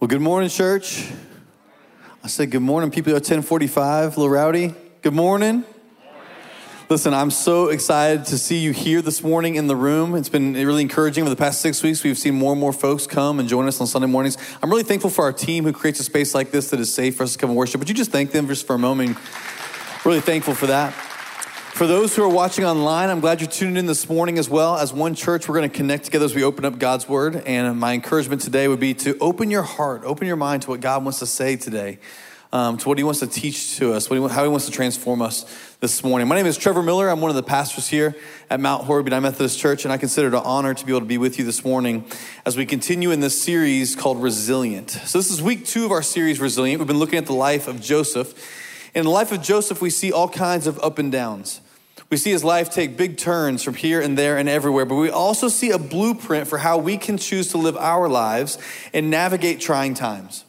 Well, 0.00 0.08
good 0.08 0.22
morning, 0.22 0.48
church. 0.48 1.06
I 2.24 2.28
said 2.28 2.50
good 2.50 2.62
morning, 2.62 2.90
people 2.90 3.10
at 3.10 3.16
1045, 3.16 4.16
little 4.16 4.30
rowdy. 4.30 4.74
Good 5.02 5.12
morning. 5.12 5.62
Listen, 6.88 7.12
I'm 7.12 7.30
so 7.30 7.68
excited 7.68 8.24
to 8.24 8.38
see 8.38 8.60
you 8.60 8.70
here 8.70 9.02
this 9.02 9.22
morning 9.22 9.56
in 9.56 9.66
the 9.66 9.76
room. 9.76 10.14
It's 10.14 10.30
been 10.30 10.54
really 10.54 10.80
encouraging 10.80 11.24
over 11.24 11.28
the 11.28 11.36
past 11.36 11.60
six 11.60 11.82
weeks. 11.82 12.02
We've 12.02 12.16
seen 12.16 12.34
more 12.34 12.52
and 12.52 12.60
more 12.60 12.72
folks 12.72 13.06
come 13.06 13.40
and 13.40 13.46
join 13.46 13.68
us 13.68 13.78
on 13.78 13.86
Sunday 13.86 14.08
mornings. 14.08 14.38
I'm 14.62 14.70
really 14.70 14.84
thankful 14.84 15.10
for 15.10 15.24
our 15.24 15.34
team 15.34 15.64
who 15.64 15.72
creates 15.74 16.00
a 16.00 16.04
space 16.04 16.34
like 16.34 16.50
this 16.50 16.70
that 16.70 16.80
is 16.80 16.90
safe 16.90 17.16
for 17.16 17.24
us 17.24 17.34
to 17.34 17.38
come 17.38 17.50
and 17.50 17.58
worship. 17.58 17.78
Would 17.78 17.90
you 17.90 17.94
just 17.94 18.10
thank 18.10 18.32
them 18.32 18.48
just 18.48 18.66
for 18.66 18.76
a 18.76 18.78
moment? 18.78 19.18
Really 20.06 20.22
thankful 20.22 20.54
for 20.54 20.68
that. 20.68 20.94
For 21.72 21.86
those 21.86 22.14
who 22.14 22.22
are 22.22 22.28
watching 22.28 22.66
online, 22.66 23.08
I'm 23.08 23.20
glad 23.20 23.40
you're 23.40 23.48
tuning 23.48 23.78
in 23.78 23.86
this 23.86 24.06
morning 24.06 24.38
as 24.38 24.50
well. 24.50 24.76
As 24.76 24.92
one 24.92 25.14
church, 25.14 25.48
we're 25.48 25.54
going 25.54 25.70
to 25.70 25.74
connect 25.74 26.04
together 26.04 26.26
as 26.26 26.34
we 26.34 26.44
open 26.44 26.66
up 26.66 26.78
God's 26.78 27.08
Word. 27.08 27.36
And 27.46 27.78
my 27.80 27.94
encouragement 27.94 28.42
today 28.42 28.68
would 28.68 28.80
be 28.80 28.92
to 28.94 29.16
open 29.18 29.50
your 29.50 29.62
heart, 29.62 30.02
open 30.04 30.26
your 30.26 30.36
mind 30.36 30.62
to 30.62 30.70
what 30.70 30.80
God 30.80 31.02
wants 31.04 31.20
to 31.20 31.26
say 31.26 31.56
today, 31.56 31.98
um, 32.52 32.76
to 32.78 32.88
what 32.88 32.98
He 32.98 33.04
wants 33.04 33.20
to 33.20 33.26
teach 33.26 33.78
to 33.78 33.94
us, 33.94 34.08
he, 34.08 34.28
how 34.28 34.42
He 34.42 34.50
wants 34.50 34.66
to 34.66 34.72
transform 34.72 35.22
us 35.22 35.46
this 35.80 36.04
morning. 36.04 36.28
My 36.28 36.34
name 36.34 36.44
is 36.44 36.58
Trevor 36.58 36.82
Miller. 36.82 37.08
I'm 37.08 37.22
one 37.22 37.30
of 37.30 37.36
the 37.36 37.42
pastors 37.42 37.88
here 37.88 38.14
at 38.50 38.60
Mount 38.60 38.84
Horeb 38.84 39.06
United 39.06 39.22
Methodist 39.22 39.58
Church, 39.58 39.84
and 39.84 39.92
I 39.92 39.96
consider 39.96 40.28
it 40.28 40.34
an 40.34 40.42
honor 40.44 40.74
to 40.74 40.84
be 40.84 40.92
able 40.92 41.00
to 41.00 41.06
be 41.06 41.18
with 41.18 41.38
you 41.38 41.46
this 41.46 41.64
morning 41.64 42.04
as 42.44 42.58
we 42.58 42.66
continue 42.66 43.10
in 43.10 43.20
this 43.20 43.40
series 43.40 43.96
called 43.96 44.20
Resilient. 44.20 44.90
So, 44.90 45.18
this 45.18 45.30
is 45.30 45.40
week 45.40 45.64
two 45.64 45.86
of 45.86 45.92
our 45.92 46.02
series, 46.02 46.40
Resilient. 46.40 46.80
We've 46.80 46.88
been 46.88 46.98
looking 46.98 47.18
at 47.18 47.26
the 47.26 47.32
life 47.32 47.68
of 47.68 47.80
Joseph. 47.80 48.34
In 48.94 49.04
the 49.04 49.10
life 49.10 49.32
of 49.32 49.40
Joseph, 49.40 49.80
we 49.80 49.88
see 49.88 50.12
all 50.12 50.28
kinds 50.28 50.66
of 50.66 50.78
up 50.80 50.98
and 50.98 51.10
downs. 51.10 51.62
We 52.10 52.16
see 52.16 52.32
his 52.32 52.42
life 52.42 52.70
take 52.70 52.96
big 52.96 53.18
turns 53.18 53.62
from 53.62 53.74
here 53.74 54.00
and 54.00 54.18
there 54.18 54.36
and 54.36 54.48
everywhere, 54.48 54.84
but 54.84 54.96
we 54.96 55.10
also 55.10 55.46
see 55.46 55.70
a 55.70 55.78
blueprint 55.78 56.48
for 56.48 56.58
how 56.58 56.76
we 56.76 56.98
can 56.98 57.16
choose 57.16 57.48
to 57.52 57.58
live 57.58 57.76
our 57.76 58.08
lives 58.08 58.58
and 58.92 59.10
navigate 59.10 59.60
trying 59.60 59.94
times. 59.94 60.44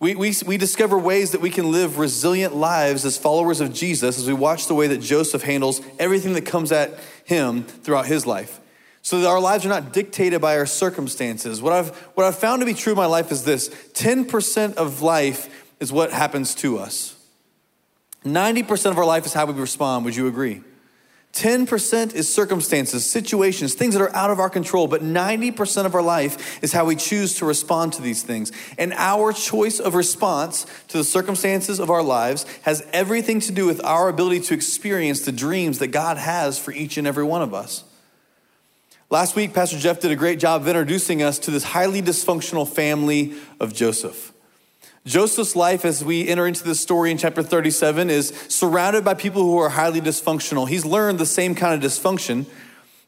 We, 0.00 0.14
we, 0.14 0.34
we 0.46 0.56
discover 0.56 0.98
ways 0.98 1.32
that 1.32 1.42
we 1.42 1.50
can 1.50 1.70
live 1.70 1.98
resilient 1.98 2.56
lives 2.56 3.04
as 3.04 3.18
followers 3.18 3.60
of 3.60 3.72
Jesus 3.72 4.18
as 4.18 4.26
we 4.26 4.32
watch 4.32 4.66
the 4.66 4.74
way 4.74 4.86
that 4.86 4.98
Joseph 4.98 5.42
handles 5.42 5.82
everything 5.98 6.32
that 6.34 6.46
comes 6.46 6.72
at 6.72 6.98
him 7.24 7.64
throughout 7.64 8.06
his 8.06 8.26
life. 8.26 8.60
So 9.02 9.20
that 9.20 9.28
our 9.28 9.40
lives 9.40 9.66
are 9.66 9.68
not 9.68 9.92
dictated 9.92 10.40
by 10.40 10.56
our 10.56 10.66
circumstances. 10.66 11.60
What 11.60 11.74
I've, 11.74 11.94
what 12.14 12.26
I've 12.26 12.38
found 12.38 12.60
to 12.60 12.66
be 12.66 12.72
true 12.72 12.94
in 12.94 12.96
my 12.96 13.06
life 13.06 13.30
is 13.30 13.44
this 13.44 13.68
10% 13.68 14.76
of 14.76 15.02
life 15.02 15.70
is 15.80 15.92
what 15.92 16.12
happens 16.12 16.54
to 16.56 16.78
us. 16.78 17.14
90% 18.24 18.90
of 18.90 18.96
our 18.96 19.04
life 19.04 19.26
is 19.26 19.34
how 19.34 19.44
we 19.44 19.52
respond. 19.52 20.06
Would 20.06 20.16
you 20.16 20.26
agree? 20.28 20.62
10% 21.34 22.14
is 22.14 22.32
circumstances, 22.32 23.04
situations, 23.04 23.74
things 23.74 23.94
that 23.94 24.00
are 24.00 24.14
out 24.14 24.30
of 24.30 24.38
our 24.38 24.48
control, 24.48 24.86
but 24.86 25.02
90% 25.02 25.84
of 25.84 25.94
our 25.94 26.02
life 26.02 26.62
is 26.62 26.72
how 26.72 26.84
we 26.84 26.94
choose 26.94 27.34
to 27.36 27.44
respond 27.44 27.92
to 27.94 28.02
these 28.02 28.22
things. 28.22 28.52
And 28.78 28.92
our 28.92 29.32
choice 29.32 29.80
of 29.80 29.96
response 29.96 30.64
to 30.88 30.96
the 30.96 31.02
circumstances 31.02 31.80
of 31.80 31.90
our 31.90 32.04
lives 32.04 32.46
has 32.62 32.86
everything 32.92 33.40
to 33.40 33.52
do 33.52 33.66
with 33.66 33.84
our 33.84 34.08
ability 34.08 34.40
to 34.42 34.54
experience 34.54 35.22
the 35.22 35.32
dreams 35.32 35.80
that 35.80 35.88
God 35.88 36.18
has 36.18 36.56
for 36.56 36.70
each 36.70 36.98
and 36.98 37.06
every 37.06 37.24
one 37.24 37.42
of 37.42 37.52
us. 37.52 37.82
Last 39.10 39.34
week, 39.34 39.54
Pastor 39.54 39.78
Jeff 39.78 40.00
did 40.00 40.12
a 40.12 40.16
great 40.16 40.38
job 40.38 40.62
of 40.62 40.68
introducing 40.68 41.22
us 41.22 41.40
to 41.40 41.50
this 41.50 41.64
highly 41.64 42.00
dysfunctional 42.00 42.68
family 42.68 43.34
of 43.58 43.74
Joseph. 43.74 44.33
Joseph's 45.06 45.54
life, 45.54 45.84
as 45.84 46.02
we 46.02 46.28
enter 46.28 46.46
into 46.46 46.64
this 46.64 46.80
story 46.80 47.10
in 47.10 47.18
chapter 47.18 47.42
37, 47.42 48.08
is 48.08 48.28
surrounded 48.48 49.04
by 49.04 49.12
people 49.12 49.42
who 49.42 49.58
are 49.58 49.68
highly 49.68 50.00
dysfunctional. 50.00 50.66
He's 50.66 50.86
learned 50.86 51.18
the 51.18 51.26
same 51.26 51.54
kind 51.54 51.74
of 51.74 51.90
dysfunction 51.90 52.46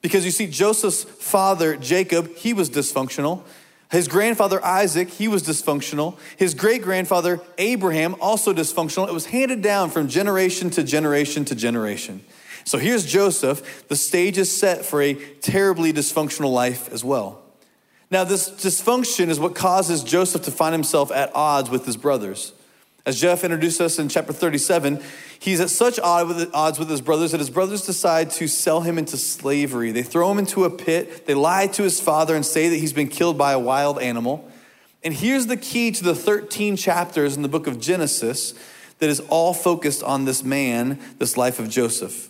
because 0.03 0.27
you 0.27 0.31
see, 0.31 0.47
Joseph's 0.47 1.05
father, 1.05 1.75
Jacob, 1.75 2.37
he 2.37 2.53
was 2.53 2.69
dysfunctional. 2.69 3.43
His 3.91 4.09
grandfather, 4.09 4.63
Isaac, 4.63 5.09
he 5.09 5.27
was 5.27 5.43
dysfunctional. 5.43 6.19
His 6.37 6.53
great 6.53 6.83
grandfather, 6.83 7.41
Abraham, 7.57 8.15
also 8.21 8.53
dysfunctional. 8.53 9.09
It 9.09 9.15
was 9.15 9.27
handed 9.27 9.63
down 9.63 9.89
from 9.89 10.07
generation 10.09 10.69
to 10.71 10.83
generation 10.83 11.47
to 11.47 11.55
generation. 11.55 12.23
So 12.65 12.77
here's 12.77 13.07
Joseph. 13.07 13.89
The 13.89 13.97
stage 13.97 14.37
is 14.37 14.55
set 14.55 14.85
for 14.85 15.01
a 15.01 15.15
terribly 15.15 15.95
dysfunctional 15.95 16.53
life 16.53 16.93
as 16.93 17.03
well. 17.03 17.46
Now, 18.11 18.25
this 18.25 18.49
dysfunction 18.49 19.29
is 19.29 19.41
what 19.41 19.55
causes 19.55 20.05
Joseph 20.05 20.43
to 20.43 20.51
find 20.51 20.73
himself 20.73 21.11
at 21.11 21.35
odds 21.35 21.71
with 21.71 21.85
his 21.87 21.97
brothers. 21.97 22.53
As 23.05 23.21
Jeff 23.21 23.45
introduced 23.45 23.81
us 23.81 23.99
in 23.99 24.09
chapter 24.09 24.33
37, 24.33 25.01
he's 25.39 25.61
at 25.61 25.71
such 25.71 25.99
odds 26.01 26.79
with 26.79 26.89
his 26.89 27.01
brothers 27.01 27.33
that 27.33 27.39
his 27.39 27.51
brothers 27.51 27.87
decide 27.87 28.31
to 28.33 28.49
sell 28.49 28.81
him 28.81 28.99
into 28.99 29.17
slavery. 29.17 29.93
They 29.93 30.03
throw 30.03 30.31
him 30.31 30.39
into 30.39 30.65
a 30.65 30.71
pit, 30.71 31.27
they 31.27 31.35
lie 31.35 31.69
to 31.69 31.83
his 31.83 32.01
father 32.01 32.35
and 32.35 32.45
say 32.45 32.69
that 32.69 32.77
he's 32.77 32.93
been 32.93 33.09
killed 33.09 33.39
by 33.39 33.53
a 33.53 33.59
wild 33.59 34.01
animal. 34.01 34.51
And 35.05 35.15
here's 35.15 35.47
the 35.47 35.57
key 35.57 35.93
to 35.93 36.03
the 36.03 36.17
13 36.17 36.77
chapters 36.77 37.37
in 37.37 37.43
the 37.43 37.49
book 37.49 37.69
of 37.69 37.81
Genesis 37.81 38.55
that 38.99 39.09
is 39.09 39.21
all 39.29 39.55
focused 39.55 40.03
on 40.03 40.25
this 40.25 40.43
man, 40.43 40.99
this 41.19 41.37
life 41.37 41.61
of 41.61 41.69
Joseph. 41.69 42.29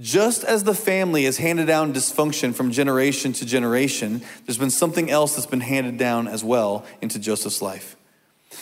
Just 0.00 0.42
as 0.42 0.64
the 0.64 0.74
family 0.74 1.24
has 1.24 1.36
handed 1.36 1.66
down 1.66 1.94
dysfunction 1.94 2.52
from 2.52 2.72
generation 2.72 3.32
to 3.34 3.46
generation, 3.46 4.22
there's 4.44 4.58
been 4.58 4.70
something 4.70 5.08
else 5.08 5.36
that's 5.36 5.46
been 5.46 5.60
handed 5.60 5.98
down 5.98 6.26
as 6.26 6.42
well 6.42 6.84
into 7.00 7.18
Joseph's 7.18 7.62
life. 7.62 7.96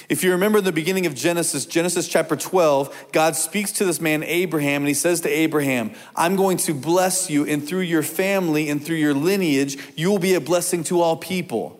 If 0.08 0.22
you 0.22 0.32
remember 0.32 0.60
the 0.60 0.72
beginning 0.72 1.06
of 1.06 1.14
Genesis, 1.14 1.64
Genesis 1.64 2.08
chapter 2.08 2.36
12, 2.36 3.08
God 3.12 3.36
speaks 3.36 3.72
to 3.72 3.84
this 3.84 4.00
man, 4.00 4.22
Abraham, 4.22 4.82
and 4.82 4.88
he 4.88 4.94
says 4.94 5.22
to 5.22 5.28
Abraham, 5.28 5.92
I'm 6.14 6.36
going 6.36 6.58
to 6.58 6.74
bless 6.74 7.30
you, 7.30 7.46
and 7.46 7.66
through 7.66 7.80
your 7.80 8.02
family 8.02 8.68
and 8.68 8.84
through 8.84 8.96
your 8.96 9.14
lineage, 9.14 9.78
you 9.96 10.10
will 10.10 10.18
be 10.18 10.34
a 10.34 10.40
blessing 10.40 10.84
to 10.84 11.00
all 11.00 11.16
people. 11.16 11.78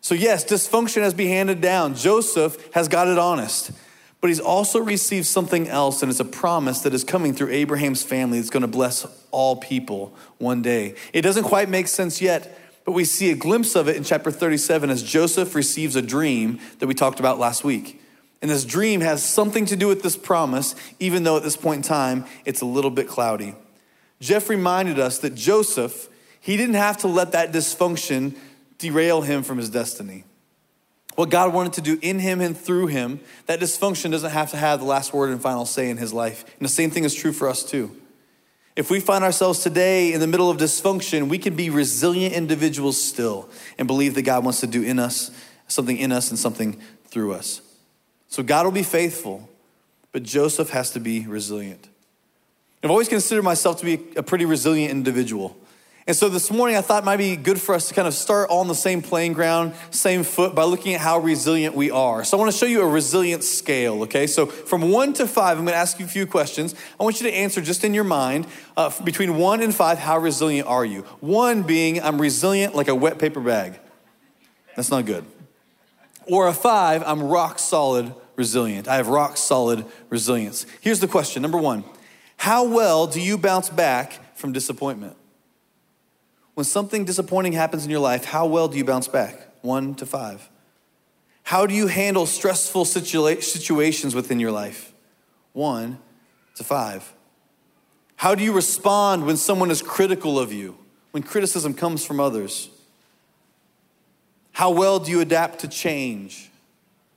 So, 0.00 0.14
yes, 0.14 0.44
dysfunction 0.44 1.02
has 1.02 1.14
been 1.14 1.28
handed 1.28 1.60
down. 1.60 1.94
Joseph 1.94 2.72
has 2.72 2.88
got 2.88 3.08
it 3.08 3.18
honest. 3.18 3.70
But 4.26 4.30
he's 4.30 4.40
also 4.40 4.80
received 4.80 5.24
something 5.24 5.68
else, 5.68 6.02
and 6.02 6.10
it's 6.10 6.18
a 6.18 6.24
promise 6.24 6.80
that 6.80 6.92
is 6.92 7.04
coming 7.04 7.32
through 7.32 7.52
Abraham's 7.52 8.02
family 8.02 8.40
that's 8.40 8.50
going 8.50 8.62
to 8.62 8.66
bless 8.66 9.06
all 9.30 9.54
people 9.54 10.16
one 10.38 10.62
day. 10.62 10.96
It 11.12 11.22
doesn't 11.22 11.44
quite 11.44 11.68
make 11.68 11.86
sense 11.86 12.20
yet, 12.20 12.58
but 12.84 12.90
we 12.90 13.04
see 13.04 13.30
a 13.30 13.36
glimpse 13.36 13.76
of 13.76 13.88
it 13.88 13.94
in 13.94 14.02
chapter 14.02 14.32
37 14.32 14.90
as 14.90 15.04
Joseph 15.04 15.54
receives 15.54 15.94
a 15.94 16.02
dream 16.02 16.58
that 16.80 16.88
we 16.88 16.92
talked 16.92 17.20
about 17.20 17.38
last 17.38 17.62
week. 17.62 18.02
And 18.42 18.50
this 18.50 18.64
dream 18.64 19.00
has 19.00 19.24
something 19.24 19.64
to 19.66 19.76
do 19.76 19.86
with 19.86 20.02
this 20.02 20.16
promise, 20.16 20.74
even 20.98 21.22
though 21.22 21.36
at 21.36 21.44
this 21.44 21.56
point 21.56 21.84
in 21.84 21.88
time 21.88 22.24
it's 22.44 22.62
a 22.62 22.66
little 22.66 22.90
bit 22.90 23.06
cloudy. 23.06 23.54
Jeff 24.18 24.48
reminded 24.48 24.98
us 24.98 25.18
that 25.18 25.36
Joseph, 25.36 26.08
he 26.40 26.56
didn't 26.56 26.74
have 26.74 26.96
to 26.96 27.06
let 27.06 27.30
that 27.30 27.52
dysfunction 27.52 28.36
derail 28.78 29.22
him 29.22 29.44
from 29.44 29.58
his 29.58 29.70
destiny 29.70 30.24
what 31.16 31.30
God 31.30 31.52
wanted 31.52 31.72
to 31.74 31.80
do 31.80 31.98
in 32.00 32.18
him 32.18 32.40
and 32.40 32.56
through 32.56 32.86
him, 32.86 33.20
that 33.46 33.60
dysfunction 33.60 34.10
doesn't 34.12 34.30
have 34.30 34.50
to 34.52 34.56
have 34.56 34.80
the 34.80 34.86
last 34.86 35.12
word 35.12 35.30
and 35.30 35.42
final 35.42 35.66
say 35.66 35.90
in 35.90 35.96
his 35.96 36.12
life. 36.12 36.44
And 36.58 36.64
the 36.64 36.72
same 36.72 36.90
thing 36.90 37.04
is 37.04 37.14
true 37.14 37.32
for 37.32 37.48
us 37.48 37.62
too. 37.62 37.96
If 38.76 38.90
we 38.90 39.00
find 39.00 39.24
ourselves 39.24 39.60
today 39.60 40.12
in 40.12 40.20
the 40.20 40.26
middle 40.26 40.50
of 40.50 40.58
dysfunction, 40.58 41.28
we 41.28 41.38
can 41.38 41.56
be 41.56 41.70
resilient 41.70 42.34
individuals 42.34 43.00
still 43.00 43.48
and 43.78 43.88
believe 43.88 44.14
that 44.14 44.22
God 44.22 44.44
wants 44.44 44.60
to 44.60 44.66
do 44.66 44.82
in 44.82 44.98
us 44.98 45.30
something 45.68 45.96
in 45.96 46.12
us 46.12 46.30
and 46.30 46.38
something 46.38 46.80
through 47.06 47.32
us. 47.32 47.60
So 48.28 48.42
God 48.42 48.66
will 48.66 48.72
be 48.72 48.82
faithful, 48.82 49.48
but 50.12 50.22
Joseph 50.22 50.70
has 50.70 50.90
to 50.92 51.00
be 51.00 51.26
resilient. 51.26 51.88
I've 52.82 52.90
always 52.90 53.08
considered 53.08 53.42
myself 53.42 53.80
to 53.80 53.84
be 53.84 54.00
a 54.16 54.22
pretty 54.22 54.44
resilient 54.44 54.90
individual. 54.90 55.56
And 56.08 56.14
so 56.14 56.28
this 56.28 56.52
morning, 56.52 56.76
I 56.76 56.82
thought 56.82 57.02
it 57.02 57.06
might 57.06 57.16
be 57.16 57.34
good 57.34 57.60
for 57.60 57.74
us 57.74 57.88
to 57.88 57.94
kind 57.94 58.06
of 58.06 58.14
start 58.14 58.48
on 58.48 58.68
the 58.68 58.76
same 58.76 59.02
playing 59.02 59.32
ground, 59.32 59.74
same 59.90 60.22
foot, 60.22 60.54
by 60.54 60.62
looking 60.62 60.94
at 60.94 61.00
how 61.00 61.18
resilient 61.18 61.74
we 61.74 61.90
are. 61.90 62.22
So 62.22 62.36
I 62.36 62.40
want 62.40 62.52
to 62.52 62.56
show 62.56 62.66
you 62.66 62.82
a 62.82 62.86
resilience 62.86 63.48
scale, 63.48 64.02
okay? 64.04 64.28
So 64.28 64.46
from 64.46 64.92
one 64.92 65.14
to 65.14 65.26
five, 65.26 65.58
I'm 65.58 65.64
going 65.64 65.74
to 65.74 65.78
ask 65.78 65.98
you 65.98 66.04
a 66.04 66.08
few 66.08 66.24
questions. 66.24 66.76
I 67.00 67.02
want 67.02 67.20
you 67.20 67.26
to 67.26 67.34
answer 67.34 67.60
just 67.60 67.82
in 67.82 67.92
your 67.92 68.04
mind 68.04 68.46
uh, 68.76 68.92
between 69.02 69.36
one 69.36 69.60
and 69.60 69.74
five, 69.74 69.98
how 69.98 70.16
resilient 70.18 70.68
are 70.68 70.84
you? 70.84 71.02
One 71.18 71.64
being, 71.64 72.00
I'm 72.00 72.20
resilient 72.20 72.76
like 72.76 72.86
a 72.86 72.94
wet 72.94 73.18
paper 73.18 73.40
bag. 73.40 73.80
That's 74.76 74.92
not 74.92 75.06
good. 75.06 75.24
Or 76.28 76.46
a 76.46 76.54
five, 76.54 77.02
I'm 77.04 77.24
rock 77.24 77.58
solid 77.58 78.14
resilient. 78.36 78.86
I 78.86 78.94
have 78.96 79.08
rock 79.08 79.36
solid 79.36 79.84
resilience. 80.08 80.66
Here's 80.80 81.00
the 81.00 81.08
question 81.08 81.42
number 81.42 81.58
one 81.58 81.82
How 82.36 82.62
well 82.62 83.08
do 83.08 83.20
you 83.20 83.36
bounce 83.36 83.70
back 83.70 84.36
from 84.36 84.52
disappointment? 84.52 85.16
When 86.56 86.64
something 86.64 87.04
disappointing 87.04 87.52
happens 87.52 87.84
in 87.84 87.90
your 87.90 88.00
life, 88.00 88.24
how 88.24 88.46
well 88.46 88.66
do 88.66 88.78
you 88.78 88.84
bounce 88.84 89.08
back? 89.08 89.38
One 89.60 89.94
to 89.96 90.06
five. 90.06 90.48
How 91.42 91.66
do 91.66 91.74
you 91.74 91.86
handle 91.86 92.24
stressful 92.24 92.86
situa- 92.86 93.42
situations 93.42 94.14
within 94.14 94.40
your 94.40 94.52
life? 94.52 94.94
One 95.52 95.98
to 96.54 96.64
five. 96.64 97.12
How 98.16 98.34
do 98.34 98.42
you 98.42 98.54
respond 98.54 99.26
when 99.26 99.36
someone 99.36 99.70
is 99.70 99.82
critical 99.82 100.38
of 100.38 100.50
you, 100.50 100.78
when 101.10 101.22
criticism 101.22 101.74
comes 101.74 102.06
from 102.06 102.20
others? 102.20 102.70
How 104.52 104.70
well 104.70 104.98
do 104.98 105.10
you 105.10 105.20
adapt 105.20 105.58
to 105.58 105.68
change? 105.68 106.50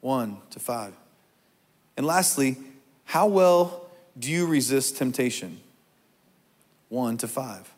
One 0.02 0.40
to 0.50 0.60
five. 0.60 0.94
And 1.96 2.06
lastly, 2.06 2.58
how 3.06 3.28
well 3.28 3.88
do 4.20 4.30
you 4.30 4.46
resist 4.46 4.98
temptation? 4.98 5.62
One 6.90 7.16
to 7.16 7.28
five. 7.30 7.74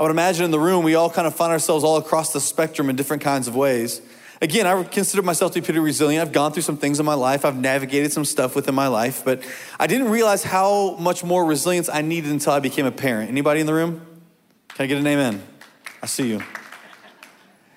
I 0.00 0.02
would 0.02 0.12
imagine 0.12 0.46
in 0.46 0.50
the 0.50 0.58
room, 0.58 0.82
we 0.82 0.94
all 0.94 1.10
kind 1.10 1.26
of 1.26 1.36
find 1.36 1.52
ourselves 1.52 1.84
all 1.84 1.98
across 1.98 2.32
the 2.32 2.40
spectrum 2.40 2.88
in 2.88 2.96
different 2.96 3.22
kinds 3.22 3.48
of 3.48 3.54
ways. 3.54 4.00
Again, 4.40 4.66
I 4.66 4.82
consider 4.82 5.20
myself 5.20 5.52
to 5.52 5.60
be 5.60 5.64
pretty 5.66 5.78
resilient. 5.78 6.26
I've 6.26 6.32
gone 6.32 6.52
through 6.52 6.62
some 6.62 6.78
things 6.78 7.00
in 7.00 7.04
my 7.04 7.12
life. 7.12 7.44
I've 7.44 7.58
navigated 7.58 8.10
some 8.10 8.24
stuff 8.24 8.56
within 8.56 8.74
my 8.74 8.86
life, 8.86 9.22
but 9.26 9.42
I 9.78 9.86
didn't 9.86 10.08
realize 10.08 10.42
how 10.42 10.96
much 10.98 11.22
more 11.22 11.44
resilience 11.44 11.90
I 11.90 12.00
needed 12.00 12.30
until 12.30 12.54
I 12.54 12.60
became 12.60 12.86
a 12.86 12.90
parent. 12.90 13.28
Anybody 13.28 13.60
in 13.60 13.66
the 13.66 13.74
room? 13.74 14.00
Can 14.68 14.84
I 14.84 14.86
get 14.86 14.96
an 14.96 15.06
amen? 15.06 15.42
I 16.02 16.06
see 16.06 16.30
you. 16.30 16.42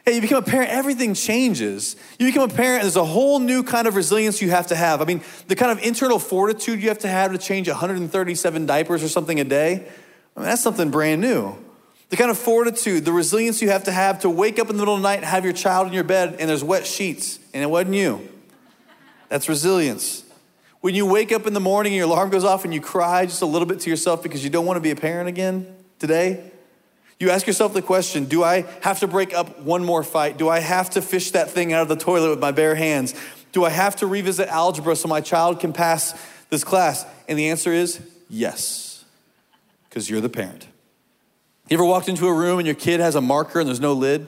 Hey, 0.06 0.16
you 0.16 0.22
become 0.22 0.42
a 0.42 0.48
parent, 0.48 0.72
everything 0.72 1.16
changes. 1.16 1.98
You 2.20 2.26
become 2.28 2.50
a 2.50 2.54
parent, 2.54 2.84
there's 2.84 2.96
a 2.96 3.04
whole 3.04 3.40
new 3.40 3.64
kind 3.64 3.86
of 3.86 3.98
resilience 3.98 4.42
you 4.42 4.50
have 4.50 4.68
to 4.68 4.78
have. 4.78 5.02
I 5.02 5.06
mean, 5.06 5.22
the 5.50 5.58
kind 5.58 5.78
of 5.78 5.84
internal 5.84 6.20
fortitude 6.20 6.82
you 6.82 6.88
have 6.88 7.00
to 7.00 7.10
have 7.10 7.34
to 7.34 7.38
change 7.38 7.68
137 7.68 8.66
diapers 8.66 9.04
or 9.04 9.10
something 9.10 9.42
a 9.42 9.44
day, 9.44 9.74
I 10.38 10.40
mean, 10.40 10.48
that's 10.48 10.64
something 10.64 10.90
brand 10.90 11.20
new. 11.20 11.58
The 12.14 12.18
kind 12.18 12.30
of 12.30 12.38
fortitude, 12.38 13.06
the 13.06 13.12
resilience 13.12 13.60
you 13.60 13.72
have 13.72 13.86
to 13.86 13.92
have 13.92 14.20
to 14.20 14.30
wake 14.30 14.60
up 14.60 14.70
in 14.70 14.76
the 14.76 14.82
middle 14.84 14.94
of 14.94 15.02
the 15.02 15.08
night 15.08 15.16
and 15.16 15.26
have 15.26 15.44
your 15.44 15.52
child 15.52 15.88
in 15.88 15.94
your 15.94 16.04
bed 16.04 16.36
and 16.38 16.48
there's 16.48 16.64
wet 16.64 16.86
sheets 16.86 17.40
and 17.56 17.64
it 17.64 17.66
wasn't 17.66 17.96
you. 17.96 18.30
That's 19.30 19.50
resilience. 19.50 20.24
When 20.82 20.94
you 20.94 21.08
wake 21.08 21.32
up 21.32 21.48
in 21.48 21.56
the 21.56 21.60
morning 21.60 21.94
and 21.94 21.98
your 21.98 22.06
alarm 22.06 22.30
goes 22.30 22.44
off 22.44 22.66
and 22.66 22.72
you 22.72 22.82
cry 22.82 23.26
just 23.26 23.42
a 23.42 23.48
little 23.48 23.68
bit 23.68 23.80
to 23.80 23.90
yourself 23.90 24.22
because 24.22 24.44
you 24.44 24.52
don't 24.52 24.68
want 24.68 24.78
to 24.78 24.82
be 24.82 24.92
a 24.92 24.96
parent 24.96 25.28
again 25.28 25.76
today, 25.98 26.52
you 27.20 27.32
ask 27.32 27.48
yourself 27.48 27.74
the 27.74 27.82
question 27.82 28.26
Do 28.26 28.44
I 28.44 28.68
have 28.82 29.00
to 29.00 29.08
break 29.08 29.34
up 29.34 29.62
one 29.62 29.84
more 29.84 30.04
fight? 30.04 30.38
Do 30.38 30.50
I 30.50 30.60
have 30.60 30.92
to 30.92 31.02
fish 31.02 31.32
that 31.32 31.50
thing 31.50 31.74
out 31.74 31.82
of 31.82 31.88
the 31.88 31.96
toilet 31.96 32.30
with 32.30 32.40
my 32.40 32.52
bare 32.52 32.76
hands? 32.76 33.16
Do 33.54 33.66
I 33.66 33.72
have 33.72 33.96
to 33.96 34.06
revisit 34.06 34.50
algebra 34.50 34.96
so 34.96 35.08
my 35.08 35.22
child 35.22 35.60
can 35.60 35.74
pass 35.74 36.14
this 36.52 36.64
class? 36.64 37.08
And 37.28 37.40
the 37.40 37.50
answer 37.50 37.74
is 37.74 38.00
yes, 38.30 39.04
because 39.90 40.12
you're 40.12 40.22
the 40.22 40.30
parent. 40.30 40.68
You 41.70 41.78
ever 41.78 41.86
walked 41.86 42.10
into 42.10 42.28
a 42.28 42.34
room 42.34 42.60
and 42.60 42.66
your 42.66 42.76
kid 42.76 43.00
has 43.00 43.16
a 43.16 43.22
marker 43.22 43.60
and 43.60 43.68
there's 43.68 43.80
no 43.80 43.94
lid? 43.94 44.28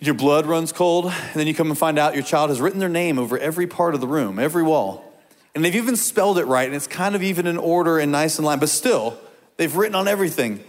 Your 0.00 0.14
blood 0.14 0.44
runs 0.44 0.72
cold, 0.72 1.06
and 1.06 1.34
then 1.34 1.46
you 1.46 1.54
come 1.54 1.68
and 1.68 1.78
find 1.78 1.98
out 1.98 2.14
your 2.14 2.22
child 2.22 2.50
has 2.50 2.60
written 2.60 2.80
their 2.80 2.88
name 2.88 3.18
over 3.18 3.38
every 3.38 3.66
part 3.66 3.94
of 3.94 4.02
the 4.02 4.06
room, 4.06 4.38
every 4.38 4.62
wall. 4.62 5.02
And 5.54 5.64
they've 5.64 5.74
even 5.74 5.96
spelled 5.96 6.36
it 6.36 6.44
right, 6.44 6.66
and 6.66 6.74
it's 6.74 6.86
kind 6.86 7.14
of 7.14 7.22
even 7.22 7.46
in 7.46 7.56
order 7.56 7.98
and 7.98 8.12
nice 8.12 8.36
and 8.36 8.44
line, 8.44 8.58
but 8.58 8.68
still, 8.68 9.18
they've 9.56 9.74
written 9.74 9.94
on 9.94 10.06
everything. 10.06 10.62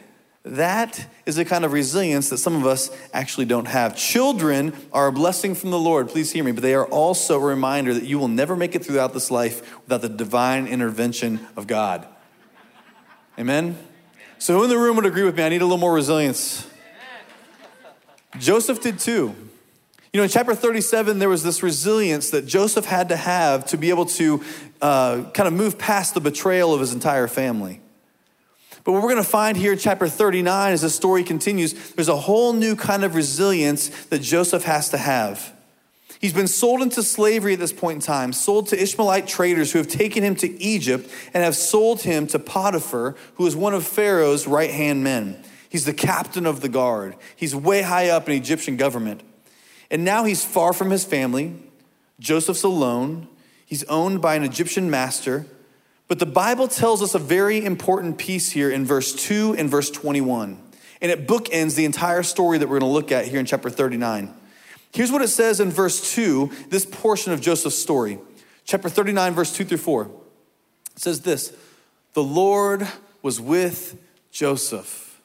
That 0.44 1.08
is 1.26 1.36
the 1.36 1.44
kind 1.44 1.66
of 1.66 1.74
resilience 1.74 2.30
that 2.30 2.38
some 2.38 2.56
of 2.56 2.66
us 2.66 2.90
actually 3.14 3.48
don't 3.48 3.66
have. 3.66 3.98
Children 3.98 4.74
are 4.94 5.08
a 5.08 5.12
blessing 5.12 5.56
from 5.56 5.72
the 5.72 5.80
Lord, 5.80 6.08
please 6.08 6.32
hear 6.32 6.46
me, 6.46 6.54
but 6.54 6.64
they 6.64 6.74
are 6.74 6.86
also 6.86 7.36
a 7.36 7.44
reminder 7.44 7.94
that 7.94 8.04
you 8.04 8.18
will 8.18 8.30
never 8.30 8.56
make 8.56 8.76
it 8.76 8.86
throughout 8.86 9.14
this 9.14 9.30
life 9.30 9.78
without 9.84 10.02
the 10.02 10.10
divine 10.10 10.68
intervention 10.68 11.46
of 11.58 11.68
God. 11.68 12.08
Amen? 13.38 13.78
So, 14.40 14.58
who 14.58 14.64
in 14.64 14.70
the 14.70 14.78
room 14.78 14.96
would 14.98 15.06
agree 15.06 15.24
with 15.24 15.36
me? 15.36 15.44
I 15.44 15.50
need 15.50 15.62
a 15.62 15.66
little 15.66 15.78
more 15.78 15.94
resilience. 15.94 16.68
Joseph 18.38 18.82
did 18.82 19.00
too. 19.00 19.36
You 20.14 20.20
know, 20.20 20.24
in 20.24 20.30
chapter 20.30 20.56
37, 20.56 21.20
there 21.20 21.30
was 21.30 21.44
this 21.44 21.62
resilience 21.62 22.30
that 22.30 22.46
Joseph 22.46 22.86
had 22.86 23.10
to 23.10 23.16
have 23.16 23.66
to 23.68 23.78
be 23.78 23.90
able 23.90 24.06
to 24.06 24.44
uh, 24.82 25.24
kind 25.34 25.48
of 25.48 25.54
move 25.54 25.78
past 25.78 26.14
the 26.14 26.22
betrayal 26.22 26.74
of 26.74 26.80
his 26.80 26.94
entire 26.94 27.28
family. 27.28 27.82
But 28.84 28.94
what 28.94 29.02
we're 29.02 29.10
going 29.10 29.24
to 29.24 29.30
find 29.30 29.58
here 29.58 29.74
in 29.74 29.80
chapter 29.80 30.08
39 30.08 30.72
as 30.72 30.82
the 30.82 30.90
story 30.90 31.24
continues, 31.24 31.74
there's 31.94 32.08
a 32.08 32.16
whole 32.16 32.54
new 32.54 32.76
kind 32.76 33.04
of 33.04 33.16
resilience 33.16 33.90
that 34.06 34.20
Joseph 34.20 34.64
has 34.64 34.90
to 34.90 34.98
have. 34.98 35.54
He's 36.20 36.34
been 36.34 36.48
sold 36.48 36.82
into 36.82 37.04
slavery 37.04 37.54
at 37.54 37.60
this 37.60 37.74
point 37.74 37.96
in 37.96 38.02
time, 38.02 38.34
sold 38.34 38.68
to 38.68 38.82
Ishmaelite 38.82 39.28
traders 39.28 39.72
who 39.72 39.78
have 39.78 39.88
taken 39.88 40.24
him 40.24 40.36
to 40.36 40.62
Egypt 40.62 41.10
and 41.34 41.44
have 41.44 41.56
sold 41.56 42.02
him 42.02 42.26
to 42.28 42.40
Potiphar, 42.40 43.16
who 43.36 43.46
is 43.46 43.56
one 43.56 43.74
of 43.74 43.86
Pharaoh's 43.86 44.48
right 44.48 44.72
hand 44.72 45.04
men. 45.04 45.44
He's 45.70 45.86
the 45.86 45.94
captain 45.94 46.46
of 46.46 46.62
the 46.62 46.70
guard, 46.70 47.16
he's 47.36 47.56
way 47.56 47.82
high 47.82 48.10
up 48.10 48.28
in 48.28 48.36
Egyptian 48.36 48.78
government. 48.78 49.22
And 49.90 50.04
now 50.04 50.26
he's 50.26 50.44
far 50.44 50.74
from 50.74 50.90
his 50.90 51.06
family. 51.06 51.56
Joseph's 52.20 52.64
alone. 52.64 53.28
He's 53.66 53.84
owned 53.86 54.22
by 54.22 54.36
an 54.36 54.44
Egyptian 54.44 54.90
master. 54.90 55.46
But 56.08 56.20
the 56.20 56.26
Bible 56.26 56.68
tells 56.68 57.02
us 57.02 57.16
a 57.16 57.20
very 57.20 57.64
important 57.64 58.18
piece 58.18 58.52
here 58.52 58.72
in 58.72 58.86
verse 58.86 59.14
2 59.14 59.56
and 59.58 59.70
verse 59.70 59.90
21. 59.90 60.58
And 61.02 61.12
it 61.12 61.28
bookends 61.28 61.76
the 61.76 61.86
entire 61.86 62.24
story 62.24 62.58
that 62.58 62.68
we're 62.68 62.80
going 62.80 62.90
to 62.90 62.94
look 62.94 63.12
at 63.12 63.28
here 63.28 63.40
in 63.40 63.46
chapter 63.46 63.70
39. 63.70 64.34
Here's 64.92 65.12
what 65.12 65.22
it 65.22 65.28
says 65.28 65.60
in 65.60 65.72
verse 65.72 66.14
2, 66.14 66.52
this 66.70 66.86
portion 66.86 67.34
of 67.34 67.42
Joseph's 67.42 67.78
story. 67.78 68.20
Chapter 68.64 68.90
39, 68.90 69.34
verse 69.34 69.54
2 69.54 69.66
through 69.66 69.78
4. 69.78 70.04
It 70.96 71.02
says 71.02 71.22
this 71.22 71.56
The 72.14 72.24
Lord 72.24 72.88
was 73.22 73.40
with 73.40 73.98
Joseph. 74.32 75.22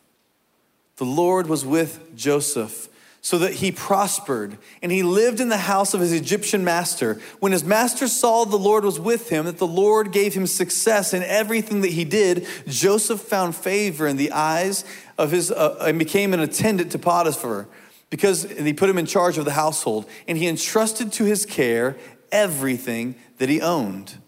The 0.96 1.04
Lord 1.04 1.48
was 1.48 1.64
with 1.64 2.14
Joseph 2.16 2.88
so 3.24 3.38
that 3.38 3.54
he 3.54 3.70
prospered 3.70 4.58
and 4.82 4.90
he 4.90 5.04
lived 5.04 5.38
in 5.38 5.48
the 5.48 5.56
house 5.56 5.94
of 5.94 6.00
his 6.00 6.12
Egyptian 6.12 6.64
master. 6.64 7.20
When 7.38 7.52
his 7.52 7.62
master 7.62 8.08
saw 8.08 8.44
the 8.44 8.56
Lord 8.56 8.84
was 8.84 8.98
with 8.98 9.28
him, 9.28 9.46
that 9.46 9.58
the 9.58 9.66
Lord 9.66 10.12
gave 10.12 10.34
him 10.34 10.46
success 10.46 11.14
in 11.14 11.22
everything 11.22 11.82
that 11.82 11.92
he 11.92 12.04
did, 12.04 12.46
Joseph 12.66 13.20
found 13.20 13.54
favor 13.54 14.08
in 14.08 14.16
the 14.16 14.32
eyes 14.32 14.84
of 15.16 15.30
his 15.30 15.52
uh, 15.52 15.78
and 15.80 16.00
became 16.00 16.34
an 16.34 16.40
attendant 16.40 16.90
to 16.92 16.98
Potiphar 16.98 17.68
because 18.12 18.42
he 18.42 18.74
put 18.74 18.90
him 18.90 18.98
in 18.98 19.06
charge 19.06 19.38
of 19.38 19.46
the 19.46 19.52
household 19.52 20.04
and 20.28 20.36
he 20.36 20.46
entrusted 20.46 21.10
to 21.10 21.24
his 21.24 21.46
care 21.46 21.96
everything 22.30 23.14
that 23.38 23.48
he 23.48 23.62
owned. 23.62 24.18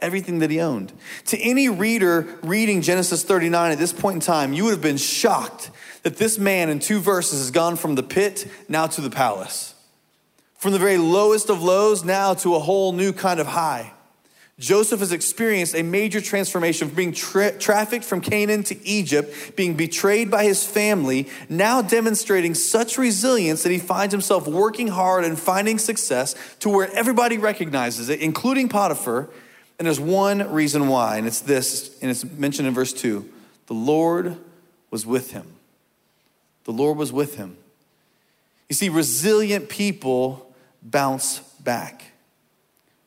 Everything 0.00 0.40
that 0.40 0.50
he 0.50 0.60
owned. 0.60 0.92
To 1.28 1.38
any 1.38 1.70
reader 1.70 2.38
reading 2.42 2.82
Genesis 2.82 3.24
39 3.24 3.72
at 3.72 3.78
this 3.78 3.94
point 3.94 4.16
in 4.16 4.20
time, 4.20 4.52
you 4.52 4.64
would 4.64 4.72
have 4.72 4.82
been 4.82 4.98
shocked 4.98 5.70
that 6.02 6.18
this 6.18 6.38
man 6.38 6.68
in 6.68 6.78
two 6.78 7.00
verses 7.00 7.38
has 7.38 7.50
gone 7.50 7.76
from 7.76 7.94
the 7.94 8.02
pit 8.02 8.46
now 8.68 8.86
to 8.88 9.00
the 9.00 9.08
palace. 9.08 9.74
From 10.58 10.72
the 10.72 10.78
very 10.78 10.98
lowest 10.98 11.48
of 11.48 11.62
lows 11.62 12.04
now 12.04 12.34
to 12.34 12.54
a 12.54 12.58
whole 12.58 12.92
new 12.92 13.14
kind 13.14 13.40
of 13.40 13.46
high. 13.46 13.94
Joseph 14.60 15.00
has 15.00 15.10
experienced 15.10 15.74
a 15.74 15.82
major 15.82 16.20
transformation 16.20 16.88
from 16.88 16.94
being 16.94 17.12
tra- 17.12 17.58
trafficked 17.58 18.04
from 18.04 18.20
Canaan 18.20 18.62
to 18.64 18.86
Egypt, 18.86 19.56
being 19.56 19.74
betrayed 19.74 20.30
by 20.30 20.44
his 20.44 20.66
family, 20.66 21.26
now 21.48 21.80
demonstrating 21.80 22.52
such 22.52 22.98
resilience 22.98 23.62
that 23.62 23.72
he 23.72 23.78
finds 23.78 24.12
himself 24.12 24.46
working 24.46 24.88
hard 24.88 25.24
and 25.24 25.38
finding 25.38 25.78
success 25.78 26.34
to 26.58 26.68
where 26.68 26.92
everybody 26.92 27.38
recognizes 27.38 28.10
it, 28.10 28.20
including 28.20 28.68
Potiphar. 28.68 29.30
And 29.78 29.86
there's 29.86 29.98
one 29.98 30.52
reason 30.52 30.88
why, 30.88 31.16
and 31.16 31.26
it's 31.26 31.40
this, 31.40 31.98
and 32.02 32.10
it's 32.10 32.22
mentioned 32.22 32.68
in 32.68 32.74
verse 32.74 32.92
2 32.92 33.28
the 33.66 33.74
Lord 33.74 34.36
was 34.90 35.06
with 35.06 35.32
him. 35.32 35.46
The 36.64 36.72
Lord 36.72 36.98
was 36.98 37.12
with 37.14 37.36
him. 37.36 37.56
You 38.68 38.74
see, 38.74 38.90
resilient 38.90 39.70
people 39.70 40.54
bounce 40.82 41.38
back. 41.60 42.09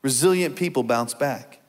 Resilient 0.04 0.58
people 0.58 0.84
bounce 0.84 1.14
back. 1.14 1.62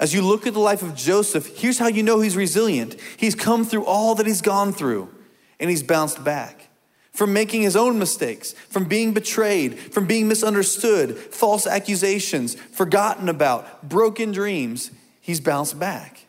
As 0.00 0.12
you 0.12 0.22
look 0.22 0.46
at 0.46 0.54
the 0.54 0.60
life 0.60 0.82
of 0.82 0.96
Joseph, 0.96 1.58
here's 1.58 1.78
how 1.78 1.86
you 1.86 2.02
know 2.02 2.20
he's 2.20 2.36
resilient. 2.36 2.96
He's 3.16 3.34
come 3.34 3.64
through 3.64 3.84
all 3.84 4.14
that 4.16 4.26
he's 4.26 4.40
gone 4.40 4.72
through, 4.72 5.08
and 5.60 5.70
he's 5.70 5.82
bounced 5.82 6.24
back. 6.24 6.68
From 7.12 7.32
making 7.32 7.62
his 7.62 7.76
own 7.76 7.98
mistakes, 7.98 8.52
from 8.52 8.84
being 8.84 9.12
betrayed, 9.12 9.78
from 9.78 10.06
being 10.06 10.26
misunderstood, 10.26 11.16
false 11.18 11.66
accusations, 11.66 12.54
forgotten 12.54 13.28
about, 13.28 13.88
broken 13.88 14.32
dreams, 14.32 14.90
he's 15.20 15.40
bounced 15.40 15.78
back. 15.78 16.20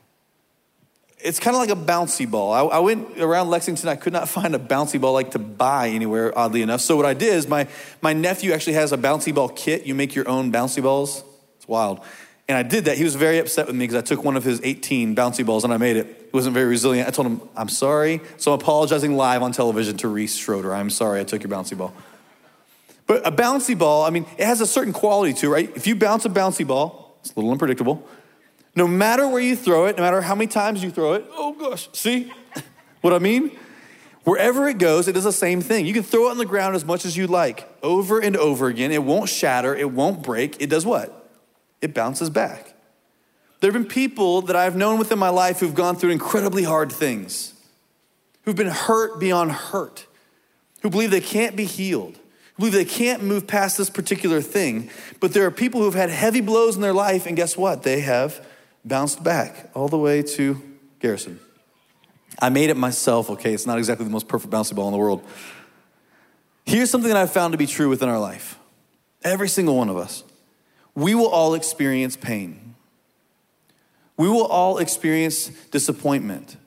It's 1.23 1.39
kind 1.39 1.55
of 1.55 1.61
like 1.61 1.69
a 1.69 1.75
bouncy 1.75 2.29
ball. 2.29 2.51
I, 2.51 2.61
I, 2.77 2.79
went 2.79 3.19
around 3.19 3.49
Lexington. 3.51 3.87
I 3.87 3.95
could 3.95 4.11
not 4.11 4.27
find 4.27 4.53
a 4.55 4.59
bouncy 4.59 4.99
ball 4.99 5.13
like 5.13 5.31
to 5.31 5.39
buy 5.39 5.89
anywhere, 5.89 6.37
oddly 6.37 6.61
enough. 6.61 6.81
So 6.81 6.97
what 6.97 7.05
I 7.05 7.13
did 7.13 7.33
is 7.33 7.47
my, 7.47 7.67
my 8.01 8.11
nephew 8.11 8.51
actually 8.51 8.73
has 8.73 8.91
a 8.91 8.97
bouncy 8.97 9.33
ball 9.33 9.49
kit. 9.49 9.85
You 9.85 9.95
make 9.95 10.15
your 10.15 10.27
own 10.27 10.51
bouncy 10.51 10.81
balls. 10.81 11.23
Wild. 11.71 12.01
And 12.47 12.57
I 12.57 12.63
did 12.63 12.85
that. 12.85 12.97
He 12.97 13.05
was 13.05 13.15
very 13.15 13.37
upset 13.39 13.65
with 13.65 13.77
me 13.77 13.87
because 13.87 13.95
I 13.95 14.01
took 14.01 14.25
one 14.25 14.35
of 14.35 14.43
his 14.43 14.59
18 14.61 15.15
bouncy 15.15 15.45
balls 15.45 15.63
and 15.63 15.73
I 15.73 15.77
made 15.77 15.95
it. 15.95 16.05
He 16.05 16.29
wasn't 16.33 16.53
very 16.53 16.65
resilient. 16.65 17.07
I 17.07 17.11
told 17.11 17.27
him, 17.27 17.41
I'm 17.55 17.69
sorry. 17.69 18.19
So 18.35 18.51
I'm 18.51 18.59
apologizing 18.59 19.15
live 19.15 19.41
on 19.41 19.53
television 19.53 19.95
to 19.97 20.09
Reese 20.09 20.35
Schroeder. 20.35 20.75
I'm 20.75 20.89
sorry 20.89 21.21
I 21.21 21.23
took 21.23 21.43
your 21.43 21.49
bouncy 21.49 21.77
ball. 21.77 21.93
But 23.07 23.25
a 23.25 23.31
bouncy 23.31 23.77
ball, 23.77 24.03
I 24.03 24.09
mean, 24.09 24.25
it 24.37 24.45
has 24.45 24.59
a 24.59 24.67
certain 24.67 24.91
quality 24.91 25.33
to 25.35 25.47
it, 25.47 25.49
right? 25.49 25.71
If 25.77 25.87
you 25.87 25.95
bounce 25.95 26.25
a 26.25 26.29
bouncy 26.29 26.67
ball, 26.67 27.17
it's 27.21 27.31
a 27.31 27.35
little 27.35 27.51
unpredictable. 27.51 28.05
No 28.75 28.85
matter 28.85 29.27
where 29.29 29.41
you 29.41 29.55
throw 29.55 29.85
it, 29.85 29.95
no 29.95 30.03
matter 30.03 30.19
how 30.19 30.35
many 30.35 30.47
times 30.47 30.83
you 30.83 30.91
throw 30.91 31.13
it, 31.13 31.25
oh 31.31 31.53
gosh, 31.53 31.87
see 31.93 32.33
what 33.01 33.13
I 33.13 33.19
mean? 33.19 33.57
Wherever 34.25 34.67
it 34.67 34.77
goes, 34.77 35.07
it 35.07 35.13
does 35.13 35.23
the 35.23 35.31
same 35.31 35.61
thing. 35.61 35.85
You 35.85 35.93
can 35.93 36.03
throw 36.03 36.27
it 36.27 36.31
on 36.31 36.37
the 36.37 36.45
ground 36.45 36.75
as 36.75 36.83
much 36.83 37.05
as 37.05 37.15
you 37.15 37.27
like, 37.27 37.67
over 37.81 38.19
and 38.19 38.35
over 38.35 38.67
again. 38.67 38.91
It 38.91 39.03
won't 39.03 39.29
shatter, 39.29 39.73
it 39.73 39.89
won't 39.89 40.21
break. 40.21 40.61
It 40.61 40.69
does 40.69 40.85
what? 40.85 41.20
It 41.81 41.93
bounces 41.93 42.29
back. 42.29 42.73
There 43.59 43.71
have 43.71 43.79
been 43.79 43.89
people 43.89 44.41
that 44.43 44.55
I've 44.55 44.75
known 44.75 44.97
within 44.97 45.19
my 45.19 45.29
life 45.29 45.59
who've 45.59 45.75
gone 45.75 45.95
through 45.95 46.11
incredibly 46.11 46.63
hard 46.63 46.91
things, 46.91 47.53
who've 48.43 48.55
been 48.55 48.67
hurt 48.67 49.19
beyond 49.19 49.51
hurt, 49.51 50.07
who 50.81 50.89
believe 50.89 51.11
they 51.11 51.21
can't 51.21 51.55
be 51.55 51.65
healed, 51.65 52.17
who 52.55 52.59
believe 52.59 52.73
they 52.73 52.85
can't 52.85 53.23
move 53.23 53.45
past 53.45 53.77
this 53.77 53.89
particular 53.89 54.41
thing. 54.41 54.89
But 55.19 55.33
there 55.33 55.45
are 55.45 55.51
people 55.51 55.81
who've 55.81 55.93
had 55.93 56.09
heavy 56.09 56.41
blows 56.41 56.75
in 56.75 56.81
their 56.81 56.93
life, 56.93 57.27
and 57.27 57.35
guess 57.35 57.55
what? 57.55 57.83
They 57.83 58.01
have 58.01 58.45
bounced 58.83 59.23
back 59.23 59.69
all 59.75 59.87
the 59.87 59.97
way 59.97 60.23
to 60.23 60.59
Garrison. 60.99 61.39
I 62.39 62.49
made 62.49 62.71
it 62.71 62.77
myself, 62.77 63.29
okay? 63.29 63.53
It's 63.53 63.67
not 63.67 63.77
exactly 63.77 64.05
the 64.05 64.11
most 64.11 64.27
perfect 64.27 64.51
bouncy 64.51 64.73
ball 64.73 64.87
in 64.87 64.93
the 64.93 64.97
world. 64.97 65.23
Here's 66.65 66.89
something 66.89 67.09
that 67.09 67.17
I've 67.17 67.31
found 67.31 67.51
to 67.51 67.57
be 67.59 67.67
true 67.67 67.89
within 67.89 68.09
our 68.09 68.19
life 68.19 68.57
every 69.23 69.49
single 69.49 69.75
one 69.75 69.89
of 69.89 69.97
us. 69.97 70.23
We 70.95 71.15
will 71.15 71.27
all 71.27 71.53
experience 71.53 72.17
pain. 72.17 72.75
We 74.17 74.29
will 74.29 74.45
all 74.45 74.77
experience 74.77 75.47
disappointment. 75.71 76.57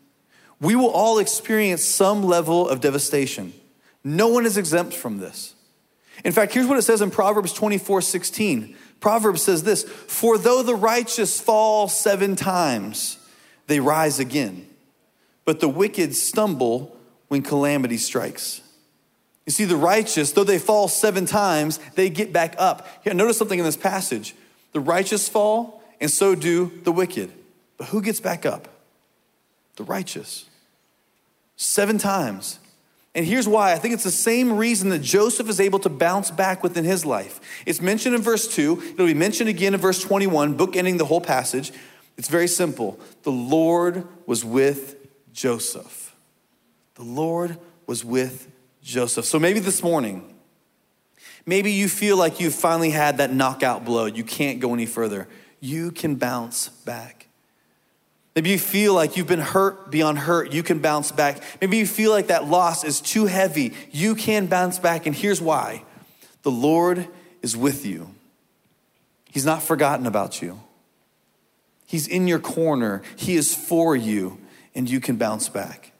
We 0.60 0.76
will 0.76 0.90
all 0.90 1.18
experience 1.18 1.84
some 1.84 2.24
level 2.24 2.68
of 2.68 2.80
devastation. 2.80 3.52
No 4.02 4.28
one 4.28 4.46
is 4.46 4.56
exempt 4.56 4.94
from 4.94 5.18
this. 5.18 5.54
In 6.24 6.32
fact, 6.32 6.52
here's 6.52 6.66
what 6.66 6.78
it 6.78 6.82
says 6.82 7.02
in 7.02 7.10
Proverbs 7.10 7.52
24 7.52 8.00
16. 8.00 8.76
Proverbs 9.00 9.42
says 9.42 9.62
this 9.62 9.84
For 9.84 10.38
though 10.38 10.62
the 10.62 10.74
righteous 10.74 11.40
fall 11.40 11.88
seven 11.88 12.36
times, 12.36 13.18
they 13.66 13.80
rise 13.80 14.18
again, 14.18 14.66
but 15.44 15.60
the 15.60 15.68
wicked 15.68 16.14
stumble 16.14 16.96
when 17.28 17.42
calamity 17.42 17.98
strikes. 17.98 18.62
You 19.46 19.52
see, 19.52 19.64
the 19.64 19.76
righteous, 19.76 20.32
though 20.32 20.44
they 20.44 20.58
fall 20.58 20.88
seven 20.88 21.26
times, 21.26 21.78
they 21.94 22.08
get 22.08 22.32
back 22.32 22.54
up. 22.58 22.86
Here, 23.02 23.12
notice 23.12 23.36
something 23.36 23.58
in 23.58 23.64
this 23.64 23.76
passage. 23.76 24.34
The 24.72 24.80
righteous 24.80 25.28
fall, 25.28 25.82
and 26.00 26.10
so 26.10 26.34
do 26.34 26.72
the 26.82 26.92
wicked. 26.92 27.30
But 27.76 27.88
who 27.88 28.00
gets 28.00 28.20
back 28.20 28.46
up? 28.46 28.68
The 29.76 29.84
righteous. 29.84 30.48
Seven 31.56 31.98
times. 31.98 32.58
And 33.14 33.24
here's 33.24 33.46
why. 33.46 33.72
I 33.72 33.78
think 33.78 33.94
it's 33.94 34.02
the 34.02 34.10
same 34.10 34.56
reason 34.56 34.88
that 34.88 35.00
Joseph 35.00 35.48
is 35.48 35.60
able 35.60 35.78
to 35.80 35.88
bounce 35.88 36.30
back 36.30 36.62
within 36.62 36.84
his 36.84 37.04
life. 37.04 37.40
It's 37.64 37.80
mentioned 37.80 38.14
in 38.14 38.22
verse 38.22 38.48
2. 38.48 38.82
It'll 38.94 39.06
be 39.06 39.14
mentioned 39.14 39.48
again 39.48 39.74
in 39.74 39.80
verse 39.80 40.02
21, 40.02 40.56
bookending 40.56 40.98
the 40.98 41.04
whole 41.04 41.20
passage. 41.20 41.72
It's 42.16 42.28
very 42.28 42.48
simple. 42.48 42.98
The 43.22 43.30
Lord 43.30 44.06
was 44.26 44.44
with 44.44 44.96
Joseph. 45.32 46.14
The 46.94 47.04
Lord 47.04 47.58
was 47.86 48.04
with 48.04 48.50
Joseph. 48.84 49.24
So 49.24 49.38
maybe 49.38 49.60
this 49.60 49.82
morning, 49.82 50.34
maybe 51.46 51.72
you 51.72 51.88
feel 51.88 52.18
like 52.18 52.38
you've 52.38 52.54
finally 52.54 52.90
had 52.90 53.16
that 53.16 53.32
knockout 53.32 53.84
blow. 53.84 54.04
You 54.04 54.24
can't 54.24 54.60
go 54.60 54.74
any 54.74 54.84
further. 54.84 55.26
You 55.58 55.90
can 55.90 56.16
bounce 56.16 56.68
back. 56.68 57.26
Maybe 58.34 58.50
you 58.50 58.58
feel 58.58 58.92
like 58.92 59.16
you've 59.16 59.26
been 59.26 59.38
hurt 59.38 59.90
beyond 59.90 60.18
hurt. 60.18 60.52
You 60.52 60.62
can 60.62 60.80
bounce 60.80 61.12
back. 61.12 61.42
Maybe 61.62 61.78
you 61.78 61.86
feel 61.86 62.10
like 62.10 62.26
that 62.26 62.46
loss 62.46 62.84
is 62.84 63.00
too 63.00 63.24
heavy. 63.24 63.72
You 63.90 64.14
can 64.14 64.46
bounce 64.46 64.78
back. 64.78 65.06
And 65.06 65.16
here's 65.16 65.40
why 65.40 65.84
the 66.42 66.50
Lord 66.50 67.08
is 67.40 67.56
with 67.56 67.86
you, 67.86 68.14
He's 69.30 69.46
not 69.46 69.62
forgotten 69.62 70.06
about 70.06 70.42
you. 70.42 70.60
He's 71.86 72.06
in 72.06 72.28
your 72.28 72.38
corner, 72.38 73.02
He 73.16 73.36
is 73.36 73.54
for 73.54 73.96
you, 73.96 74.38
and 74.74 74.90
you 74.90 75.00
can 75.00 75.16
bounce 75.16 75.48
back. 75.48 75.93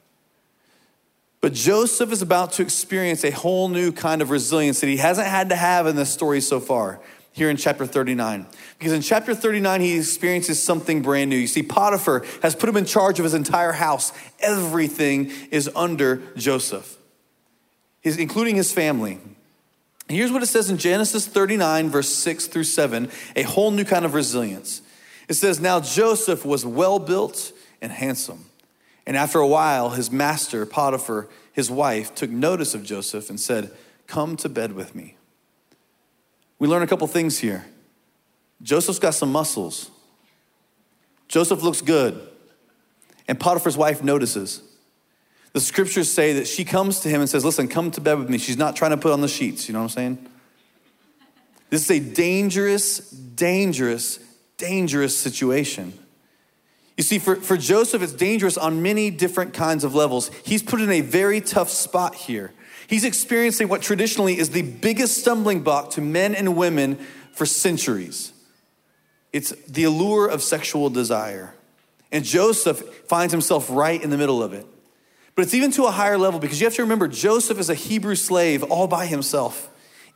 But 1.45 1.53
Joseph 1.53 2.11
is 2.11 2.23
about 2.23 2.53
to 2.53 2.63
experience 2.63 3.23
a 3.23 3.29
whole 3.29 3.69
new 3.69 3.91
kind 3.91 4.23
of 4.23 4.31
resilience 4.31 4.81
that 4.81 4.87
he 4.87 4.97
hasn't 4.97 5.27
had 5.27 5.49
to 5.49 5.55
have 5.55 5.85
in 5.85 5.95
this 5.95 6.11
story 6.11 6.41
so 6.41 6.59
far 6.59 6.99
here 7.33 7.51
in 7.51 7.55
chapter 7.55 7.85
39. 7.85 8.47
Because 8.79 8.93
in 8.93 9.03
chapter 9.03 9.35
39, 9.35 9.79
he 9.79 9.99
experiences 9.99 10.63
something 10.63 11.03
brand 11.03 11.29
new. 11.29 11.35
You 11.35 11.45
see, 11.45 11.61
Potiphar 11.61 12.25
has 12.41 12.55
put 12.55 12.67
him 12.67 12.77
in 12.77 12.85
charge 12.85 13.19
of 13.19 13.25
his 13.25 13.35
entire 13.35 13.73
house. 13.73 14.11
Everything 14.39 15.31
is 15.51 15.69
under 15.75 16.23
Joseph, 16.35 16.97
his, 18.01 18.17
including 18.17 18.55
his 18.55 18.73
family. 18.73 19.19
here's 20.07 20.31
what 20.31 20.41
it 20.41 20.47
says 20.47 20.71
in 20.71 20.77
Genesis 20.77 21.27
39, 21.27 21.91
verse 21.91 22.09
6 22.09 22.47
through 22.47 22.63
7, 22.63 23.07
a 23.35 23.43
whole 23.43 23.69
new 23.69 23.85
kind 23.85 24.03
of 24.03 24.15
resilience. 24.15 24.81
It 25.29 25.35
says, 25.35 25.59
Now 25.59 25.79
Joseph 25.79 26.43
was 26.43 26.65
well 26.65 26.97
built 26.97 27.51
and 27.83 27.91
handsome. 27.91 28.45
And 29.07 29.15
after 29.15 29.39
a 29.39 29.47
while, 29.47 29.91
his 29.91 30.11
master, 30.11 30.65
Potiphar, 30.65 31.27
his 31.53 31.69
wife, 31.69 32.15
took 32.15 32.29
notice 32.29 32.73
of 32.73 32.83
Joseph 32.83 33.29
and 33.29 33.39
said, 33.39 33.71
Come 34.07 34.35
to 34.37 34.49
bed 34.49 34.73
with 34.73 34.95
me. 34.95 35.15
We 36.59 36.67
learn 36.67 36.81
a 36.81 36.87
couple 36.87 37.07
things 37.07 37.39
here. 37.39 37.65
Joseph's 38.61 38.99
got 38.99 39.13
some 39.13 39.31
muscles. 39.31 39.91
Joseph 41.27 41.61
looks 41.61 41.81
good. 41.81 42.19
And 43.27 43.39
Potiphar's 43.39 43.77
wife 43.77 44.03
notices. 44.03 44.61
The 45.53 45.59
scriptures 45.59 46.11
say 46.11 46.33
that 46.33 46.47
she 46.47 46.65
comes 46.65 46.99
to 47.01 47.09
him 47.09 47.21
and 47.21 47.29
says, 47.29 47.45
Listen, 47.45 47.67
come 47.67 47.91
to 47.91 48.01
bed 48.01 48.19
with 48.19 48.29
me. 48.29 48.37
She's 48.37 48.57
not 48.57 48.75
trying 48.75 48.91
to 48.91 48.97
put 48.97 49.11
on 49.11 49.21
the 49.21 49.27
sheets. 49.27 49.67
You 49.67 49.73
know 49.73 49.79
what 49.79 49.85
I'm 49.85 49.89
saying? 49.89 50.29
This 51.69 51.89
is 51.89 51.91
a 51.91 51.99
dangerous, 51.99 53.09
dangerous, 53.09 54.19
dangerous 54.57 55.17
situation. 55.17 55.97
You 56.97 57.03
see, 57.03 57.19
for, 57.19 57.35
for 57.35 57.57
Joseph, 57.57 58.01
it's 58.01 58.13
dangerous 58.13 58.57
on 58.57 58.81
many 58.81 59.09
different 59.09 59.53
kinds 59.53 59.83
of 59.83 59.93
levels. 59.95 60.31
He's 60.45 60.63
put 60.63 60.81
in 60.81 60.89
a 60.89 61.01
very 61.01 61.41
tough 61.41 61.69
spot 61.69 62.15
here. 62.15 62.53
He's 62.87 63.03
experiencing 63.03 63.67
what 63.67 63.81
traditionally 63.81 64.37
is 64.37 64.51
the 64.51 64.61
biggest 64.61 65.17
stumbling 65.17 65.61
block 65.61 65.91
to 65.91 66.01
men 66.01 66.35
and 66.35 66.55
women 66.55 66.95
for 67.33 67.45
centuries. 67.45 68.31
It's 69.33 69.51
the 69.65 69.83
allure 69.83 70.27
of 70.27 70.41
sexual 70.41 70.89
desire. 70.89 71.53
And 72.11 72.23
Joseph 72.23 72.81
finds 73.07 73.33
himself 73.33 73.69
right 73.69 74.01
in 74.01 74.09
the 74.09 74.17
middle 74.17 74.41
of 74.41 74.53
it. 74.53 74.65
But 75.35 75.41
it's 75.41 75.53
even 75.53 75.71
to 75.71 75.85
a 75.85 75.91
higher 75.91 76.17
level 76.17 76.39
because 76.39 76.61
you 76.61 76.67
have 76.67 76.75
to 76.75 76.83
remember 76.83 77.09
Joseph 77.09 77.59
is 77.59 77.69
a 77.69 77.75
Hebrew 77.75 78.15
slave 78.15 78.63
all 78.63 78.87
by 78.87 79.05
himself 79.05 79.69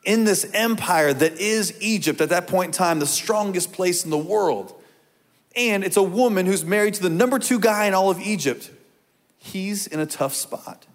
in 0.05 0.23
this 0.23 0.49
empire 0.53 1.13
that 1.13 1.33
is 1.33 1.73
Egypt 1.81 2.21
at 2.21 2.29
that 2.29 2.47
point 2.47 2.67
in 2.67 2.71
time, 2.71 2.99
the 2.99 3.05
strongest 3.05 3.73
place 3.73 4.05
in 4.05 4.11
the 4.11 4.17
world. 4.17 4.78
And 5.59 5.83
it's 5.83 5.97
a 5.97 6.03
woman 6.03 6.45
who's 6.45 6.63
married 6.63 6.93
to 6.93 7.03
the 7.03 7.09
number 7.09 7.37
two 7.37 7.59
guy 7.59 7.85
in 7.85 7.93
all 7.93 8.09
of 8.09 8.17
Egypt. 8.21 8.71
He's 9.37 9.87
in 9.87 9.99
a 9.99 10.05
tough 10.05 10.33
spot. 10.33 10.85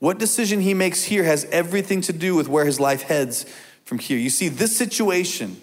What 0.00 0.18
decision 0.18 0.60
he 0.60 0.74
makes 0.74 1.04
here 1.04 1.22
has 1.22 1.44
everything 1.46 2.00
to 2.02 2.12
do 2.12 2.34
with 2.34 2.48
where 2.48 2.64
his 2.64 2.80
life 2.80 3.02
heads 3.02 3.46
from 3.84 4.00
here. 4.00 4.18
You 4.18 4.30
see, 4.30 4.48
this 4.48 4.76
situation 4.76 5.60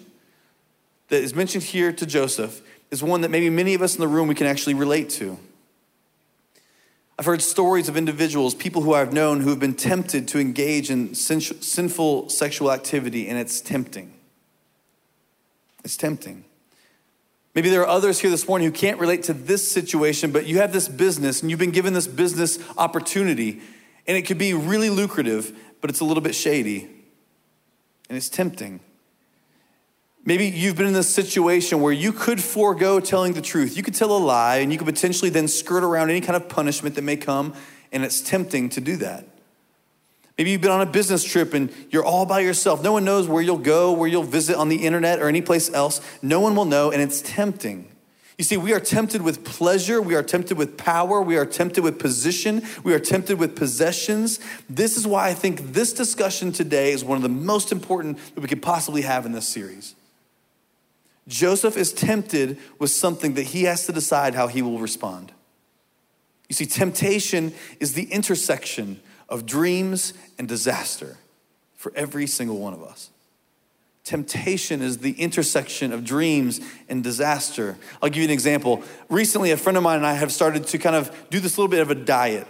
that 1.08 1.22
is 1.22 1.34
mentioned 1.34 1.64
here 1.64 1.92
to 1.92 2.06
Joseph 2.06 2.62
is 2.90 3.02
one 3.02 3.20
that 3.20 3.30
maybe 3.30 3.50
many 3.50 3.74
of 3.74 3.82
us 3.82 3.94
in 3.94 4.00
the 4.00 4.08
room 4.08 4.28
we 4.28 4.34
can 4.34 4.46
actually 4.46 4.74
relate 4.74 5.10
to. 5.10 5.38
I've 7.18 7.26
heard 7.26 7.42
stories 7.42 7.88
of 7.88 7.98
individuals, 7.98 8.54
people 8.54 8.80
who 8.80 8.94
I've 8.94 9.12
known, 9.12 9.40
who 9.40 9.50
have 9.50 9.60
been 9.60 9.74
tempted 9.74 10.26
to 10.28 10.38
engage 10.38 10.90
in 10.90 11.14
sinful 11.14 12.30
sexual 12.30 12.72
activity, 12.72 13.28
and 13.28 13.38
it's 13.38 13.60
tempting. 13.60 14.14
It's 15.84 15.96
tempting. 15.98 16.44
Maybe 17.56 17.70
there 17.70 17.80
are 17.80 17.88
others 17.88 18.20
here 18.20 18.30
this 18.30 18.46
morning 18.46 18.68
who 18.68 18.72
can't 18.72 19.00
relate 19.00 19.22
to 19.24 19.32
this 19.32 19.66
situation, 19.66 20.30
but 20.30 20.44
you 20.44 20.58
have 20.58 20.74
this 20.74 20.88
business 20.88 21.40
and 21.40 21.50
you've 21.50 21.58
been 21.58 21.70
given 21.70 21.94
this 21.94 22.06
business 22.06 22.58
opportunity 22.76 23.62
and 24.06 24.14
it 24.14 24.26
could 24.26 24.36
be 24.36 24.52
really 24.52 24.90
lucrative, 24.90 25.58
but 25.80 25.88
it's 25.88 26.00
a 26.00 26.04
little 26.04 26.22
bit 26.22 26.34
shady 26.34 26.82
and 28.10 28.16
it's 28.18 28.28
tempting. 28.28 28.80
Maybe 30.22 30.48
you've 30.48 30.76
been 30.76 30.86
in 30.86 30.92
this 30.92 31.08
situation 31.08 31.80
where 31.80 31.94
you 31.94 32.12
could 32.12 32.42
forego 32.42 33.00
telling 33.00 33.32
the 33.32 33.40
truth. 33.40 33.74
You 33.74 33.82
could 33.82 33.94
tell 33.94 34.14
a 34.14 34.18
lie 34.18 34.56
and 34.56 34.70
you 34.70 34.76
could 34.76 34.86
potentially 34.86 35.30
then 35.30 35.48
skirt 35.48 35.82
around 35.82 36.10
any 36.10 36.20
kind 36.20 36.36
of 36.36 36.50
punishment 36.50 36.94
that 36.96 37.02
may 37.02 37.16
come, 37.16 37.54
and 37.90 38.04
it's 38.04 38.20
tempting 38.20 38.68
to 38.70 38.82
do 38.82 38.96
that. 38.96 39.26
Maybe 40.38 40.50
you've 40.50 40.60
been 40.60 40.70
on 40.70 40.82
a 40.82 40.86
business 40.86 41.24
trip 41.24 41.54
and 41.54 41.72
you're 41.90 42.04
all 42.04 42.26
by 42.26 42.40
yourself. 42.40 42.82
No 42.82 42.92
one 42.92 43.04
knows 43.04 43.26
where 43.26 43.42
you'll 43.42 43.56
go, 43.56 43.92
where 43.92 44.08
you'll 44.08 44.22
visit 44.22 44.56
on 44.56 44.68
the 44.68 44.84
internet 44.84 45.18
or 45.18 45.28
any 45.28 45.40
place 45.40 45.72
else. 45.72 46.00
No 46.20 46.40
one 46.40 46.54
will 46.54 46.66
know, 46.66 46.90
and 46.90 47.00
it's 47.00 47.22
tempting. 47.22 47.90
You 48.36 48.44
see, 48.44 48.58
we 48.58 48.74
are 48.74 48.80
tempted 48.80 49.22
with 49.22 49.44
pleasure, 49.44 50.02
we 50.02 50.14
are 50.14 50.22
tempted 50.22 50.58
with 50.58 50.76
power, 50.76 51.22
we 51.22 51.38
are 51.38 51.46
tempted 51.46 51.82
with 51.82 51.98
position, 51.98 52.62
we 52.84 52.92
are 52.92 52.98
tempted 52.98 53.38
with 53.38 53.56
possessions. 53.56 54.40
This 54.68 54.98
is 54.98 55.06
why 55.06 55.28
I 55.28 55.34
think 55.34 55.72
this 55.72 55.94
discussion 55.94 56.52
today 56.52 56.92
is 56.92 57.02
one 57.02 57.16
of 57.16 57.22
the 57.22 57.30
most 57.30 57.72
important 57.72 58.18
that 58.34 58.42
we 58.42 58.48
could 58.48 58.60
possibly 58.60 59.02
have 59.02 59.24
in 59.24 59.32
this 59.32 59.48
series. 59.48 59.94
Joseph 61.26 61.78
is 61.78 61.94
tempted 61.94 62.58
with 62.78 62.90
something 62.90 63.34
that 63.34 63.44
he 63.44 63.62
has 63.62 63.86
to 63.86 63.92
decide 63.92 64.34
how 64.34 64.48
he 64.48 64.60
will 64.60 64.80
respond. 64.80 65.32
You 66.50 66.54
see, 66.54 66.66
temptation 66.66 67.54
is 67.80 67.94
the 67.94 68.04
intersection 68.12 69.00
of 69.28 69.46
dreams 69.46 70.14
and 70.38 70.48
disaster 70.48 71.16
for 71.74 71.92
every 71.94 72.26
single 72.26 72.58
one 72.58 72.72
of 72.72 72.82
us. 72.82 73.10
Temptation 74.04 74.82
is 74.82 74.98
the 74.98 75.12
intersection 75.12 75.92
of 75.92 76.04
dreams 76.04 76.60
and 76.88 77.02
disaster. 77.02 77.76
I'll 78.00 78.08
give 78.08 78.18
you 78.18 78.28
an 78.28 78.30
example. 78.30 78.84
Recently, 79.08 79.50
a 79.50 79.56
friend 79.56 79.76
of 79.76 79.82
mine 79.82 79.96
and 79.96 80.06
I 80.06 80.14
have 80.14 80.30
started 80.30 80.68
to 80.68 80.78
kind 80.78 80.94
of 80.94 81.10
do 81.28 81.40
this 81.40 81.58
little 81.58 81.68
bit 81.68 81.80
of 81.80 81.90
a 81.90 81.94
diet. 81.96 82.46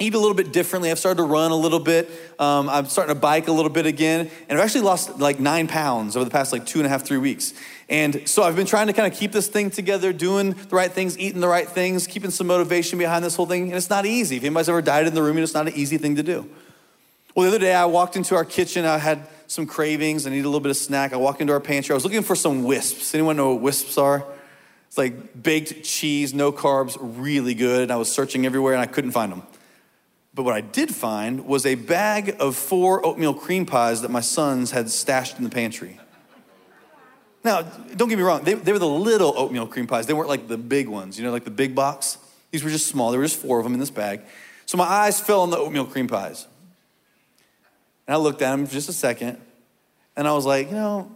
Eat 0.00 0.14
a 0.14 0.18
little 0.18 0.34
bit 0.34 0.52
differently. 0.52 0.90
I've 0.90 0.98
started 0.98 1.18
to 1.18 1.22
run 1.22 1.52
a 1.52 1.56
little 1.56 1.78
bit. 1.78 2.10
Um, 2.40 2.68
I'm 2.68 2.86
starting 2.86 3.14
to 3.14 3.20
bike 3.20 3.46
a 3.46 3.52
little 3.52 3.70
bit 3.70 3.86
again. 3.86 4.28
And 4.48 4.58
I've 4.58 4.64
actually 4.64 4.80
lost 4.80 5.20
like 5.20 5.38
nine 5.38 5.68
pounds 5.68 6.16
over 6.16 6.24
the 6.24 6.32
past 6.32 6.52
like 6.52 6.66
two 6.66 6.80
and 6.80 6.86
a 6.86 6.88
half, 6.88 7.04
three 7.04 7.18
weeks. 7.18 7.54
And 7.88 8.28
so 8.28 8.42
I've 8.42 8.56
been 8.56 8.66
trying 8.66 8.88
to 8.88 8.92
kind 8.92 9.10
of 9.10 9.16
keep 9.16 9.30
this 9.30 9.46
thing 9.46 9.70
together, 9.70 10.12
doing 10.12 10.50
the 10.50 10.74
right 10.74 10.90
things, 10.90 11.16
eating 11.16 11.40
the 11.40 11.48
right 11.48 11.68
things, 11.68 12.08
keeping 12.08 12.32
some 12.32 12.48
motivation 12.48 12.98
behind 12.98 13.24
this 13.24 13.36
whole 13.36 13.46
thing. 13.46 13.64
And 13.64 13.74
it's 13.74 13.88
not 13.88 14.04
easy. 14.04 14.36
If 14.36 14.42
anybody's 14.42 14.68
ever 14.68 14.82
dieted 14.82 15.08
in 15.08 15.14
the 15.14 15.22
room, 15.22 15.38
it's 15.38 15.54
not 15.54 15.68
an 15.68 15.74
easy 15.74 15.96
thing 15.96 16.16
to 16.16 16.24
do. 16.24 16.50
Well, 17.36 17.44
the 17.44 17.56
other 17.56 17.64
day 17.64 17.74
I 17.74 17.84
walked 17.84 18.16
into 18.16 18.34
our 18.34 18.44
kitchen. 18.44 18.84
I 18.84 18.98
had 18.98 19.28
some 19.46 19.64
cravings. 19.64 20.26
I 20.26 20.30
needed 20.30 20.44
a 20.44 20.48
little 20.48 20.60
bit 20.60 20.70
of 20.70 20.76
snack. 20.76 21.12
I 21.12 21.16
walked 21.16 21.40
into 21.40 21.52
our 21.52 21.60
pantry. 21.60 21.92
I 21.92 21.94
was 21.94 22.04
looking 22.04 22.22
for 22.22 22.34
some 22.34 22.64
Whisps. 22.64 23.14
Anyone 23.14 23.36
know 23.36 23.52
what 23.52 23.62
Whisps 23.62 23.96
are? 23.96 24.24
It's 24.88 24.98
like 24.98 25.40
baked 25.40 25.84
cheese, 25.84 26.34
no 26.34 26.50
carbs, 26.50 26.96
really 27.00 27.54
good. 27.54 27.84
And 27.84 27.92
I 27.92 27.96
was 27.96 28.10
searching 28.10 28.44
everywhere 28.44 28.72
and 28.72 28.82
I 28.82 28.86
couldn't 28.86 29.12
find 29.12 29.30
them. 29.30 29.42
But 30.34 30.42
what 30.42 30.54
I 30.54 30.60
did 30.60 30.92
find 30.94 31.46
was 31.46 31.64
a 31.64 31.76
bag 31.76 32.36
of 32.40 32.56
four 32.56 33.04
oatmeal 33.06 33.34
cream 33.34 33.66
pies 33.66 34.02
that 34.02 34.10
my 34.10 34.20
sons 34.20 34.72
had 34.72 34.90
stashed 34.90 35.38
in 35.38 35.44
the 35.44 35.50
pantry. 35.50 36.00
Now, 37.44 37.62
don't 37.62 38.08
get 38.08 38.16
me 38.16 38.24
wrong, 38.24 38.42
they, 38.42 38.54
they 38.54 38.72
were 38.72 38.78
the 38.78 38.88
little 38.88 39.34
oatmeal 39.36 39.66
cream 39.66 39.86
pies. 39.86 40.06
They 40.06 40.14
weren't 40.14 40.30
like 40.30 40.48
the 40.48 40.58
big 40.58 40.88
ones, 40.88 41.18
you 41.18 41.24
know, 41.24 41.30
like 41.30 41.44
the 41.44 41.50
big 41.50 41.74
box. 41.74 42.18
These 42.50 42.64
were 42.64 42.70
just 42.70 42.86
small. 42.86 43.10
There 43.10 43.20
were 43.20 43.26
just 43.26 43.40
four 43.40 43.58
of 43.58 43.64
them 43.64 43.74
in 43.74 43.80
this 43.80 43.90
bag. 43.90 44.22
So 44.66 44.78
my 44.78 44.84
eyes 44.84 45.20
fell 45.20 45.42
on 45.42 45.50
the 45.50 45.58
oatmeal 45.58 45.84
cream 45.84 46.08
pies. 46.08 46.46
And 48.06 48.14
I 48.14 48.18
looked 48.18 48.42
at 48.42 48.50
them 48.50 48.66
for 48.66 48.72
just 48.72 48.88
a 48.88 48.92
second, 48.92 49.38
and 50.16 50.26
I 50.26 50.32
was 50.32 50.46
like, 50.46 50.68
you 50.68 50.74
know, 50.74 51.10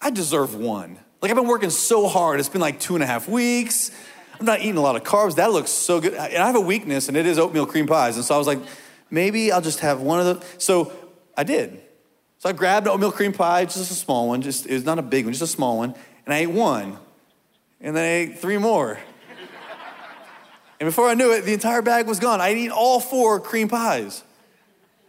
I 0.00 0.10
deserve 0.10 0.54
one. 0.54 0.98
Like, 1.22 1.30
I've 1.30 1.36
been 1.36 1.46
working 1.46 1.70
so 1.70 2.08
hard. 2.08 2.40
It's 2.40 2.48
been 2.50 2.60
like 2.60 2.78
two 2.78 2.94
and 2.94 3.02
a 3.02 3.06
half 3.06 3.28
weeks. 3.28 3.90
I'm 4.38 4.46
not 4.46 4.60
eating 4.60 4.76
a 4.76 4.80
lot 4.80 4.96
of 4.96 5.04
carbs. 5.04 5.36
That 5.36 5.52
looks 5.52 5.70
so 5.70 6.00
good. 6.00 6.14
And 6.14 6.42
I 6.42 6.46
have 6.46 6.56
a 6.56 6.60
weakness, 6.60 7.08
and 7.08 7.16
it 7.16 7.26
is 7.26 7.38
oatmeal 7.38 7.66
cream 7.66 7.86
pies. 7.86 8.16
And 8.16 8.24
so 8.24 8.34
I 8.34 8.38
was 8.38 8.46
like, 8.46 8.58
maybe 9.10 9.52
I'll 9.52 9.60
just 9.60 9.80
have 9.80 10.00
one 10.00 10.20
of 10.20 10.26
those. 10.26 10.44
So 10.58 10.92
I 11.36 11.44
did. 11.44 11.80
So 12.38 12.48
I 12.48 12.52
grabbed 12.52 12.86
an 12.86 12.92
oatmeal 12.92 13.12
cream 13.12 13.32
pie, 13.32 13.64
just 13.64 13.90
a 13.90 13.94
small 13.94 14.28
one. 14.28 14.42
Just 14.42 14.66
it 14.66 14.74
was 14.74 14.84
not 14.84 14.98
a 14.98 15.02
big 15.02 15.24
one, 15.24 15.32
just 15.32 15.42
a 15.42 15.46
small 15.46 15.78
one. 15.78 15.94
And 16.26 16.34
I 16.34 16.38
ate 16.38 16.50
one. 16.50 16.98
And 17.80 17.96
then 17.96 18.04
I 18.04 18.08
ate 18.08 18.38
three 18.38 18.58
more. 18.58 18.98
and 20.80 20.86
before 20.86 21.08
I 21.08 21.14
knew 21.14 21.32
it, 21.32 21.42
the 21.42 21.52
entire 21.52 21.82
bag 21.82 22.06
was 22.06 22.18
gone. 22.18 22.40
I'd 22.40 22.56
eaten 22.56 22.72
all 22.72 23.00
four 23.00 23.40
cream 23.40 23.68
pies. 23.68 24.22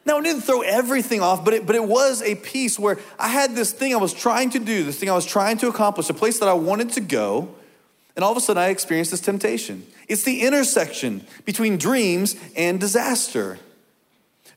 Now, 0.05 0.19
I 0.19 0.21
didn't 0.21 0.41
throw 0.41 0.61
everything 0.61 1.21
off, 1.21 1.43
but 1.43 1.55
it, 1.55 1.65
but 1.65 1.75
it 1.75 1.83
was 1.83 2.21
a 2.21 2.35
piece 2.35 2.77
where 2.77 2.99
I 3.17 3.27
had 3.27 3.55
this 3.55 3.71
thing 3.71 3.91
I 3.91 3.97
was 3.97 4.13
trying 4.13 4.51
to 4.51 4.59
do, 4.59 4.83
this 4.83 4.99
thing 4.99 5.09
I 5.09 5.15
was 5.15 5.25
trying 5.25 5.57
to 5.57 5.67
accomplish, 5.67 6.09
a 6.09 6.13
place 6.13 6.39
that 6.39 6.47
I 6.47 6.53
wanted 6.53 6.91
to 6.91 7.01
go. 7.01 7.55
And 8.15 8.23
all 8.23 8.31
of 8.31 8.37
a 8.37 8.41
sudden, 8.41 8.63
I 8.63 8.67
experienced 8.69 9.11
this 9.11 9.21
temptation. 9.21 9.85
It's 10.07 10.23
the 10.23 10.41
intersection 10.41 11.25
between 11.43 11.77
dreams 11.77 12.35
and 12.55 12.79
disaster. 12.79 13.59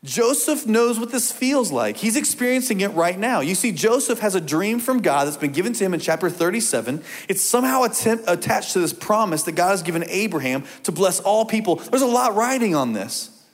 Joseph 0.04 0.64
knows 0.64 1.00
what 1.00 1.10
this 1.10 1.32
feels 1.32 1.72
like. 1.72 1.96
He's 1.96 2.16
experiencing 2.16 2.82
it 2.82 2.92
right 2.92 3.18
now. 3.18 3.40
You 3.40 3.56
see, 3.56 3.72
Joseph 3.72 4.20
has 4.20 4.36
a 4.36 4.40
dream 4.40 4.78
from 4.78 5.02
God 5.02 5.26
that's 5.26 5.36
been 5.36 5.50
given 5.50 5.72
to 5.72 5.84
him 5.84 5.92
in 5.92 5.98
chapter 5.98 6.30
37. 6.30 7.02
It's 7.28 7.42
somehow 7.42 7.82
attached 7.82 8.74
to 8.74 8.78
this 8.78 8.92
promise 8.92 9.42
that 9.42 9.52
God 9.52 9.70
has 9.70 9.82
given 9.82 10.04
Abraham 10.06 10.62
to 10.84 10.92
bless 10.92 11.18
all 11.18 11.44
people. 11.44 11.76
There's 11.76 12.02
a 12.02 12.06
lot 12.06 12.36
riding 12.36 12.76
on 12.76 12.92
this. 12.92 13.44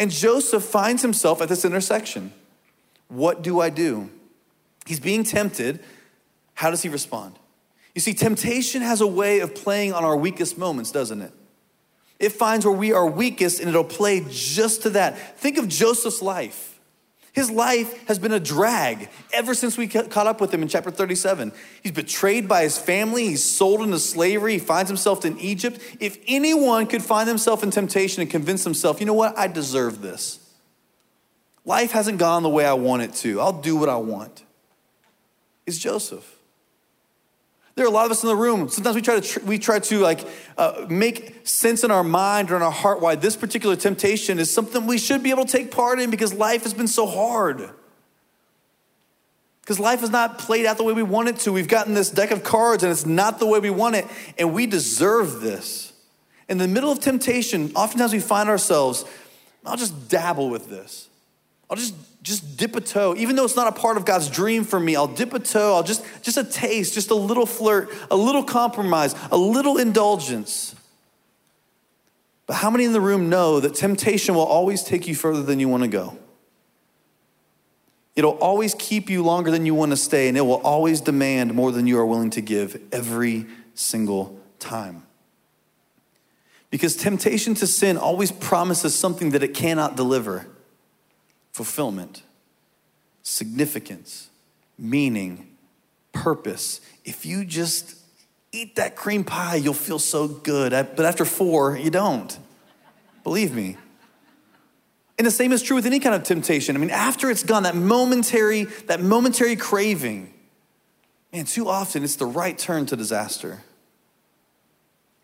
And 0.00 0.10
Joseph 0.10 0.64
finds 0.64 1.02
himself 1.02 1.40
at 1.40 1.48
this 1.48 1.64
intersection. 1.64 2.32
What 3.06 3.42
do 3.42 3.60
I 3.60 3.70
do? 3.70 4.10
He's 4.84 4.98
being 4.98 5.22
tempted. 5.22 5.78
How 6.54 6.70
does 6.70 6.82
he 6.82 6.88
respond? 6.88 7.36
You 7.98 8.00
see, 8.00 8.14
temptation 8.14 8.80
has 8.82 9.00
a 9.00 9.08
way 9.08 9.40
of 9.40 9.56
playing 9.56 9.92
on 9.92 10.04
our 10.04 10.16
weakest 10.16 10.56
moments, 10.56 10.92
doesn't 10.92 11.20
it? 11.20 11.32
It 12.20 12.30
finds 12.30 12.64
where 12.64 12.72
we 12.72 12.92
are 12.92 13.04
weakest 13.04 13.58
and 13.58 13.68
it'll 13.68 13.82
play 13.82 14.24
just 14.30 14.82
to 14.82 14.90
that. 14.90 15.36
Think 15.40 15.58
of 15.58 15.66
Joseph's 15.66 16.22
life. 16.22 16.78
His 17.32 17.50
life 17.50 18.06
has 18.06 18.20
been 18.20 18.30
a 18.30 18.38
drag 18.38 19.08
ever 19.32 19.52
since 19.52 19.76
we 19.76 19.88
caught 19.88 20.28
up 20.28 20.40
with 20.40 20.54
him 20.54 20.62
in 20.62 20.68
chapter 20.68 20.92
37. 20.92 21.50
He's 21.82 21.90
betrayed 21.90 22.46
by 22.46 22.62
his 22.62 22.78
family, 22.78 23.30
he's 23.30 23.42
sold 23.42 23.80
into 23.80 23.98
slavery, 23.98 24.52
he 24.52 24.58
finds 24.60 24.88
himself 24.88 25.24
in 25.24 25.36
Egypt. 25.40 25.80
If 25.98 26.18
anyone 26.28 26.86
could 26.86 27.02
find 27.02 27.28
himself 27.28 27.64
in 27.64 27.72
temptation 27.72 28.22
and 28.22 28.30
convince 28.30 28.62
himself, 28.62 29.00
you 29.00 29.06
know 29.06 29.12
what, 29.12 29.36
I 29.36 29.48
deserve 29.48 30.02
this. 30.02 30.38
Life 31.64 31.90
hasn't 31.90 32.18
gone 32.18 32.44
the 32.44 32.48
way 32.48 32.64
I 32.64 32.74
want 32.74 33.02
it 33.02 33.14
to. 33.14 33.40
I'll 33.40 33.60
do 33.60 33.74
what 33.74 33.88
I 33.88 33.96
want. 33.96 34.44
It's 35.66 35.78
Joseph. 35.78 36.37
There 37.78 37.86
are 37.86 37.88
a 37.88 37.92
lot 37.92 38.06
of 38.06 38.10
us 38.10 38.24
in 38.24 38.28
the 38.28 38.34
room. 38.34 38.68
Sometimes 38.68 38.96
we 38.96 39.02
try 39.02 39.20
to 39.20 39.40
we 39.44 39.56
try 39.56 39.78
to 39.78 39.98
like 40.00 40.26
uh, 40.56 40.86
make 40.88 41.46
sense 41.46 41.84
in 41.84 41.92
our 41.92 42.02
mind 42.02 42.50
or 42.50 42.56
in 42.56 42.62
our 42.62 42.72
heart 42.72 43.00
why 43.00 43.14
this 43.14 43.36
particular 43.36 43.76
temptation 43.76 44.40
is 44.40 44.52
something 44.52 44.84
we 44.84 44.98
should 44.98 45.22
be 45.22 45.30
able 45.30 45.44
to 45.44 45.52
take 45.52 45.70
part 45.70 46.00
in 46.00 46.10
because 46.10 46.34
life 46.34 46.64
has 46.64 46.74
been 46.74 46.88
so 46.88 47.06
hard. 47.06 47.70
Because 49.60 49.78
life 49.78 50.00
has 50.00 50.10
not 50.10 50.38
played 50.38 50.66
out 50.66 50.76
the 50.76 50.82
way 50.82 50.92
we 50.92 51.04
want 51.04 51.28
it 51.28 51.36
to. 51.36 51.52
We've 51.52 51.68
gotten 51.68 51.94
this 51.94 52.10
deck 52.10 52.32
of 52.32 52.42
cards 52.42 52.82
and 52.82 52.90
it's 52.90 53.06
not 53.06 53.38
the 53.38 53.46
way 53.46 53.60
we 53.60 53.70
want 53.70 53.94
it, 53.94 54.06
and 54.36 54.52
we 54.52 54.66
deserve 54.66 55.40
this. 55.40 55.92
In 56.48 56.58
the 56.58 56.66
middle 56.66 56.90
of 56.90 56.98
temptation, 56.98 57.70
oftentimes 57.76 58.12
we 58.12 58.18
find 58.18 58.48
ourselves, 58.48 59.04
I'll 59.64 59.76
just 59.76 60.08
dabble 60.08 60.50
with 60.50 60.68
this. 60.68 61.08
I'll 61.70 61.76
just 61.76 61.94
just 62.22 62.56
dip 62.56 62.74
a 62.76 62.80
toe. 62.80 63.14
Even 63.16 63.36
though 63.36 63.44
it's 63.44 63.56
not 63.56 63.68
a 63.68 63.72
part 63.72 63.96
of 63.96 64.04
god's 64.04 64.28
dream 64.28 64.64
for 64.64 64.78
me 64.78 64.96
i'll 64.96 65.06
dip 65.06 65.32
a 65.34 65.38
toe 65.38 65.74
i'll 65.74 65.82
just 65.82 66.04
just 66.22 66.36
a 66.36 66.44
taste 66.44 66.94
just 66.94 67.10
a 67.10 67.14
little 67.14 67.46
flirt 67.46 67.90
a 68.10 68.16
little 68.16 68.42
compromise 68.42 69.14
a 69.30 69.36
little 69.36 69.78
indulgence. 69.78 70.74
But 72.46 72.54
how 72.54 72.70
many 72.70 72.84
in 72.84 72.92
the 72.94 73.00
room 73.00 73.28
know 73.28 73.60
that 73.60 73.74
temptation 73.74 74.34
will 74.34 74.46
always 74.46 74.82
take 74.82 75.06
you 75.06 75.14
further 75.14 75.42
than 75.42 75.60
you 75.60 75.68
want 75.68 75.82
to 75.82 75.88
go? 75.88 76.16
It'll 78.16 78.38
always 78.38 78.74
keep 78.74 79.10
you 79.10 79.22
longer 79.22 79.50
than 79.50 79.66
you 79.66 79.74
want 79.74 79.92
to 79.92 79.96
stay 79.96 80.28
and 80.28 80.36
it 80.36 80.40
will 80.40 80.62
always 80.62 81.00
demand 81.00 81.54
more 81.54 81.70
than 81.70 81.86
you 81.86 81.98
are 81.98 82.06
willing 82.06 82.30
to 82.30 82.40
give 82.40 82.80
every 82.90 83.46
single 83.74 84.40
time. 84.58 85.02
Because 86.70 86.96
temptation 86.96 87.54
to 87.54 87.66
sin 87.66 87.96
always 87.96 88.32
promises 88.32 88.94
something 88.94 89.30
that 89.30 89.42
it 89.42 89.54
cannot 89.54 89.94
deliver 89.94 90.46
fulfillment, 91.58 92.22
significance, 93.24 94.28
meaning, 94.78 95.56
purpose. 96.12 96.80
If 97.04 97.26
you 97.26 97.44
just 97.44 97.96
eat 98.52 98.76
that 98.76 98.94
cream 98.94 99.24
pie, 99.24 99.56
you'll 99.56 99.74
feel 99.74 99.98
so 99.98 100.28
good. 100.28 100.70
But 100.70 101.04
after 101.04 101.24
four, 101.24 101.76
you 101.76 101.90
don't. 101.90 102.38
Believe 103.24 103.52
me. 103.52 103.76
And 105.18 105.26
the 105.26 105.32
same 105.32 105.50
is 105.50 105.60
true 105.60 105.74
with 105.74 105.84
any 105.84 105.98
kind 105.98 106.14
of 106.14 106.22
temptation. 106.22 106.76
I 106.76 106.78
mean, 106.78 106.90
after 106.90 107.28
it's 107.28 107.42
gone, 107.42 107.64
that 107.64 107.74
momentary, 107.74 108.66
that 108.86 109.00
momentary 109.00 109.56
craving, 109.56 110.32
man, 111.32 111.44
too 111.44 111.68
often 111.68 112.04
it's 112.04 112.14
the 112.14 112.26
right 112.26 112.56
turn 112.56 112.86
to 112.86 112.94
disaster 112.94 113.64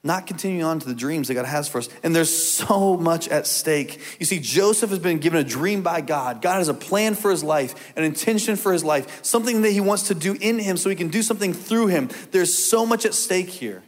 not 0.05 0.27
continuing 0.27 0.63
on 0.63 0.79
to 0.81 0.87
the 0.87 0.95
dreams 0.95 1.29
that 1.29 1.35
God 1.35 1.47
has 1.47 1.67
for 1.67 1.79
us. 1.79 1.89
And 2.03 2.15
there's 2.15 2.31
so 2.31 2.97
much 2.99 3.27
at 3.29 3.47
stake. 3.47 3.99
You 4.21 4.27
see, 4.27 4.39
Joseph 4.39 4.91
has 4.91 4.99
been 4.99 5.19
given 5.19 5.41
a 5.41 5.45
dream 5.45 5.83
by 5.83 6.03
God. 6.03 6.43
God 6.43 6.59
has 6.59 6.69
a 6.69 6.75
plan 6.75 7.15
for 7.15 7.31
his 7.31 7.43
life, 7.43 7.93
an 7.97 8.05
intention 8.05 8.57
for 8.57 8.73
his 8.73 8.85
life, 8.85 9.25
something 9.25 9.63
that 9.63 9.71
he 9.71 9.81
wants 9.81 10.09
to 10.09 10.15
do 10.15 10.37
in 10.39 10.59
him 10.59 10.77
so 10.77 10.91
he 10.91 10.97
can 10.97 11.09
do 11.09 11.23
something 11.23 11.55
through 11.55 11.87
him. 11.87 12.11
There's 12.33 12.53
so 12.53 12.85
much 12.85 13.07
at 13.07 13.15
stake 13.15 13.49
here. 13.49 13.83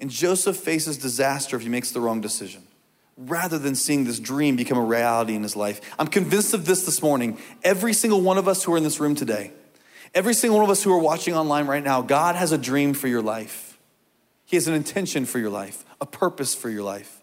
And 0.00 0.10
Joseph 0.10 0.56
faces 0.56 0.96
disaster 0.96 1.54
if 1.54 1.62
he 1.62 1.68
makes 1.68 1.90
the 1.90 2.00
wrong 2.00 2.22
decision. 2.22 2.62
Rather 3.18 3.58
than 3.58 3.74
seeing 3.74 4.04
this 4.04 4.18
dream 4.18 4.56
become 4.56 4.78
a 4.78 4.84
reality 4.84 5.34
in 5.34 5.42
his 5.42 5.54
life. 5.54 5.80
I'm 5.98 6.08
convinced 6.08 6.54
of 6.54 6.64
this 6.64 6.84
this 6.86 7.02
morning. 7.02 7.38
Every 7.62 7.92
single 7.92 8.22
one 8.22 8.38
of 8.38 8.48
us 8.48 8.64
who 8.64 8.72
are 8.72 8.76
in 8.78 8.82
this 8.82 8.98
room 8.98 9.14
today, 9.14 9.52
every 10.14 10.34
single 10.34 10.58
one 10.58 10.64
of 10.64 10.70
us 10.70 10.82
who 10.82 10.92
are 10.92 10.98
watching 10.98 11.34
online 11.34 11.66
right 11.66 11.84
now, 11.84 12.00
God 12.00 12.36
has 12.36 12.52
a 12.52 12.58
dream 12.58 12.94
for 12.94 13.06
your 13.06 13.22
life. 13.22 13.63
He 14.44 14.56
has 14.56 14.68
an 14.68 14.74
intention 14.74 15.24
for 15.24 15.38
your 15.38 15.50
life, 15.50 15.84
a 16.00 16.06
purpose 16.06 16.54
for 16.54 16.68
your 16.68 16.82
life. 16.82 17.20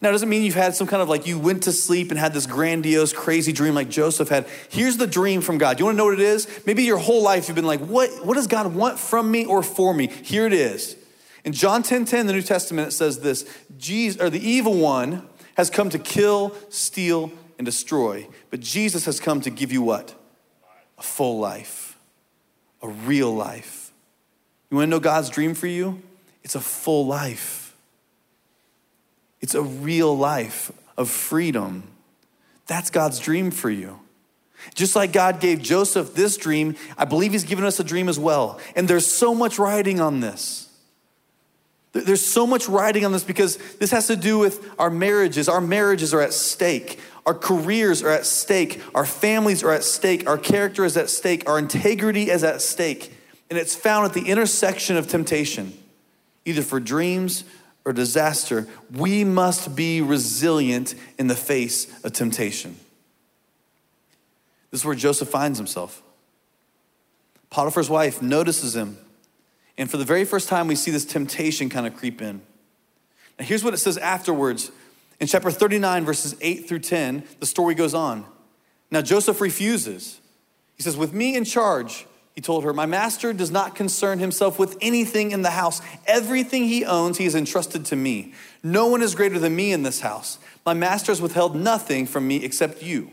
Now, 0.00 0.08
it 0.08 0.12
doesn't 0.12 0.28
mean 0.28 0.42
you've 0.42 0.54
had 0.54 0.74
some 0.74 0.86
kind 0.86 1.00
of 1.00 1.08
like 1.08 1.26
you 1.26 1.38
went 1.38 1.62
to 1.62 1.72
sleep 1.72 2.10
and 2.10 2.18
had 2.18 2.34
this 2.34 2.46
grandiose, 2.46 3.12
crazy 3.12 3.52
dream 3.52 3.74
like 3.74 3.88
Joseph 3.88 4.28
had. 4.28 4.46
Here's 4.68 4.96
the 4.96 5.06
dream 5.06 5.40
from 5.40 5.58
God. 5.58 5.78
You 5.78 5.84
want 5.84 5.94
to 5.94 5.98
know 5.98 6.06
what 6.06 6.14
it 6.14 6.20
is? 6.20 6.48
Maybe 6.66 6.82
your 6.82 6.98
whole 6.98 7.22
life 7.22 7.48
you've 7.48 7.54
been 7.54 7.66
like, 7.66 7.80
what, 7.80 8.24
what 8.24 8.34
does 8.34 8.48
God 8.48 8.74
want 8.74 8.98
from 8.98 9.30
me 9.30 9.46
or 9.46 9.62
for 9.62 9.94
me? 9.94 10.08
Here 10.08 10.44
it 10.46 10.52
is. 10.52 10.96
In 11.44 11.52
John 11.52 11.84
10 11.84 12.04
10, 12.04 12.26
the 12.26 12.32
New 12.32 12.42
Testament, 12.42 12.88
it 12.88 12.90
says 12.90 13.20
this 13.20 13.48
Jesus, 13.78 14.20
or 14.20 14.28
the 14.28 14.44
evil 14.44 14.74
one 14.74 15.26
has 15.56 15.70
come 15.70 15.88
to 15.90 15.98
kill, 15.98 16.54
steal, 16.68 17.30
and 17.56 17.64
destroy. 17.64 18.28
But 18.50 18.60
Jesus 18.60 19.04
has 19.04 19.20
come 19.20 19.40
to 19.42 19.50
give 19.50 19.72
you 19.72 19.80
what? 19.80 20.14
A 20.98 21.02
full 21.02 21.38
life, 21.38 21.96
a 22.82 22.88
real 22.88 23.32
life. 23.32 23.85
You 24.70 24.76
want 24.76 24.88
to 24.88 24.90
know 24.90 25.00
God's 25.00 25.30
dream 25.30 25.54
for 25.54 25.66
you? 25.66 26.02
It's 26.42 26.54
a 26.54 26.60
full 26.60 27.06
life. 27.06 27.76
It's 29.40 29.54
a 29.54 29.62
real 29.62 30.16
life 30.16 30.72
of 30.96 31.08
freedom. 31.08 31.84
That's 32.66 32.90
God's 32.90 33.18
dream 33.18 33.50
for 33.50 33.70
you. 33.70 34.00
Just 34.74 34.96
like 34.96 35.12
God 35.12 35.40
gave 35.40 35.62
Joseph 35.62 36.14
this 36.14 36.36
dream, 36.36 36.76
I 36.98 37.04
believe 37.04 37.32
He's 37.32 37.44
given 37.44 37.64
us 37.64 37.78
a 37.78 37.84
dream 37.84 38.08
as 38.08 38.18
well. 38.18 38.58
And 38.74 38.88
there's 38.88 39.06
so 39.06 39.34
much 39.34 39.58
writing 39.58 40.00
on 40.00 40.20
this. 40.20 40.68
There's 41.92 42.24
so 42.24 42.46
much 42.46 42.68
writing 42.68 43.04
on 43.04 43.12
this 43.12 43.24
because 43.24 43.56
this 43.78 43.90
has 43.90 44.06
to 44.08 44.16
do 44.16 44.38
with 44.38 44.70
our 44.78 44.90
marriages. 44.90 45.48
Our 45.48 45.60
marriages 45.60 46.12
are 46.12 46.20
at 46.20 46.32
stake. 46.32 46.98
Our 47.24 47.34
careers 47.34 48.02
are 48.02 48.10
at 48.10 48.26
stake. 48.26 48.82
Our 48.94 49.06
families 49.06 49.62
are 49.62 49.72
at 49.72 49.82
stake. 49.82 50.28
Our 50.28 50.36
character 50.36 50.84
is 50.84 50.96
at 50.96 51.08
stake. 51.08 51.48
Our 51.48 51.58
integrity 51.58 52.30
is 52.30 52.44
at 52.44 52.60
stake. 52.60 53.15
And 53.48 53.58
it's 53.58 53.74
found 53.74 54.06
at 54.06 54.12
the 54.12 54.28
intersection 54.28 54.96
of 54.96 55.06
temptation, 55.06 55.72
either 56.44 56.62
for 56.62 56.80
dreams 56.80 57.44
or 57.84 57.92
disaster. 57.92 58.66
We 58.92 59.24
must 59.24 59.76
be 59.76 60.00
resilient 60.00 60.94
in 61.18 61.28
the 61.28 61.36
face 61.36 61.86
of 62.04 62.12
temptation. 62.12 62.76
This 64.70 64.80
is 64.80 64.84
where 64.84 64.94
Joseph 64.94 65.28
finds 65.28 65.58
himself. 65.58 66.02
Potiphar's 67.50 67.88
wife 67.88 68.20
notices 68.20 68.74
him. 68.74 68.98
And 69.78 69.90
for 69.90 69.96
the 69.96 70.04
very 70.04 70.24
first 70.24 70.48
time, 70.48 70.66
we 70.66 70.74
see 70.74 70.90
this 70.90 71.04
temptation 71.04 71.68
kind 71.68 71.86
of 71.86 71.96
creep 71.96 72.20
in. 72.20 72.40
Now, 73.38 73.44
here's 73.44 73.62
what 73.62 73.74
it 73.74 73.78
says 73.78 73.96
afterwards 73.98 74.72
In 75.20 75.26
chapter 75.26 75.50
39, 75.50 76.04
verses 76.04 76.34
8 76.40 76.68
through 76.68 76.80
10, 76.80 77.24
the 77.38 77.46
story 77.46 77.74
goes 77.74 77.94
on. 77.94 78.26
Now 78.90 79.02
Joseph 79.02 79.40
refuses. 79.40 80.20
He 80.76 80.82
says, 80.82 80.96
With 80.96 81.12
me 81.12 81.36
in 81.36 81.44
charge, 81.44 82.06
he 82.36 82.42
told 82.42 82.64
her, 82.64 82.74
My 82.74 82.84
master 82.84 83.32
does 83.32 83.50
not 83.50 83.74
concern 83.74 84.18
himself 84.18 84.58
with 84.58 84.76
anything 84.82 85.30
in 85.30 85.40
the 85.40 85.50
house. 85.50 85.80
Everything 86.06 86.64
he 86.64 86.84
owns, 86.84 87.16
he 87.16 87.24
has 87.24 87.34
entrusted 87.34 87.86
to 87.86 87.96
me. 87.96 88.34
No 88.62 88.88
one 88.88 89.00
is 89.00 89.14
greater 89.14 89.38
than 89.38 89.56
me 89.56 89.72
in 89.72 89.82
this 89.82 90.00
house. 90.00 90.38
My 90.64 90.74
master 90.74 91.10
has 91.10 91.22
withheld 91.22 91.56
nothing 91.56 92.06
from 92.06 92.28
me 92.28 92.44
except 92.44 92.82
you, 92.82 93.10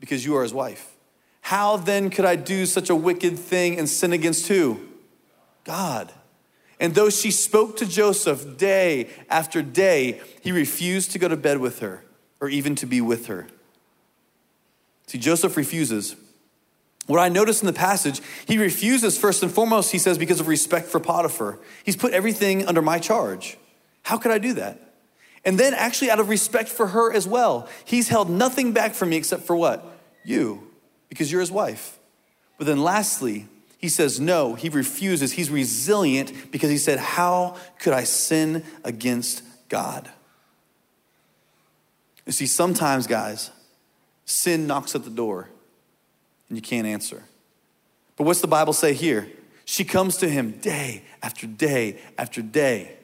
because 0.00 0.26
you 0.26 0.36
are 0.36 0.42
his 0.42 0.52
wife. 0.52 0.96
How 1.42 1.76
then 1.76 2.10
could 2.10 2.24
I 2.24 2.34
do 2.34 2.66
such 2.66 2.90
a 2.90 2.96
wicked 2.96 3.38
thing 3.38 3.78
and 3.78 3.88
sin 3.88 4.12
against 4.12 4.48
who? 4.48 4.80
God. 5.62 6.12
And 6.80 6.94
though 6.94 7.10
she 7.10 7.30
spoke 7.30 7.76
to 7.76 7.86
Joseph 7.86 8.58
day 8.58 9.10
after 9.28 9.62
day, 9.62 10.20
he 10.40 10.50
refused 10.50 11.12
to 11.12 11.20
go 11.20 11.28
to 11.28 11.36
bed 11.36 11.58
with 11.58 11.78
her 11.78 12.02
or 12.40 12.48
even 12.48 12.74
to 12.76 12.86
be 12.86 13.00
with 13.00 13.26
her. 13.26 13.46
See, 15.06 15.18
Joseph 15.18 15.56
refuses. 15.56 16.16
What 17.10 17.18
I 17.18 17.28
notice 17.28 17.60
in 17.60 17.66
the 17.66 17.72
passage, 17.72 18.20
he 18.46 18.56
refuses 18.56 19.18
first 19.18 19.42
and 19.42 19.50
foremost, 19.50 19.90
he 19.90 19.98
says, 19.98 20.16
because 20.16 20.38
of 20.38 20.46
respect 20.46 20.86
for 20.86 21.00
Potiphar. 21.00 21.58
He's 21.82 21.96
put 21.96 22.12
everything 22.12 22.64
under 22.68 22.80
my 22.80 23.00
charge. 23.00 23.58
How 24.04 24.16
could 24.16 24.30
I 24.30 24.38
do 24.38 24.52
that? 24.52 24.94
And 25.44 25.58
then, 25.58 25.74
actually, 25.74 26.12
out 26.12 26.20
of 26.20 26.28
respect 26.28 26.68
for 26.68 26.86
her 26.86 27.12
as 27.12 27.26
well, 27.26 27.68
he's 27.84 28.06
held 28.06 28.30
nothing 28.30 28.70
back 28.70 28.94
from 28.94 29.08
me 29.08 29.16
except 29.16 29.42
for 29.42 29.56
what? 29.56 29.84
You, 30.22 30.70
because 31.08 31.32
you're 31.32 31.40
his 31.40 31.50
wife. 31.50 31.98
But 32.58 32.68
then, 32.68 32.80
lastly, 32.80 33.48
he 33.76 33.88
says 33.88 34.20
no, 34.20 34.54
he 34.54 34.68
refuses. 34.68 35.32
He's 35.32 35.50
resilient 35.50 36.52
because 36.52 36.70
he 36.70 36.78
said, 36.78 37.00
How 37.00 37.56
could 37.80 37.92
I 37.92 38.04
sin 38.04 38.62
against 38.84 39.42
God? 39.68 40.08
You 42.24 42.30
see, 42.30 42.46
sometimes, 42.46 43.08
guys, 43.08 43.50
sin 44.26 44.68
knocks 44.68 44.94
at 44.94 45.02
the 45.02 45.10
door 45.10 45.48
and 46.50 46.58
you 46.58 46.62
can't 46.62 46.86
answer. 46.86 47.22
But 48.16 48.24
what's 48.24 48.42
the 48.42 48.46
Bible 48.46 48.74
say 48.74 48.92
here? 48.92 49.30
She 49.64 49.84
comes 49.84 50.18
to 50.18 50.28
him 50.28 50.58
day 50.58 51.04
after 51.22 51.46
day 51.46 51.98
after 52.18 52.42
day, 52.42 52.98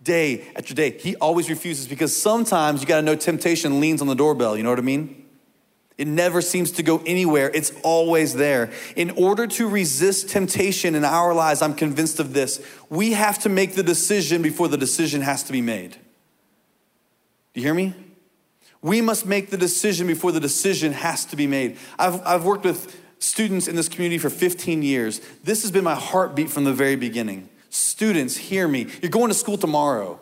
day 0.00 0.46
after 0.54 0.74
day. 0.74 0.96
He 0.96 1.16
always 1.16 1.50
refuses 1.50 1.88
because 1.88 2.16
sometimes 2.16 2.80
you 2.80 2.86
gotta 2.86 3.02
know 3.02 3.16
temptation 3.16 3.80
leans 3.80 4.00
on 4.00 4.06
the 4.06 4.14
doorbell, 4.14 4.56
you 4.56 4.62
know 4.62 4.70
what 4.70 4.78
I 4.78 4.82
mean? 4.82 5.18
It 5.98 6.06
never 6.06 6.40
seems 6.40 6.70
to 6.72 6.82
go 6.82 7.02
anywhere. 7.06 7.50
It's 7.52 7.72
always 7.82 8.34
there. 8.34 8.72
In 8.96 9.10
order 9.10 9.46
to 9.46 9.68
resist 9.68 10.28
temptation 10.30 10.94
in 10.94 11.04
our 11.04 11.34
lives, 11.34 11.62
I'm 11.62 11.74
convinced 11.74 12.18
of 12.18 12.32
this. 12.32 12.64
We 12.88 13.12
have 13.12 13.38
to 13.40 13.48
make 13.48 13.74
the 13.74 13.82
decision 13.82 14.42
before 14.42 14.68
the 14.68 14.78
decision 14.78 15.20
has 15.22 15.42
to 15.44 15.52
be 15.52 15.60
made. 15.60 15.92
Do 17.52 17.60
you 17.60 17.62
hear 17.62 17.74
me? 17.74 17.94
We 18.82 19.00
must 19.00 19.24
make 19.24 19.50
the 19.50 19.56
decision 19.56 20.06
before 20.06 20.32
the 20.32 20.40
decision 20.40 20.92
has 20.92 21.24
to 21.26 21.36
be 21.36 21.46
made. 21.46 21.78
I've, 21.98 22.20
I've 22.26 22.44
worked 22.44 22.64
with 22.64 23.00
students 23.20 23.68
in 23.68 23.76
this 23.76 23.88
community 23.88 24.18
for 24.18 24.28
15 24.28 24.82
years. 24.82 25.20
This 25.44 25.62
has 25.62 25.70
been 25.70 25.84
my 25.84 25.94
heartbeat 25.94 26.50
from 26.50 26.64
the 26.64 26.72
very 26.72 26.96
beginning. 26.96 27.48
Students, 27.70 28.36
hear 28.36 28.66
me. 28.66 28.88
You're 29.00 29.10
going 29.10 29.28
to 29.28 29.34
school 29.34 29.56
tomorrow. 29.56 30.18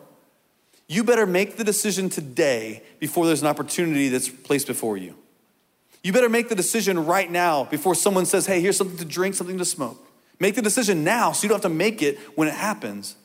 You 0.87 1.03
better 1.03 1.25
make 1.25 1.57
the 1.57 1.63
decision 1.63 2.09
today 2.09 2.83
before 2.99 3.25
there's 3.25 3.41
an 3.41 3.47
opportunity 3.47 4.09
that's 4.09 4.29
placed 4.29 4.67
before 4.67 4.97
you. 4.97 5.15
You 6.03 6.13
better 6.13 6.29
make 6.29 6.49
the 6.49 6.55
decision 6.55 7.05
right 7.05 7.29
now 7.29 7.65
before 7.65 7.95
someone 7.95 8.25
says, 8.25 8.45
hey, 8.45 8.61
here's 8.61 8.77
something 8.77 8.97
to 8.97 9.05
drink, 9.05 9.35
something 9.35 9.57
to 9.57 9.65
smoke. 9.65 10.05
Make 10.39 10.55
the 10.55 10.61
decision 10.61 11.03
now 11.03 11.31
so 11.31 11.43
you 11.43 11.49
don't 11.49 11.63
have 11.63 11.71
to 11.71 11.75
make 11.75 12.01
it 12.01 12.17
when 12.35 12.47
it 12.47 12.55
happens. 12.55 13.15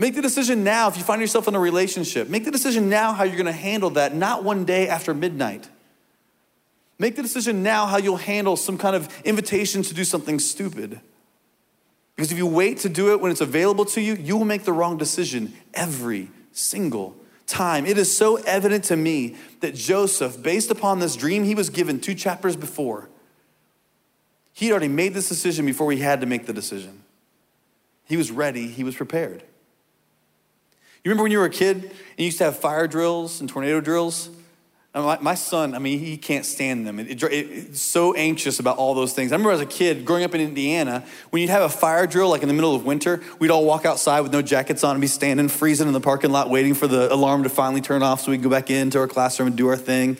Make 0.00 0.14
the 0.14 0.22
decision 0.22 0.64
now 0.64 0.88
if 0.88 0.96
you 0.96 1.04
find 1.04 1.20
yourself 1.20 1.46
in 1.46 1.54
a 1.54 1.60
relationship. 1.60 2.30
Make 2.30 2.46
the 2.46 2.50
decision 2.50 2.88
now 2.88 3.12
how 3.12 3.24
you're 3.24 3.36
going 3.36 3.44
to 3.44 3.52
handle 3.52 3.90
that, 3.90 4.14
not 4.14 4.42
one 4.42 4.64
day 4.64 4.88
after 4.88 5.12
midnight. 5.12 5.68
Make 6.98 7.16
the 7.16 7.22
decision 7.22 7.62
now 7.62 7.84
how 7.84 7.98
you'll 7.98 8.16
handle 8.16 8.56
some 8.56 8.78
kind 8.78 8.96
of 8.96 9.14
invitation 9.26 9.82
to 9.82 9.92
do 9.92 10.04
something 10.04 10.38
stupid. 10.38 11.00
Because 12.16 12.32
if 12.32 12.38
you 12.38 12.46
wait 12.46 12.78
to 12.78 12.88
do 12.88 13.12
it 13.12 13.20
when 13.20 13.30
it's 13.30 13.42
available 13.42 13.84
to 13.84 14.00
you, 14.00 14.14
you 14.14 14.38
will 14.38 14.46
make 14.46 14.64
the 14.64 14.72
wrong 14.72 14.96
decision 14.96 15.52
every 15.74 16.30
single 16.52 17.14
time. 17.46 17.84
It 17.84 17.98
is 17.98 18.16
so 18.16 18.36
evident 18.36 18.84
to 18.84 18.96
me 18.96 19.36
that 19.60 19.74
Joseph, 19.74 20.42
based 20.42 20.70
upon 20.70 21.00
this 21.00 21.14
dream 21.14 21.44
he 21.44 21.54
was 21.54 21.68
given 21.68 22.00
two 22.00 22.14
chapters 22.14 22.56
before, 22.56 23.10
he 24.54 24.70
already 24.70 24.88
made 24.88 25.12
this 25.12 25.28
decision 25.28 25.66
before 25.66 25.92
he 25.92 25.98
had 25.98 26.22
to 26.22 26.26
make 26.26 26.46
the 26.46 26.54
decision. 26.54 27.02
He 28.06 28.16
was 28.16 28.30
ready, 28.30 28.66
he 28.66 28.82
was 28.82 28.96
prepared. 28.96 29.42
You 31.02 31.08
remember 31.08 31.22
when 31.22 31.32
you 31.32 31.38
were 31.38 31.46
a 31.46 31.50
kid 31.50 31.76
and 31.76 32.18
you 32.18 32.26
used 32.26 32.38
to 32.38 32.44
have 32.44 32.58
fire 32.58 32.86
drills 32.86 33.40
and 33.40 33.48
tornado 33.48 33.80
drills? 33.80 34.28
My, 34.92 35.34
son, 35.34 35.74
I 35.74 35.78
mean, 35.78 36.00
he 36.00 36.16
can't 36.16 36.44
stand 36.44 36.84
them. 36.84 36.98
It, 36.98 37.22
it, 37.22 37.32
it's 37.32 37.80
so 37.80 38.12
anxious 38.14 38.58
about 38.58 38.76
all 38.76 38.92
those 38.92 39.12
things. 39.12 39.30
I 39.30 39.36
remember 39.36 39.52
as 39.52 39.60
a 39.60 39.66
kid 39.66 40.04
growing 40.04 40.24
up 40.24 40.34
in 40.34 40.40
Indiana, 40.40 41.04
when 41.30 41.40
you'd 41.40 41.50
have 41.50 41.62
a 41.62 41.68
fire 41.68 42.08
drill, 42.08 42.28
like 42.28 42.42
in 42.42 42.48
the 42.48 42.54
middle 42.54 42.74
of 42.74 42.84
winter, 42.84 43.22
we'd 43.38 43.52
all 43.52 43.64
walk 43.64 43.86
outside 43.86 44.20
with 44.20 44.32
no 44.32 44.42
jackets 44.42 44.82
on 44.82 44.90
and 44.90 45.00
be 45.00 45.06
standing, 45.06 45.48
freezing 45.48 45.86
in 45.86 45.94
the 45.94 46.00
parking 46.00 46.32
lot, 46.32 46.50
waiting 46.50 46.74
for 46.74 46.88
the 46.88 47.10
alarm 47.12 47.44
to 47.44 47.48
finally 47.48 47.80
turn 47.80 48.02
off 48.02 48.20
so 48.20 48.32
we 48.32 48.36
could 48.36 48.44
go 48.44 48.50
back 48.50 48.68
into 48.68 48.98
our 48.98 49.06
classroom 49.06 49.46
and 49.46 49.56
do 49.56 49.68
our 49.68 49.76
thing. 49.76 50.18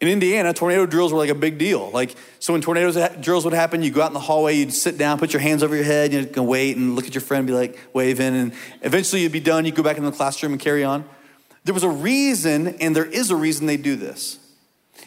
In 0.00 0.06
Indiana, 0.06 0.54
tornado 0.54 0.86
drills 0.86 1.12
were 1.12 1.18
like 1.18 1.30
a 1.30 1.34
big 1.34 1.58
deal. 1.58 1.90
Like, 1.90 2.14
so 2.38 2.52
when 2.52 2.62
tornado 2.62 3.08
drills 3.20 3.44
would 3.44 3.54
happen, 3.54 3.82
you 3.82 3.90
go 3.90 4.02
out 4.02 4.08
in 4.08 4.14
the 4.14 4.20
hallway, 4.20 4.54
you'd 4.54 4.72
sit 4.72 4.96
down, 4.96 5.18
put 5.18 5.32
your 5.32 5.42
hands 5.42 5.62
over 5.64 5.74
your 5.74 5.84
head, 5.84 6.12
you'd 6.12 6.36
wait 6.36 6.76
and 6.76 6.94
look 6.94 7.06
at 7.06 7.14
your 7.14 7.20
friend, 7.20 7.46
be 7.48 7.52
like 7.52 7.78
waving, 7.92 8.36
and 8.36 8.52
eventually 8.82 9.22
you'd 9.22 9.32
be 9.32 9.40
done. 9.40 9.64
You'd 9.64 9.74
go 9.74 9.82
back 9.82 9.96
into 9.96 10.08
the 10.08 10.16
classroom 10.16 10.52
and 10.52 10.60
carry 10.60 10.84
on. 10.84 11.04
There 11.64 11.74
was 11.74 11.82
a 11.82 11.88
reason, 11.88 12.68
and 12.80 12.94
there 12.94 13.04
is 13.04 13.30
a 13.30 13.36
reason 13.36 13.66
they 13.66 13.76
do 13.76 13.96
this. 13.96 14.38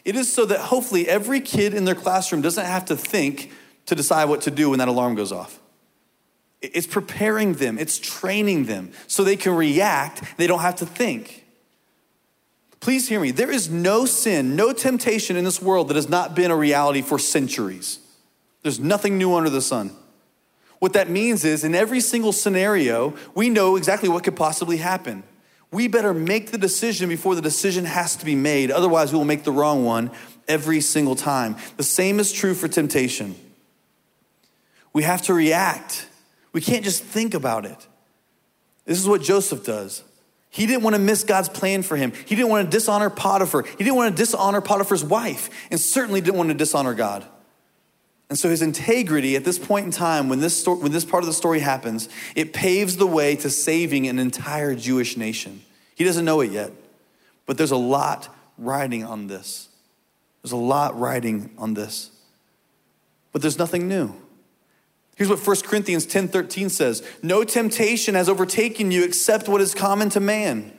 It 0.04 0.16
is 0.16 0.32
so 0.32 0.46
that 0.46 0.60
hopefully 0.60 1.08
every 1.08 1.40
kid 1.40 1.74
in 1.74 1.86
their 1.86 1.96
classroom 1.96 2.42
doesn't 2.42 2.66
have 2.66 2.86
to 2.86 2.98
think 2.98 3.52
to 3.86 3.96
decide 3.96 4.26
what 4.26 4.42
to 4.42 4.52
do 4.52 4.70
when 4.72 4.80
that 4.80 4.88
alarm 4.88 5.16
goes 5.16 5.32
off. 5.32 5.60
It's 6.62 6.86
preparing 6.86 7.54
them, 7.54 7.80
it's 7.80 7.98
training 7.98 8.66
them 8.66 8.92
so 9.08 9.24
they 9.24 9.36
can 9.36 9.56
react, 9.56 10.38
they 10.38 10.48
don't 10.48 10.60
have 10.60 10.76
to 10.76 10.86
think. 10.86 11.41
Please 12.82 13.08
hear 13.08 13.22
me. 13.22 13.32
There 13.32 13.52
is 13.52 13.70
no 13.70 14.06
sin, 14.06 14.56
no 14.58 14.74
temptation 14.74 15.38
in 15.38 15.46
this 15.46 15.62
world 15.62 15.88
that 15.88 15.96
has 15.96 16.10
not 16.10 16.36
been 16.36 16.52
a 16.52 16.56
reality 16.56 17.02
for 17.02 17.18
centuries. 17.18 18.00
There's 18.64 18.80
nothing 18.80 19.18
new 19.18 19.34
under 19.34 19.50
the 19.50 19.62
sun. 19.62 19.92
What 20.80 20.94
that 20.94 21.10
means 21.10 21.46
is, 21.46 21.64
in 21.64 21.76
every 21.76 22.02
single 22.02 22.34
scenario, 22.34 23.16
we 23.34 23.50
know 23.50 23.78
exactly 23.78 24.10
what 24.10 24.24
could 24.24 24.36
possibly 24.36 24.78
happen 24.78 25.24
we 25.72 25.88
better 25.88 26.14
make 26.14 26.52
the 26.52 26.58
decision 26.58 27.08
before 27.08 27.34
the 27.34 27.42
decision 27.42 27.86
has 27.86 28.16
to 28.18 28.26
be 28.26 28.36
made. 28.36 28.72
Otherwise, 28.72 29.12
we 29.12 29.18
will 29.18 29.26
make 29.26 29.44
the 29.44 29.52
wrong 29.52 29.86
one 29.86 30.12
every 30.48 30.82
single 30.82 31.16
time. 31.16 31.56
The 31.78 31.84
same 31.84 32.20
is 32.20 32.32
true 32.32 32.54
for 32.54 32.68
temptation. 32.68 33.36
We 34.92 35.04
have 35.04 35.22
to 35.24 35.34
react. 35.34 36.08
We 36.52 36.60
can't 36.60 36.84
just 36.84 37.04
think 37.04 37.34
about 37.34 37.66
it. 37.66 37.88
This 38.86 39.00
is 39.00 39.08
what 39.08 39.22
Joseph 39.22 39.64
does. 39.64 40.04
He 40.52 40.68
didn't 40.68 40.84
want 40.84 40.96
to 40.98 41.02
miss 41.02 41.24
God's 41.24 41.48
plan 41.48 41.82
for 41.82 41.96
him. 41.96 42.12
He 42.26 42.36
didn't 42.36 42.50
want 42.50 42.70
to 42.70 42.78
dishonor 42.78 43.10
Potiphar. 43.10 43.64
He 43.64 43.78
didn't 43.78 43.96
want 43.96 44.16
to 44.16 44.22
dishonor 44.22 44.60
Potiphar's 44.60 45.04
wife, 45.04 45.50
and 45.72 45.80
certainly 45.80 46.20
didn't 46.20 46.36
want 46.36 46.50
to 46.50 46.54
dishonor 46.54 46.94
God. 46.94 47.26
And 48.30 48.38
so 48.38 48.50
his 48.50 48.62
integrity 48.62 49.36
at 49.38 49.46
this 49.46 49.58
point 49.58 49.86
in 49.86 49.92
time, 49.92 50.28
when 50.28 50.42
this, 50.42 50.60
story, 50.60 50.80
when 50.80 50.92
this 50.92 51.06
part 51.06 51.24
of 51.24 51.28
the 51.28 51.34
story 51.34 51.60
happens, 51.60 52.10
it 52.36 52.54
paves 52.54 52.98
the 52.98 53.08
way 53.08 53.36
to 53.38 53.50
saving 53.50 54.08
an 54.08 54.20
entire 54.20 54.76
Jewish 54.76 55.16
nation. 55.16 55.62
He 55.96 56.04
doesn't 56.04 56.26
know 56.26 56.42
it 56.42 56.52
yet, 56.52 56.72
but 57.46 57.58
there's 57.58 57.72
a 57.72 57.78
lot 57.78 58.34
riding 58.58 59.06
on 59.06 59.28
this. 59.28 59.70
There's 60.42 60.52
a 60.52 60.58
lot 60.58 61.00
riding 61.00 61.50
on 61.58 61.76
this. 61.76 62.12
But 63.32 63.42
there's 63.42 63.58
nothing 63.58 63.88
new. 63.88 64.16
Here's 65.22 65.30
what 65.30 65.46
1 65.46 65.58
Corinthians 65.68 66.08
10 66.08 66.30
13 66.30 66.70
says 66.70 67.04
No 67.22 67.44
temptation 67.44 68.16
has 68.16 68.28
overtaken 68.28 68.90
you 68.90 69.04
except 69.04 69.48
what 69.48 69.62
is 69.62 69.76
common 69.76 70.10
to 70.10 70.20
man. 70.20 70.76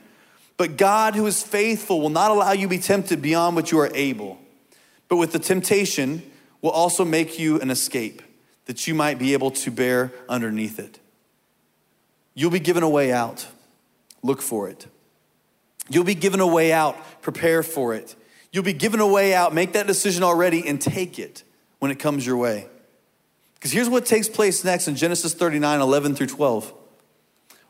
But 0.57 0.75
God, 0.75 1.15
who 1.15 1.25
is 1.27 1.41
faithful, 1.41 2.01
will 2.01 2.09
not 2.09 2.29
allow 2.29 2.51
you 2.51 2.63
to 2.63 2.67
be 2.67 2.77
tempted 2.77 3.21
beyond 3.21 3.55
what 3.55 3.71
you 3.71 3.79
are 3.79 3.89
able. 3.95 4.37
But 5.07 5.15
with 5.15 5.31
the 5.31 5.39
temptation, 5.39 6.29
will 6.61 6.71
also 6.71 7.05
make 7.05 7.39
you 7.39 7.61
an 7.61 7.71
escape 7.71 8.21
that 8.65 8.85
you 8.85 8.93
might 8.93 9.17
be 9.17 9.31
able 9.31 9.49
to 9.51 9.71
bear 9.71 10.11
underneath 10.27 10.77
it. 10.77 10.99
You'll 12.33 12.51
be 12.51 12.59
given 12.59 12.83
a 12.83 12.89
way 12.89 13.13
out. 13.13 13.47
Look 14.23 14.41
for 14.41 14.67
it. 14.67 14.87
You'll 15.89 16.03
be 16.03 16.15
given 16.15 16.41
a 16.41 16.47
way 16.47 16.73
out. 16.73 16.97
Prepare 17.21 17.63
for 17.63 17.93
it. 17.93 18.13
You'll 18.51 18.65
be 18.65 18.73
given 18.73 18.99
a 18.99 19.07
way 19.07 19.33
out. 19.33 19.53
Make 19.53 19.71
that 19.71 19.87
decision 19.87 20.21
already 20.21 20.67
and 20.67 20.81
take 20.81 21.17
it 21.17 21.43
when 21.79 21.91
it 21.91 21.99
comes 21.99 22.25
your 22.25 22.35
way. 22.35 22.67
Because 23.63 23.71
here's 23.71 23.87
what 23.87 24.05
takes 24.05 24.27
place 24.27 24.65
next 24.65 24.89
in 24.89 24.97
Genesis 24.97 25.33
39 25.33 25.79
11 25.79 26.15
through 26.15 26.27
12. 26.27 26.73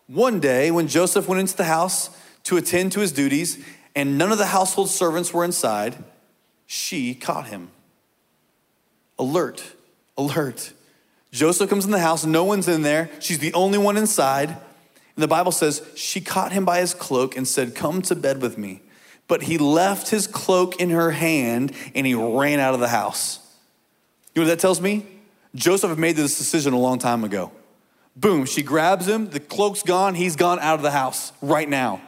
One 0.07 0.39
day, 0.39 0.71
when 0.71 0.87
Joseph 0.87 1.27
went 1.27 1.39
into 1.39 1.55
the 1.55 1.65
house 1.65 2.09
to 2.45 2.57
attend 2.57 2.93
to 2.93 2.99
his 2.99 3.11
duties, 3.11 3.63
and 3.95 4.17
none 4.17 4.31
of 4.31 4.39
the 4.39 4.47
household 4.47 4.89
servants 4.89 5.31
were 5.31 5.45
inside, 5.45 6.03
she 6.65 7.13
caught 7.13 7.45
him 7.45 7.69
alert, 9.19 9.75
alert. 10.17 10.73
Joseph 11.31 11.69
comes 11.69 11.85
in 11.85 11.91
the 11.91 11.99
house, 11.99 12.25
no 12.25 12.43
one's 12.43 12.67
in 12.67 12.81
there. 12.81 13.11
She's 13.19 13.37
the 13.37 13.53
only 13.53 13.77
one 13.77 13.95
inside. 13.95 14.49
And 14.49 15.21
the 15.21 15.27
Bible 15.27 15.51
says 15.51 15.83
she 15.95 16.21
caught 16.21 16.53
him 16.53 16.65
by 16.65 16.79
his 16.79 16.95
cloak 16.95 17.37
and 17.37 17.47
said, 17.47 17.75
Come 17.75 18.01
to 18.01 18.15
bed 18.15 18.41
with 18.41 18.57
me. 18.57 18.81
But 19.27 19.43
he 19.43 19.59
left 19.59 20.09
his 20.09 20.25
cloak 20.25 20.81
in 20.81 20.89
her 20.89 21.11
hand 21.11 21.71
and 21.93 22.07
he 22.07 22.15
ran 22.15 22.59
out 22.59 22.73
of 22.73 22.79
the 22.79 22.87
house. 22.87 23.37
You 24.33 24.41
know 24.41 24.47
what 24.47 24.55
that 24.55 24.59
tells 24.59 24.81
me? 24.81 25.05
Joseph 25.55 25.89
had 25.89 25.99
made 25.99 26.15
this 26.15 26.37
decision 26.37 26.73
a 26.73 26.79
long 26.79 26.99
time 26.99 27.23
ago. 27.23 27.51
Boom, 28.15 28.45
she 28.45 28.61
grabs 28.61 29.07
him, 29.07 29.29
the 29.29 29.39
cloak's 29.39 29.83
gone, 29.83 30.15
he's 30.15 30.35
gone 30.35 30.59
out 30.59 30.75
of 30.75 30.81
the 30.83 30.91
house 30.91 31.31
right 31.41 31.67
now. 31.67 32.01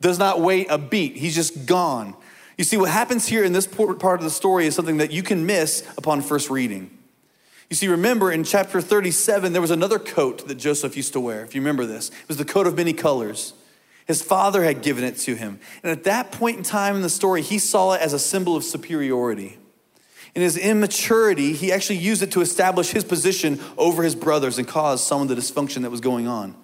Does 0.00 0.18
not 0.18 0.40
wait 0.40 0.66
a 0.68 0.78
beat, 0.78 1.16
he's 1.16 1.34
just 1.34 1.66
gone. 1.66 2.14
You 2.58 2.64
see, 2.64 2.76
what 2.76 2.90
happens 2.90 3.26
here 3.26 3.44
in 3.44 3.52
this 3.52 3.66
part 3.66 4.04
of 4.04 4.22
the 4.22 4.30
story 4.30 4.66
is 4.66 4.74
something 4.74 4.98
that 4.98 5.10
you 5.10 5.22
can 5.22 5.46
miss 5.46 5.86
upon 5.96 6.20
first 6.20 6.50
reading. 6.50 6.96
You 7.70 7.76
see, 7.76 7.88
remember 7.88 8.30
in 8.30 8.44
chapter 8.44 8.82
37, 8.82 9.54
there 9.54 9.62
was 9.62 9.70
another 9.70 9.98
coat 9.98 10.46
that 10.48 10.56
Joseph 10.56 10.94
used 10.94 11.14
to 11.14 11.20
wear, 11.20 11.42
if 11.42 11.54
you 11.54 11.62
remember 11.62 11.86
this. 11.86 12.10
It 12.10 12.28
was 12.28 12.36
the 12.36 12.44
coat 12.44 12.66
of 12.66 12.76
many 12.76 12.92
colors. 12.92 13.54
His 14.06 14.20
father 14.20 14.62
had 14.64 14.82
given 14.82 15.04
it 15.04 15.16
to 15.20 15.34
him. 15.36 15.58
And 15.82 15.90
at 15.90 16.04
that 16.04 16.32
point 16.32 16.58
in 16.58 16.64
time 16.64 16.96
in 16.96 17.02
the 17.02 17.08
story, 17.08 17.40
he 17.40 17.58
saw 17.58 17.94
it 17.94 18.02
as 18.02 18.12
a 18.12 18.18
symbol 18.18 18.56
of 18.56 18.64
superiority. 18.64 19.56
In 20.34 20.42
his 20.42 20.56
immaturity, 20.56 21.52
he 21.52 21.70
actually 21.72 21.98
used 21.98 22.22
it 22.22 22.32
to 22.32 22.40
establish 22.40 22.90
his 22.90 23.04
position 23.04 23.60
over 23.76 24.02
his 24.02 24.14
brothers 24.14 24.58
and 24.58 24.66
cause 24.66 25.04
some 25.04 25.22
of 25.22 25.28
the 25.28 25.34
dysfunction 25.34 25.82
that 25.82 25.90
was 25.90 26.00
going 26.00 26.26
on. 26.26 26.56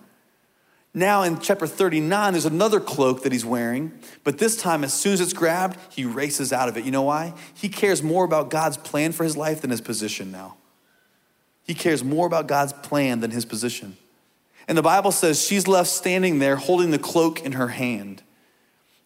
Now 0.94 1.22
in 1.22 1.38
chapter 1.38 1.66
39, 1.66 2.32
there's 2.32 2.46
another 2.46 2.80
cloak 2.80 3.22
that 3.22 3.32
he's 3.32 3.44
wearing, 3.44 3.92
but 4.24 4.38
this 4.38 4.56
time, 4.56 4.84
as 4.84 4.94
soon 4.94 5.12
as 5.12 5.20
it's 5.20 5.34
grabbed, 5.34 5.78
he 5.90 6.04
races 6.04 6.52
out 6.52 6.68
of 6.68 6.76
it. 6.78 6.84
You 6.84 6.90
know 6.90 7.02
why? 7.02 7.34
He 7.54 7.68
cares 7.68 8.02
more 8.02 8.24
about 8.24 8.48
God's 8.48 8.78
plan 8.78 9.12
for 9.12 9.22
his 9.22 9.36
life 9.36 9.60
than 9.60 9.70
his 9.70 9.82
position 9.82 10.32
now. 10.32 10.56
He 11.64 11.74
cares 11.74 12.02
more 12.02 12.26
about 12.26 12.46
God's 12.46 12.72
plan 12.72 13.20
than 13.20 13.30
his 13.30 13.44
position. 13.44 13.98
And 14.66 14.76
the 14.76 14.82
Bible 14.82 15.12
says 15.12 15.42
she's 15.42 15.68
left 15.68 15.90
standing 15.90 16.38
there 16.38 16.56
holding 16.56 16.90
the 16.90 16.98
cloak 16.98 17.44
in 17.44 17.52
her 17.52 17.68
hand. 17.68 18.22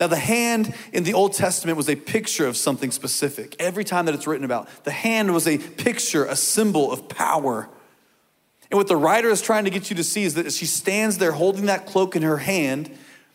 Now, 0.03 0.09
the 0.09 0.17
hand 0.17 0.75
in 0.93 1.05
the 1.05 1.15
Old 1.15 1.33
Testament 1.33 1.77
was 1.77 1.88
a 1.88 1.95
picture 1.95 2.49
of 2.49 2.57
something 2.57 2.91
specific. 2.91 3.55
Every 3.61 3.85
time 3.85 4.07
that 4.07 4.17
it's 4.17 4.27
written 4.27 4.45
about, 4.45 4.69
the 4.83 4.91
hand 4.91 5.33
was 5.33 5.47
a 5.47 5.59
picture, 5.59 6.25
a 6.25 6.35
symbol 6.35 6.91
of 6.91 7.09
power. 7.09 7.69
And 8.69 8.79
what 8.79 8.88
the 8.88 8.97
writer 8.97 9.29
is 9.29 9.41
trying 9.41 9.62
to 9.62 9.71
get 9.71 9.91
you 9.91 9.97
to 9.97 10.03
see 10.03 10.25
is 10.25 10.35
that 10.35 10.45
as 10.45 10.57
she 10.57 10.67
stands 10.67 11.19
there 11.19 11.31
holding 11.31 11.67
that 11.67 11.87
cloak 11.87 12.17
in 12.17 12.23
her 12.23 12.38
hand, 12.38 12.91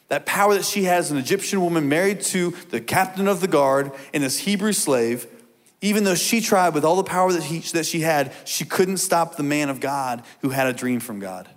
that 0.10 0.26
power 0.26 0.56
that 0.56 0.66
she 0.66 0.84
has, 0.84 1.10
an 1.10 1.16
Egyptian 1.16 1.62
woman 1.62 1.88
married 1.88 2.20
to 2.24 2.54
the 2.70 2.82
captain 2.82 3.30
of 3.30 3.40
the 3.40 3.48
guard 3.48 3.94
and 4.14 4.22
this 4.22 4.40
Hebrew 4.40 4.74
slave, 4.74 5.26
even 5.80 6.04
though 6.04 6.16
she 6.16 6.42
tried 6.42 6.74
with 6.74 6.84
all 6.84 6.98
the 6.98 7.04
power 7.06 7.32
that, 7.32 7.44
he, 7.44 7.60
that 7.60 7.86
she 7.86 8.02
had, 8.02 8.34
she 8.44 8.66
couldn't 8.66 8.98
stop 8.98 9.38
the 9.38 9.44
man 9.44 9.70
of 9.70 9.80
God 9.80 10.22
who 10.42 10.50
had 10.50 10.68
a 10.68 10.74
dream 10.74 11.00
from 11.00 11.22
God. 11.22 11.48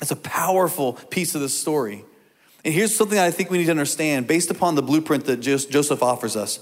That's 0.00 0.10
a 0.10 0.16
powerful 0.16 0.92
piece 1.08 1.34
of 1.34 1.40
the 1.40 1.48
story. 1.48 2.04
And 2.66 2.74
here's 2.74 2.96
something 2.96 3.16
I 3.16 3.30
think 3.30 3.48
we 3.48 3.58
need 3.58 3.66
to 3.66 3.70
understand 3.70 4.26
based 4.26 4.50
upon 4.50 4.74
the 4.74 4.82
blueprint 4.82 5.26
that 5.26 5.36
Joseph 5.36 6.02
offers 6.02 6.34
us. 6.34 6.58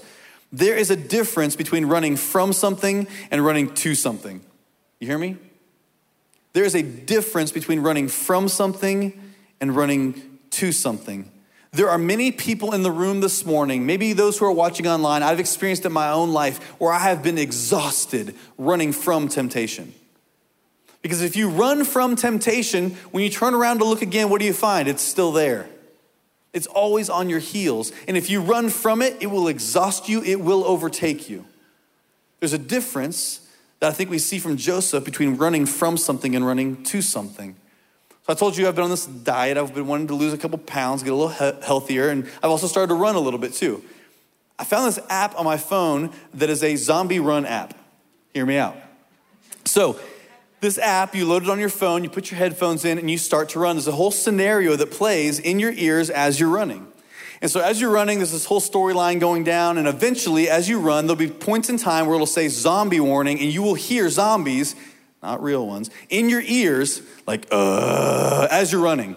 There 0.51 0.77
is 0.77 0.91
a 0.91 0.95
difference 0.95 1.55
between 1.55 1.87
running 1.87 2.15
from 2.15 2.53
something 2.53 3.07
and 3.31 3.43
running 3.43 3.73
to 3.73 3.95
something. 3.95 4.41
You 4.99 5.07
hear 5.07 5.17
me? 5.17 5.37
There 6.53 6.63
is 6.63 6.75
a 6.75 6.83
difference 6.83 7.51
between 7.51 7.79
running 7.79 8.07
from 8.07 8.49
something 8.49 9.19
and 9.59 9.75
running 9.75 10.37
to 10.51 10.71
something. 10.71 11.31
There 11.71 11.89
are 11.89 11.97
many 11.97 12.31
people 12.31 12.75
in 12.75 12.83
the 12.83 12.91
room 12.91 13.21
this 13.21 13.43
morning, 13.43 13.87
maybe 13.87 14.13
those 14.13 14.37
who 14.37 14.45
are 14.45 14.51
watching 14.51 14.85
online, 14.85 15.23
I've 15.23 15.39
experienced 15.39 15.85
in 15.85 15.91
my 15.91 16.11
own 16.11 16.31
life 16.31 16.63
where 16.79 16.93
I 16.93 16.99
have 16.99 17.23
been 17.23 17.39
exhausted 17.39 18.35
running 18.59 18.93
from 18.93 19.27
temptation. 19.27 19.91
Because 21.01 21.23
if 21.23 21.35
you 21.35 21.49
run 21.49 21.83
from 21.83 22.15
temptation, 22.15 22.91
when 23.09 23.23
you 23.23 23.31
turn 23.31 23.55
around 23.55 23.79
to 23.79 23.85
look 23.85 24.03
again, 24.03 24.29
what 24.29 24.39
do 24.39 24.45
you 24.45 24.53
find? 24.53 24.87
It's 24.87 25.01
still 25.01 25.31
there. 25.31 25.67
It's 26.55 26.67
always 26.67 27.09
on 27.09 27.29
your 27.29 27.39
heels. 27.39 27.91
And 28.07 28.15
if 28.15 28.29
you 28.29 28.41
run 28.41 28.69
from 28.69 29.01
it, 29.01 29.17
it 29.19 29.27
will 29.27 29.49
exhaust 29.49 30.07
you, 30.07 30.23
it 30.23 30.39
will 30.39 30.63
overtake 30.63 31.29
you. 31.29 31.45
There's 32.39 32.53
a 32.53 32.57
difference 32.57 33.41
that 33.81 33.89
I 33.89 33.91
think 33.91 34.09
we 34.09 34.17
see 34.17 34.39
from 34.39 34.55
Joseph 34.55 35.03
between 35.03 35.35
running 35.35 35.65
from 35.65 35.97
something 35.97 36.33
and 36.33 36.47
running 36.47 36.81
to 36.85 37.01
something. 37.01 37.57
So 38.25 38.31
I 38.31 38.35
told 38.35 38.55
you 38.55 38.69
I've 38.69 38.75
been 38.75 38.85
on 38.85 38.89
this 38.89 39.05
diet. 39.05 39.57
I've 39.57 39.75
been 39.75 39.85
wanting 39.85 40.07
to 40.07 40.15
lose 40.15 40.31
a 40.31 40.37
couple 40.37 40.57
pounds, 40.57 41.03
get 41.03 41.11
a 41.11 41.15
little 41.15 41.29
he- 41.29 41.65
healthier, 41.65 42.07
and 42.07 42.25
I've 42.41 42.49
also 42.49 42.67
started 42.67 42.87
to 42.87 42.95
run 42.95 43.15
a 43.15 43.19
little 43.19 43.39
bit 43.39 43.53
too. 43.53 43.83
I 44.57 44.63
found 44.63 44.87
this 44.87 44.99
app 45.09 45.37
on 45.37 45.43
my 45.43 45.57
phone 45.57 46.11
that 46.35 46.49
is 46.49 46.63
a 46.63 46.77
zombie 46.77 47.19
run 47.19 47.45
app. 47.45 47.73
Hear 48.33 48.45
me 48.45 48.57
out. 48.57 48.77
So 49.65 49.99
this 50.65 50.77
app, 50.79 51.15
you 51.15 51.25
load 51.25 51.43
it 51.43 51.49
on 51.49 51.59
your 51.59 51.69
phone, 51.69 52.03
you 52.03 52.09
put 52.09 52.31
your 52.31 52.39
headphones 52.39 52.83
in, 52.85 52.97
and 52.97 53.09
you 53.09 53.17
start 53.17 53.49
to 53.49 53.59
run. 53.59 53.75
There's 53.75 53.87
a 53.87 53.91
whole 53.91 54.11
scenario 54.11 54.75
that 54.75 54.91
plays 54.91 55.39
in 55.39 55.59
your 55.59 55.71
ears 55.71 56.09
as 56.09 56.39
you're 56.39 56.49
running. 56.49 56.87
And 57.41 57.51
so 57.51 57.59
as 57.59 57.79
you're 57.79 57.91
running, 57.91 58.17
there's 58.17 58.31
this 58.31 58.45
whole 58.45 58.61
storyline 58.61 59.19
going 59.19 59.43
down, 59.43 59.77
and 59.77 59.87
eventually, 59.87 60.49
as 60.49 60.67
you 60.67 60.79
run, 60.79 61.05
there'll 61.05 61.17
be 61.17 61.29
points 61.29 61.69
in 61.69 61.77
time 61.77 62.07
where 62.07 62.15
it'll 62.15 62.25
say 62.25 62.47
zombie 62.47 62.99
warning, 62.99 63.39
and 63.39 63.53
you 63.53 63.61
will 63.61 63.75
hear 63.75 64.09
zombies, 64.09 64.75
not 65.21 65.43
real 65.43 65.67
ones, 65.67 65.91
in 66.09 66.29
your 66.29 66.41
ears, 66.41 67.01
like, 67.27 67.45
uh, 67.51 68.47
as 68.49 68.71
you're 68.71 68.81
running. 68.81 69.15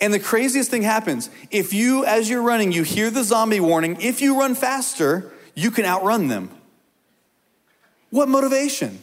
And 0.00 0.12
the 0.12 0.20
craziest 0.20 0.70
thing 0.70 0.82
happens 0.82 1.30
if 1.50 1.72
you, 1.72 2.04
as 2.04 2.28
you're 2.28 2.42
running, 2.42 2.72
you 2.72 2.82
hear 2.82 3.08
the 3.08 3.24
zombie 3.24 3.60
warning, 3.60 3.96
if 4.00 4.20
you 4.20 4.38
run 4.38 4.54
faster, 4.54 5.32
you 5.54 5.70
can 5.70 5.86
outrun 5.86 6.28
them. 6.28 6.50
What 8.10 8.28
motivation? 8.28 8.98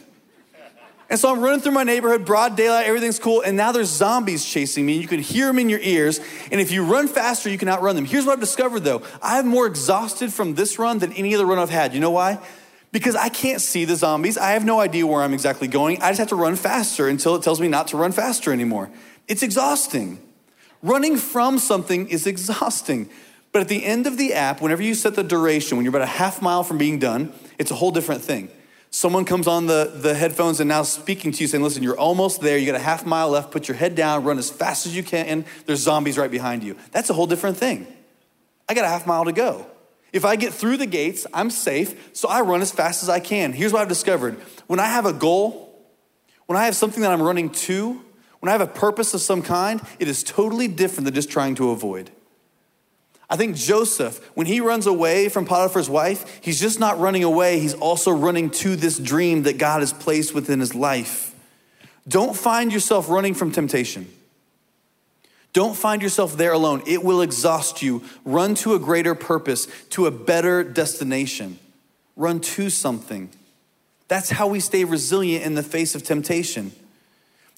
And 1.10 1.18
so 1.18 1.32
I'm 1.32 1.40
running 1.40 1.58
through 1.58 1.72
my 1.72 1.82
neighborhood, 1.82 2.24
broad 2.24 2.56
daylight, 2.56 2.86
everything's 2.86 3.18
cool, 3.18 3.40
and 3.40 3.56
now 3.56 3.72
there's 3.72 3.88
zombies 3.88 4.44
chasing 4.44 4.86
me. 4.86 4.96
You 4.96 5.08
can 5.08 5.18
hear 5.18 5.46
them 5.46 5.58
in 5.58 5.68
your 5.68 5.80
ears, 5.80 6.20
and 6.52 6.60
if 6.60 6.70
you 6.70 6.84
run 6.84 7.08
faster, 7.08 7.50
you 7.50 7.58
can 7.58 7.68
outrun 7.68 7.96
them. 7.96 8.04
Here's 8.04 8.24
what 8.24 8.34
I've 8.34 8.40
discovered 8.40 8.80
though 8.80 9.02
I'm 9.20 9.48
more 9.48 9.66
exhausted 9.66 10.32
from 10.32 10.54
this 10.54 10.78
run 10.78 11.00
than 11.00 11.12
any 11.14 11.34
other 11.34 11.44
run 11.44 11.58
I've 11.58 11.68
had. 11.68 11.94
You 11.94 12.00
know 12.00 12.12
why? 12.12 12.38
Because 12.92 13.16
I 13.16 13.28
can't 13.28 13.60
see 13.60 13.84
the 13.84 13.96
zombies. 13.96 14.38
I 14.38 14.52
have 14.52 14.64
no 14.64 14.78
idea 14.78 15.04
where 15.04 15.22
I'm 15.22 15.34
exactly 15.34 15.66
going. 15.66 16.00
I 16.00 16.10
just 16.10 16.18
have 16.20 16.28
to 16.28 16.36
run 16.36 16.54
faster 16.54 17.08
until 17.08 17.34
it 17.34 17.42
tells 17.42 17.60
me 17.60 17.66
not 17.66 17.88
to 17.88 17.96
run 17.96 18.12
faster 18.12 18.52
anymore. 18.52 18.88
It's 19.26 19.42
exhausting. 19.42 20.20
Running 20.82 21.16
from 21.16 21.58
something 21.58 22.08
is 22.08 22.26
exhausting. 22.26 23.10
But 23.52 23.62
at 23.62 23.68
the 23.68 23.84
end 23.84 24.06
of 24.06 24.16
the 24.16 24.34
app, 24.34 24.60
whenever 24.60 24.82
you 24.82 24.94
set 24.94 25.14
the 25.14 25.24
duration, 25.24 25.76
when 25.76 25.84
you're 25.84 25.90
about 25.90 26.02
a 26.02 26.06
half 26.06 26.40
mile 26.40 26.62
from 26.62 26.78
being 26.78 26.98
done, 26.98 27.32
it's 27.58 27.70
a 27.72 27.74
whole 27.74 27.90
different 27.90 28.22
thing. 28.22 28.48
Someone 28.90 29.24
comes 29.24 29.46
on 29.46 29.66
the, 29.66 29.92
the 29.94 30.14
headphones 30.14 30.58
and 30.58 30.68
now 30.68 30.82
speaking 30.82 31.30
to 31.30 31.40
you, 31.40 31.46
saying, 31.46 31.62
Listen, 31.62 31.82
you're 31.82 31.98
almost 31.98 32.40
there. 32.40 32.58
You 32.58 32.66
got 32.66 32.74
a 32.74 32.80
half 32.80 33.06
mile 33.06 33.30
left. 33.30 33.52
Put 33.52 33.68
your 33.68 33.76
head 33.76 33.94
down, 33.94 34.24
run 34.24 34.36
as 34.36 34.50
fast 34.50 34.84
as 34.84 34.96
you 34.96 35.04
can. 35.04 35.26
And 35.26 35.44
there's 35.66 35.80
zombies 35.80 36.18
right 36.18 36.30
behind 36.30 36.64
you. 36.64 36.76
That's 36.90 37.08
a 37.08 37.14
whole 37.14 37.26
different 37.26 37.56
thing. 37.56 37.86
I 38.68 38.74
got 38.74 38.84
a 38.84 38.88
half 38.88 39.06
mile 39.06 39.24
to 39.24 39.32
go. 39.32 39.66
If 40.12 40.24
I 40.24 40.34
get 40.34 40.52
through 40.52 40.76
the 40.76 40.86
gates, 40.86 41.24
I'm 41.32 41.50
safe, 41.50 42.16
so 42.16 42.28
I 42.28 42.40
run 42.40 42.62
as 42.62 42.72
fast 42.72 43.04
as 43.04 43.08
I 43.08 43.20
can. 43.20 43.52
Here's 43.52 43.72
what 43.72 43.80
I've 43.80 43.88
discovered 43.88 44.34
when 44.66 44.80
I 44.80 44.86
have 44.86 45.06
a 45.06 45.12
goal, 45.12 45.72
when 46.46 46.58
I 46.58 46.64
have 46.64 46.74
something 46.74 47.02
that 47.02 47.12
I'm 47.12 47.22
running 47.22 47.50
to, 47.50 48.00
when 48.40 48.48
I 48.48 48.52
have 48.52 48.60
a 48.60 48.66
purpose 48.66 49.14
of 49.14 49.20
some 49.20 49.42
kind, 49.42 49.80
it 50.00 50.08
is 50.08 50.24
totally 50.24 50.66
different 50.66 51.04
than 51.04 51.14
just 51.14 51.30
trying 51.30 51.54
to 51.56 51.70
avoid. 51.70 52.10
I 53.30 53.36
think 53.36 53.54
Joseph, 53.54 54.28
when 54.34 54.48
he 54.48 54.60
runs 54.60 54.86
away 54.86 55.28
from 55.28 55.46
Potiphar's 55.46 55.88
wife, 55.88 56.40
he's 56.42 56.60
just 56.60 56.80
not 56.80 56.98
running 56.98 57.22
away, 57.22 57.60
he's 57.60 57.74
also 57.74 58.10
running 58.10 58.50
to 58.50 58.74
this 58.74 58.98
dream 58.98 59.44
that 59.44 59.56
God 59.56 59.80
has 59.80 59.92
placed 59.92 60.34
within 60.34 60.58
his 60.58 60.74
life. 60.74 61.32
Don't 62.08 62.36
find 62.36 62.72
yourself 62.72 63.08
running 63.08 63.34
from 63.34 63.52
temptation. 63.52 64.12
Don't 65.52 65.76
find 65.76 66.02
yourself 66.02 66.36
there 66.36 66.52
alone. 66.52 66.82
It 66.86 67.04
will 67.04 67.22
exhaust 67.22 67.82
you. 67.82 68.02
Run 68.24 68.56
to 68.56 68.74
a 68.74 68.80
greater 68.80 69.14
purpose, 69.14 69.68
to 69.90 70.06
a 70.06 70.10
better 70.10 70.64
destination. 70.64 71.58
Run 72.16 72.40
to 72.40 72.68
something. 72.68 73.30
That's 74.08 74.30
how 74.30 74.48
we 74.48 74.58
stay 74.58 74.82
resilient 74.84 75.44
in 75.44 75.54
the 75.54 75.62
face 75.62 75.94
of 75.94 76.02
temptation. 76.02 76.72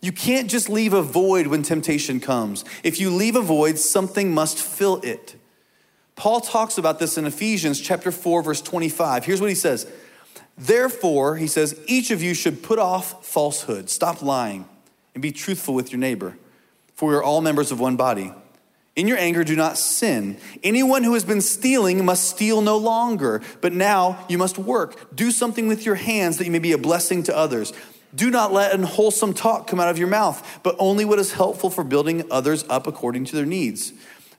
You 0.02 0.12
can't 0.12 0.50
just 0.50 0.68
leave 0.68 0.92
a 0.92 1.02
void 1.02 1.46
when 1.46 1.62
temptation 1.62 2.20
comes. 2.20 2.64
If 2.82 3.00
you 3.00 3.08
leave 3.08 3.36
a 3.36 3.40
void, 3.40 3.78
something 3.78 4.34
must 4.34 4.58
fill 4.58 4.96
it. 5.02 5.36
Paul 6.22 6.40
talks 6.40 6.78
about 6.78 7.00
this 7.00 7.18
in 7.18 7.24
Ephesians 7.24 7.80
chapter 7.80 8.12
4 8.12 8.44
verse 8.44 8.62
25. 8.62 9.24
Here's 9.24 9.40
what 9.40 9.50
he 9.50 9.56
says. 9.56 9.90
Therefore, 10.56 11.34
he 11.34 11.48
says, 11.48 11.76
each 11.88 12.12
of 12.12 12.22
you 12.22 12.32
should 12.32 12.62
put 12.62 12.78
off 12.78 13.26
falsehood, 13.26 13.90
stop 13.90 14.22
lying, 14.22 14.68
and 15.14 15.22
be 15.22 15.32
truthful 15.32 15.74
with 15.74 15.90
your 15.90 15.98
neighbor, 15.98 16.38
for 16.94 17.08
we 17.08 17.16
are 17.16 17.24
all 17.24 17.40
members 17.40 17.72
of 17.72 17.80
one 17.80 17.96
body. 17.96 18.32
In 18.94 19.08
your 19.08 19.18
anger, 19.18 19.42
do 19.42 19.56
not 19.56 19.76
sin. 19.76 20.36
Anyone 20.62 21.02
who 21.02 21.14
has 21.14 21.24
been 21.24 21.40
stealing 21.40 22.04
must 22.04 22.30
steal 22.30 22.60
no 22.60 22.76
longer, 22.76 23.42
but 23.60 23.72
now 23.72 24.24
you 24.28 24.38
must 24.38 24.58
work. 24.58 25.12
Do 25.16 25.32
something 25.32 25.66
with 25.66 25.84
your 25.84 25.96
hands 25.96 26.38
that 26.38 26.44
you 26.44 26.52
may 26.52 26.60
be 26.60 26.70
a 26.70 26.78
blessing 26.78 27.24
to 27.24 27.36
others. 27.36 27.72
Do 28.14 28.30
not 28.30 28.52
let 28.52 28.72
unwholesome 28.72 29.34
talk 29.34 29.66
come 29.66 29.80
out 29.80 29.88
of 29.88 29.98
your 29.98 30.06
mouth, 30.06 30.60
but 30.62 30.76
only 30.78 31.04
what 31.04 31.18
is 31.18 31.32
helpful 31.32 31.68
for 31.68 31.82
building 31.82 32.22
others 32.30 32.64
up 32.68 32.86
according 32.86 33.24
to 33.24 33.34
their 33.34 33.44
needs. 33.44 33.92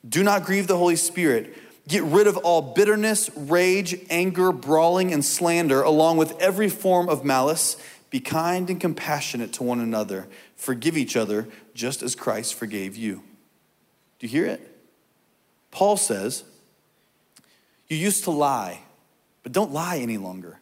Do 0.07 0.23
not 0.23 0.45
grieve 0.45 0.67
the 0.67 0.77
Holy 0.77 0.95
Spirit 0.95 1.57
Get 1.87 2.03
rid 2.03 2.27
of 2.27 2.37
all 2.37 2.61
bitterness, 2.73 3.29
rage, 3.35 3.95
anger, 4.09 4.51
brawling, 4.51 5.11
and 5.11 5.23
slander, 5.23 5.81
along 5.81 6.17
with 6.17 6.39
every 6.39 6.69
form 6.69 7.09
of 7.09 7.25
malice. 7.25 7.75
Be 8.09 8.19
kind 8.19 8.69
and 8.69 8.79
compassionate 8.79 9.53
to 9.53 9.63
one 9.63 9.79
another. 9.79 10.27
Forgive 10.55 10.97
each 10.97 11.17
other, 11.17 11.47
just 11.73 12.01
as 12.01 12.15
Christ 12.15 12.53
forgave 12.53 12.95
you. 12.95 13.23
Do 14.19 14.27
you 14.27 14.29
hear 14.29 14.45
it? 14.45 14.69
Paul 15.71 15.97
says, 15.97 16.43
You 17.89 17.97
used 17.97 18.23
to 18.25 18.31
lie, 18.31 18.79
but 19.41 19.51
don't 19.51 19.73
lie 19.73 19.97
any 19.97 20.17
longer. 20.17 20.59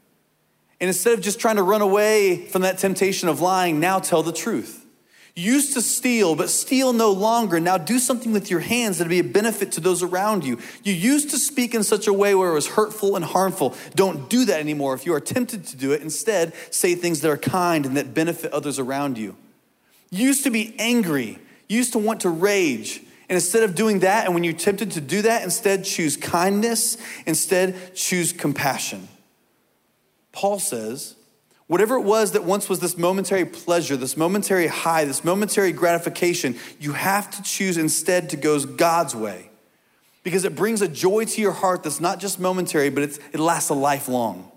And 0.80 0.88
instead 0.88 1.14
of 1.14 1.22
just 1.22 1.40
trying 1.40 1.58
to 1.58 1.64
run 1.64 1.82
away 1.82 2.48
from 2.48 2.64
that 2.64 2.80
temptation 2.80 3.30
of 3.30 3.42
lying, 3.42 3.80
now 3.80 4.00
tell 4.00 4.24
the 4.24 4.32
truth. 4.32 4.81
Used 5.34 5.74
to 5.76 5.82
steal, 5.82 6.36
but 6.36 6.50
steal 6.50 6.92
no 6.92 7.12
longer. 7.12 7.60
Now 7.60 7.78
do 7.78 8.00
something 8.00 8.34
with 8.34 8.52
your 8.52 8.60
hands 8.60 8.98
that'll 8.98 9.10
be 9.10 9.20
a 9.20 9.24
benefit 9.24 9.72
to 9.74 9.80
those 9.80 10.04
around 10.04 10.44
you. 10.44 10.60
You 10.84 10.94
used 10.94 11.30
to 11.30 11.38
speak 11.38 11.74
in 11.74 11.84
such 11.84 12.08
a 12.08 12.14
way 12.14 12.36
where 12.36 12.52
it 12.52 12.54
was 12.54 12.68
hurtful 12.68 13.16
and 13.16 13.24
harmful. 13.24 13.76
Don't 13.96 14.30
do 14.30 14.44
that 14.46 14.60
anymore. 14.60 14.94
If 14.94 15.06
you 15.06 15.14
are 15.14 15.22
tempted 15.22 15.66
to 15.68 15.78
do 15.78 15.94
it, 15.94 16.02
instead 16.02 16.54
say 16.70 16.96
things 16.96 17.22
that 17.22 17.32
are 17.32 17.38
kind 17.38 17.86
and 17.86 17.96
that 17.96 18.14
benefit 18.14 18.52
others 18.52 18.78
around 18.78 19.18
you. 19.18 19.38
You 20.10 20.28
used 20.28 20.44
to 20.44 20.52
be 20.52 20.76
angry. 20.78 21.40
You 21.70 21.78
used 21.78 21.94
to 21.94 22.00
want 22.00 22.22
to 22.22 22.30
rage. 22.30 23.02
And 23.30 23.38
instead 23.38 23.64
of 23.64 23.76
doing 23.76 24.00
that, 24.00 24.26
and 24.26 24.34
when 24.34 24.44
you're 24.44 24.52
tempted 24.52 24.92
to 24.92 25.02
do 25.02 25.22
that, 25.22 25.44
instead 25.44 25.86
choose 25.86 26.18
kindness, 26.18 26.98
instead 27.26 27.96
choose 27.96 28.34
compassion. 28.34 29.08
Paul 30.34 30.60
says, 30.60 31.16
whatever 31.72 31.96
it 31.96 32.02
was 32.02 32.34
that 32.34 32.44
once 32.44 32.68
was 32.68 32.80
this 32.80 32.98
momentary 32.98 33.46
pleasure, 33.46 33.96
this 33.96 34.18
momentary 34.18 34.68
high, 34.68 35.06
this 35.06 35.24
momentary 35.24 35.72
gratification, 35.72 36.54
you 36.82 36.92
have 36.92 37.32
to 37.32 37.42
choose 37.44 37.78
instead 37.78 38.30
to 38.30 38.36
go 38.36 38.60
God's 38.60 39.16
way. 39.16 39.50
Because 40.22 40.44
it 40.44 40.54
brings 40.54 40.82
a 40.82 40.88
joy 40.90 41.24
to 41.24 41.40
your 41.40 41.54
heart 41.54 41.84
that's 41.84 42.02
not 42.02 42.20
just 42.20 42.42
momentary, 42.42 42.90
but 42.90 43.04
it 43.04 43.40
lasts 43.40 43.70
a 43.70 43.74
lifelong. 43.74 44.52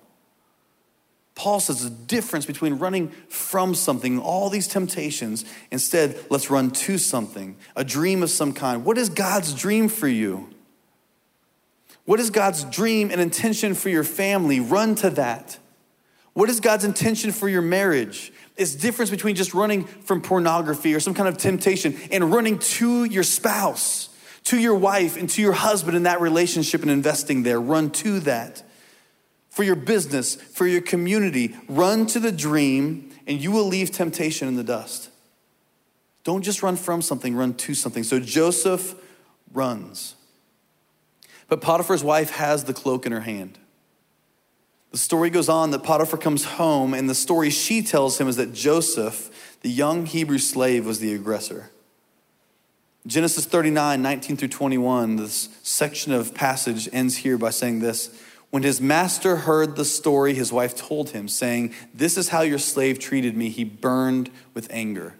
Paul 1.36 1.60
says 1.60 1.84
the 1.84 1.90
difference 1.90 2.46
between 2.46 2.80
running 2.80 3.10
from 3.28 3.76
something, 3.76 4.18
all 4.18 4.50
these 4.50 4.66
temptations, 4.66 5.44
instead, 5.70 6.18
let's 6.30 6.50
run 6.50 6.72
to 6.72 6.98
something, 6.98 7.54
a 7.76 7.84
dream 7.84 8.24
of 8.24 8.30
some 8.30 8.52
kind. 8.52 8.84
What 8.84 8.98
is 8.98 9.08
God's 9.08 9.54
dream 9.54 9.88
for 9.88 10.08
you? 10.08 10.52
What 12.06 12.18
is 12.18 12.30
God's 12.30 12.64
dream 12.64 13.12
and 13.12 13.20
intention 13.20 13.74
for 13.74 13.88
your 13.88 14.02
family? 14.02 14.58
Run 14.58 14.96
to 14.96 15.10
that. 15.10 15.60
What 16.34 16.50
is 16.50 16.60
God's 16.60 16.84
intention 16.84 17.32
for 17.32 17.48
your 17.48 17.62
marriage? 17.62 18.32
It's 18.56 18.74
difference 18.74 19.10
between 19.10 19.36
just 19.36 19.54
running 19.54 19.84
from 19.84 20.20
pornography 20.20 20.94
or 20.94 21.00
some 21.00 21.14
kind 21.14 21.28
of 21.28 21.38
temptation 21.38 21.96
and 22.10 22.32
running 22.32 22.58
to 22.58 23.04
your 23.04 23.22
spouse, 23.22 24.10
to 24.44 24.58
your 24.58 24.74
wife, 24.74 25.16
and 25.16 25.30
to 25.30 25.42
your 25.42 25.52
husband 25.52 25.96
in 25.96 26.02
that 26.04 26.20
relationship 26.20 26.82
and 26.82 26.90
investing 26.90 27.44
there. 27.44 27.60
Run 27.60 27.90
to 27.92 28.20
that. 28.20 28.62
For 29.48 29.62
your 29.62 29.76
business, 29.76 30.34
for 30.34 30.66
your 30.66 30.80
community, 30.80 31.54
run 31.68 32.06
to 32.06 32.18
the 32.18 32.32
dream 32.32 33.12
and 33.26 33.40
you 33.40 33.52
will 33.52 33.66
leave 33.66 33.92
temptation 33.92 34.48
in 34.48 34.56
the 34.56 34.64
dust. 34.64 35.10
Don't 36.24 36.42
just 36.42 36.62
run 36.62 36.74
from 36.74 37.02
something, 37.02 37.36
run 37.36 37.54
to 37.54 37.74
something. 37.74 38.02
So 38.02 38.18
Joseph 38.18 38.94
runs. 39.52 40.16
But 41.48 41.60
Potiphar's 41.60 42.02
wife 42.02 42.30
has 42.30 42.64
the 42.64 42.74
cloak 42.74 43.06
in 43.06 43.12
her 43.12 43.20
hand. 43.20 43.58
The 44.94 44.98
story 44.98 45.28
goes 45.28 45.48
on 45.48 45.72
that 45.72 45.82
Potiphar 45.82 46.20
comes 46.20 46.44
home, 46.44 46.94
and 46.94 47.10
the 47.10 47.16
story 47.16 47.50
she 47.50 47.82
tells 47.82 48.20
him 48.20 48.28
is 48.28 48.36
that 48.36 48.52
Joseph, 48.54 49.56
the 49.62 49.68
young 49.68 50.06
Hebrew 50.06 50.38
slave, 50.38 50.86
was 50.86 51.00
the 51.00 51.12
aggressor. 51.12 51.72
Genesis 53.04 53.44
39, 53.44 54.00
19 54.00 54.36
through 54.36 54.46
21, 54.46 55.16
this 55.16 55.48
section 55.64 56.12
of 56.12 56.32
passage 56.32 56.88
ends 56.92 57.16
here 57.16 57.36
by 57.36 57.50
saying 57.50 57.80
this. 57.80 58.16
When 58.50 58.62
his 58.62 58.80
master 58.80 59.34
heard 59.34 59.74
the 59.74 59.84
story 59.84 60.32
his 60.32 60.52
wife 60.52 60.76
told 60.76 61.10
him, 61.10 61.26
saying, 61.26 61.74
This 61.92 62.16
is 62.16 62.28
how 62.28 62.42
your 62.42 62.60
slave 62.60 63.00
treated 63.00 63.36
me, 63.36 63.48
he 63.48 63.64
burned 63.64 64.30
with 64.54 64.68
anger. 64.70 65.16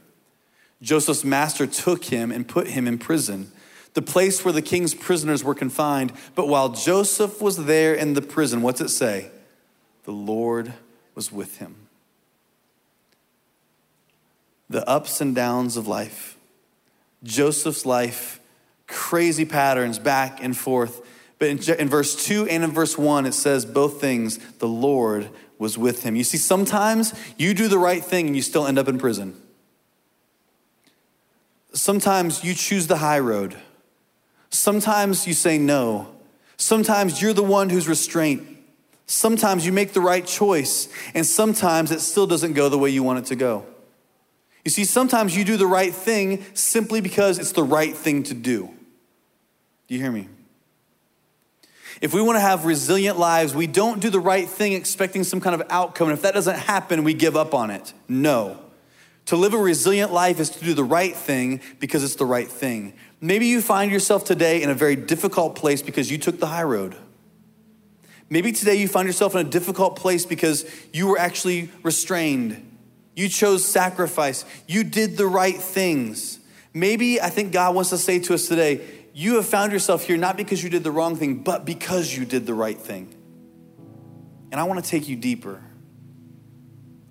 Joseph's 0.82 1.24
master 1.24 1.66
took 1.66 2.04
him 2.04 2.30
and 2.30 2.46
put 2.46 2.68
him 2.68 2.86
in 2.86 2.96
prison, 2.96 3.50
the 3.94 4.02
place 4.02 4.44
where 4.44 4.54
the 4.54 4.62
king's 4.62 4.94
prisoners 4.94 5.42
were 5.42 5.52
confined. 5.52 6.12
But 6.36 6.46
while 6.46 6.68
Joseph 6.68 7.42
was 7.42 7.64
there 7.64 7.92
in 7.92 8.14
the 8.14 8.22
prison, 8.22 8.62
what's 8.62 8.80
it 8.80 8.90
say? 8.90 9.32
The 10.04 10.12
Lord 10.12 10.72
was 11.14 11.32
with 11.32 11.58
him. 11.58 11.76
The 14.70 14.88
ups 14.88 15.20
and 15.20 15.34
downs 15.34 15.76
of 15.76 15.86
life, 15.86 16.36
Joseph's 17.22 17.84
life, 17.84 18.40
crazy 18.86 19.44
patterns 19.44 19.98
back 19.98 20.42
and 20.42 20.56
forth. 20.56 21.00
But 21.38 21.48
in, 21.48 21.74
in, 21.78 21.88
verse 21.88 22.24
2 22.24 22.46
and 22.48 22.64
in 22.64 22.70
verse 22.70 22.96
1, 22.96 23.26
it 23.26 23.34
says 23.34 23.66
both 23.66 24.00
things 24.00 24.38
the 24.58 24.68
Lord 24.68 25.28
was 25.58 25.76
with 25.76 26.02
him. 26.02 26.16
You 26.16 26.24
see, 26.24 26.38
sometimes 26.38 27.14
you 27.36 27.54
do 27.54 27.68
the 27.68 27.78
right 27.78 28.04
thing 28.04 28.26
and 28.26 28.36
you 28.36 28.42
still 28.42 28.66
end 28.66 28.78
up 28.78 28.88
in 28.88 28.98
prison. 28.98 29.40
Sometimes 31.72 32.44
you 32.44 32.54
choose 32.54 32.86
the 32.86 32.98
high 32.98 33.18
road. 33.18 33.56
Sometimes 34.50 35.26
you 35.26 35.34
say 35.34 35.58
no. 35.58 36.08
Sometimes 36.56 37.20
you're 37.20 37.32
the 37.32 37.42
one 37.42 37.70
who's 37.70 37.88
restrained. 37.88 38.53
Sometimes 39.06 39.66
you 39.66 39.72
make 39.72 39.92
the 39.92 40.00
right 40.00 40.24
choice, 40.24 40.88
and 41.14 41.26
sometimes 41.26 41.90
it 41.90 42.00
still 42.00 42.26
doesn't 42.26 42.54
go 42.54 42.68
the 42.68 42.78
way 42.78 42.90
you 42.90 43.02
want 43.02 43.18
it 43.18 43.26
to 43.26 43.36
go. 43.36 43.66
You 44.64 44.70
see, 44.70 44.84
sometimes 44.84 45.36
you 45.36 45.44
do 45.44 45.58
the 45.58 45.66
right 45.66 45.92
thing 45.92 46.44
simply 46.54 47.02
because 47.02 47.38
it's 47.38 47.52
the 47.52 47.62
right 47.62 47.94
thing 47.94 48.22
to 48.24 48.34
do. 48.34 48.70
Do 49.88 49.94
you 49.94 50.00
hear 50.00 50.10
me? 50.10 50.28
If 52.00 52.14
we 52.14 52.22
want 52.22 52.36
to 52.36 52.40
have 52.40 52.64
resilient 52.64 53.18
lives, 53.18 53.54
we 53.54 53.66
don't 53.66 54.00
do 54.00 54.10
the 54.10 54.20
right 54.20 54.48
thing 54.48 54.72
expecting 54.72 55.22
some 55.22 55.40
kind 55.40 55.54
of 55.60 55.66
outcome. 55.70 56.08
And 56.08 56.16
if 56.16 56.22
that 56.22 56.34
doesn't 56.34 56.58
happen, 56.58 57.04
we 57.04 57.14
give 57.14 57.36
up 57.36 57.54
on 57.54 57.70
it. 57.70 57.92
No. 58.08 58.58
To 59.26 59.36
live 59.36 59.54
a 59.54 59.58
resilient 59.58 60.12
life 60.12 60.40
is 60.40 60.50
to 60.50 60.64
do 60.64 60.74
the 60.74 60.84
right 60.84 61.14
thing 61.14 61.60
because 61.78 62.02
it's 62.02 62.16
the 62.16 62.26
right 62.26 62.48
thing. 62.48 62.94
Maybe 63.20 63.46
you 63.46 63.62
find 63.62 63.90
yourself 63.90 64.24
today 64.24 64.62
in 64.62 64.70
a 64.70 64.74
very 64.74 64.96
difficult 64.96 65.54
place 65.54 65.82
because 65.82 66.10
you 66.10 66.18
took 66.18 66.40
the 66.40 66.48
high 66.48 66.62
road. 66.62 66.96
Maybe 68.34 68.50
today 68.50 68.74
you 68.74 68.88
find 68.88 69.06
yourself 69.06 69.36
in 69.36 69.46
a 69.46 69.48
difficult 69.48 69.94
place 69.94 70.26
because 70.26 70.68
you 70.92 71.06
were 71.06 71.16
actually 71.16 71.70
restrained. 71.84 72.68
You 73.14 73.28
chose 73.28 73.64
sacrifice. 73.64 74.44
You 74.66 74.82
did 74.82 75.16
the 75.16 75.28
right 75.28 75.54
things. 75.54 76.40
Maybe 76.72 77.20
I 77.20 77.30
think 77.30 77.52
God 77.52 77.76
wants 77.76 77.90
to 77.90 77.96
say 77.96 78.18
to 78.18 78.34
us 78.34 78.48
today, 78.48 78.80
you 79.12 79.36
have 79.36 79.46
found 79.46 79.70
yourself 79.70 80.02
here 80.02 80.16
not 80.16 80.36
because 80.36 80.64
you 80.64 80.68
did 80.68 80.82
the 80.82 80.90
wrong 80.90 81.14
thing, 81.14 81.44
but 81.44 81.64
because 81.64 82.16
you 82.16 82.24
did 82.24 82.44
the 82.44 82.54
right 82.54 82.76
thing. 82.76 83.14
And 84.50 84.60
I 84.60 84.64
want 84.64 84.84
to 84.84 84.90
take 84.90 85.08
you 85.08 85.14
deeper. 85.14 85.62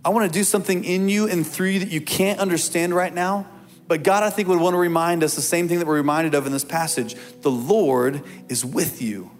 I 0.03 0.09
want 0.09 0.29
to 0.29 0.37
do 0.37 0.43
something 0.43 0.83
in 0.83 1.07
you 1.07 1.29
and 1.29 1.47
through 1.47 1.69
you 1.69 1.79
that 1.79 1.89
you 1.89 2.01
can't 2.01 2.37
understand 2.37 2.93
right 2.93 3.13
now. 3.13 3.47
But 3.87 4.03
God, 4.03 4.23
I 4.23 4.29
think, 4.29 4.49
would 4.49 4.59
want 4.59 4.73
to 4.73 4.77
remind 4.77 5.23
us 5.23 5.35
the 5.35 5.41
same 5.41 5.69
thing 5.69 5.79
that 5.79 5.87
we're 5.87 5.95
reminded 5.95 6.35
of 6.35 6.45
in 6.45 6.51
this 6.51 6.65
passage 6.65 7.15
the 7.39 7.49
Lord 7.49 8.23
is 8.49 8.65
with 8.65 9.01
you 9.01 9.31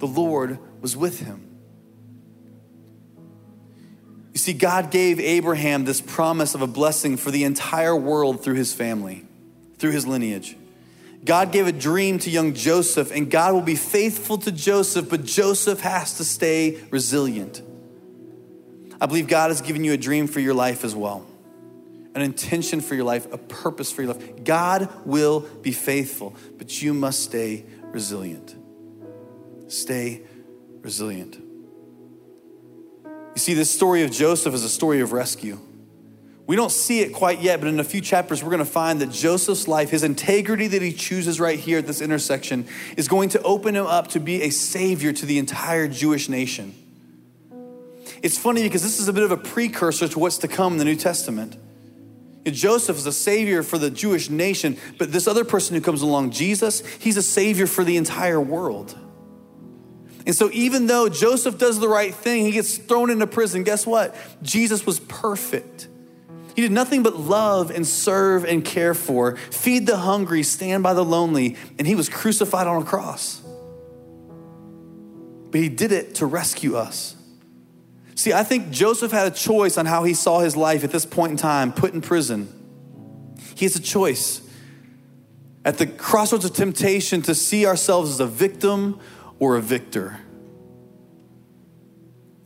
the 0.00 0.06
Lord 0.06 0.58
was 0.80 0.96
with 0.96 1.20
him. 1.20 1.46
You 4.32 4.38
see, 4.38 4.52
God 4.52 4.90
gave 4.90 5.20
Abraham 5.20 5.84
this 5.84 6.00
promise 6.00 6.54
of 6.54 6.62
a 6.62 6.66
blessing 6.66 7.16
for 7.16 7.30
the 7.30 7.44
entire 7.44 7.94
world 7.94 8.42
through 8.42 8.54
his 8.54 8.72
family, 8.72 9.24
through 9.78 9.90
his 9.92 10.06
lineage. 10.06 10.56
God 11.24 11.52
gave 11.52 11.66
a 11.66 11.72
dream 11.72 12.18
to 12.20 12.30
young 12.30 12.54
Joseph, 12.54 13.10
and 13.10 13.30
God 13.30 13.52
will 13.52 13.60
be 13.60 13.76
faithful 13.76 14.38
to 14.38 14.52
Joseph, 14.52 15.10
but 15.10 15.24
Joseph 15.24 15.80
has 15.80 16.16
to 16.16 16.24
stay 16.24 16.80
resilient. 16.90 17.60
I 19.00 19.06
believe 19.06 19.28
God 19.28 19.50
has 19.50 19.60
given 19.60 19.84
you 19.84 19.92
a 19.92 19.98
dream 19.98 20.26
for 20.26 20.40
your 20.40 20.54
life 20.54 20.84
as 20.84 20.94
well, 20.94 21.26
an 22.14 22.22
intention 22.22 22.80
for 22.80 22.94
your 22.94 23.04
life, 23.04 23.30
a 23.32 23.38
purpose 23.38 23.92
for 23.92 24.02
your 24.02 24.14
life. 24.14 24.44
God 24.44 24.88
will 25.04 25.40
be 25.40 25.72
faithful, 25.72 26.34
but 26.56 26.80
you 26.80 26.94
must 26.94 27.22
stay 27.22 27.66
resilient. 27.82 28.54
Stay 29.70 30.22
resilient. 30.80 31.36
You 33.04 33.38
see, 33.38 33.54
this 33.54 33.70
story 33.70 34.02
of 34.02 34.10
Joseph 34.10 34.52
is 34.52 34.64
a 34.64 34.68
story 34.68 35.00
of 35.00 35.12
rescue. 35.12 35.58
We 36.46 36.56
don't 36.56 36.72
see 36.72 37.00
it 37.00 37.12
quite 37.12 37.40
yet, 37.40 37.60
but 37.60 37.68
in 37.68 37.78
a 37.78 37.84
few 37.84 38.00
chapters, 38.00 38.42
we're 38.42 38.50
going 38.50 38.58
to 38.58 38.64
find 38.64 39.00
that 39.00 39.12
Joseph's 39.12 39.68
life, 39.68 39.90
his 39.90 40.02
integrity 40.02 40.66
that 40.66 40.82
he 40.82 40.92
chooses 40.92 41.38
right 41.38 41.56
here 41.56 41.78
at 41.78 41.86
this 41.86 42.00
intersection, 42.00 42.66
is 42.96 43.06
going 43.06 43.28
to 43.28 43.42
open 43.42 43.76
him 43.76 43.86
up 43.86 44.08
to 44.08 44.18
be 44.18 44.42
a 44.42 44.50
savior 44.50 45.12
to 45.12 45.24
the 45.24 45.38
entire 45.38 45.86
Jewish 45.86 46.28
nation. 46.28 46.74
It's 48.22 48.36
funny 48.36 48.64
because 48.64 48.82
this 48.82 48.98
is 48.98 49.06
a 49.06 49.12
bit 49.12 49.22
of 49.22 49.30
a 49.30 49.36
precursor 49.36 50.08
to 50.08 50.18
what's 50.18 50.38
to 50.38 50.48
come 50.48 50.72
in 50.72 50.78
the 50.80 50.84
New 50.84 50.96
Testament. 50.96 51.56
Joseph 52.44 52.96
is 52.96 53.06
a 53.06 53.12
savior 53.12 53.62
for 53.62 53.78
the 53.78 53.90
Jewish 53.90 54.28
nation, 54.28 54.76
but 54.98 55.12
this 55.12 55.28
other 55.28 55.44
person 55.44 55.76
who 55.76 55.80
comes 55.80 56.02
along, 56.02 56.32
Jesus, 56.32 56.84
he's 56.96 57.16
a 57.16 57.22
savior 57.22 57.68
for 57.68 57.84
the 57.84 57.96
entire 57.96 58.40
world. 58.40 58.98
And 60.30 60.36
so, 60.36 60.48
even 60.52 60.86
though 60.86 61.08
Joseph 61.08 61.58
does 61.58 61.80
the 61.80 61.88
right 61.88 62.14
thing, 62.14 62.44
he 62.44 62.52
gets 62.52 62.78
thrown 62.78 63.10
into 63.10 63.26
prison. 63.26 63.64
Guess 63.64 63.84
what? 63.84 64.14
Jesus 64.44 64.86
was 64.86 65.00
perfect. 65.00 65.88
He 66.54 66.62
did 66.62 66.70
nothing 66.70 67.02
but 67.02 67.16
love 67.16 67.72
and 67.72 67.84
serve 67.84 68.44
and 68.44 68.64
care 68.64 68.94
for, 68.94 69.34
feed 69.34 69.88
the 69.88 69.96
hungry, 69.96 70.44
stand 70.44 70.84
by 70.84 70.94
the 70.94 71.04
lonely, 71.04 71.56
and 71.80 71.84
he 71.84 71.96
was 71.96 72.08
crucified 72.08 72.68
on 72.68 72.80
a 72.80 72.84
cross. 72.84 73.42
But 75.50 75.62
he 75.62 75.68
did 75.68 75.90
it 75.90 76.14
to 76.14 76.26
rescue 76.26 76.76
us. 76.76 77.16
See, 78.14 78.32
I 78.32 78.44
think 78.44 78.70
Joseph 78.70 79.10
had 79.10 79.26
a 79.26 79.34
choice 79.34 79.76
on 79.76 79.84
how 79.84 80.04
he 80.04 80.14
saw 80.14 80.38
his 80.38 80.56
life 80.56 80.84
at 80.84 80.92
this 80.92 81.04
point 81.04 81.32
in 81.32 81.38
time, 81.38 81.72
put 81.72 81.92
in 81.92 82.02
prison. 82.02 82.46
He 83.56 83.64
has 83.64 83.74
a 83.74 83.82
choice 83.82 84.42
at 85.64 85.78
the 85.78 85.88
crossroads 85.88 86.44
of 86.44 86.52
temptation 86.52 87.20
to 87.22 87.34
see 87.34 87.66
ourselves 87.66 88.12
as 88.12 88.20
a 88.20 88.28
victim 88.28 89.00
or 89.40 89.56
a 89.56 89.60
victor. 89.60 90.20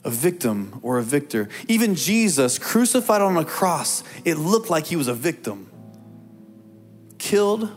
A 0.04 0.10
victim 0.10 0.80
or 0.82 0.98
a 0.98 1.02
victor. 1.02 1.50
Even 1.68 1.94
Jesus, 1.94 2.58
crucified 2.58 3.20
on 3.20 3.36
a 3.36 3.44
cross, 3.44 4.02
it 4.24 4.38
looked 4.38 4.70
like 4.70 4.86
he 4.86 4.96
was 4.96 5.08
a 5.08 5.14
victim. 5.14 5.70
Killed, 7.18 7.70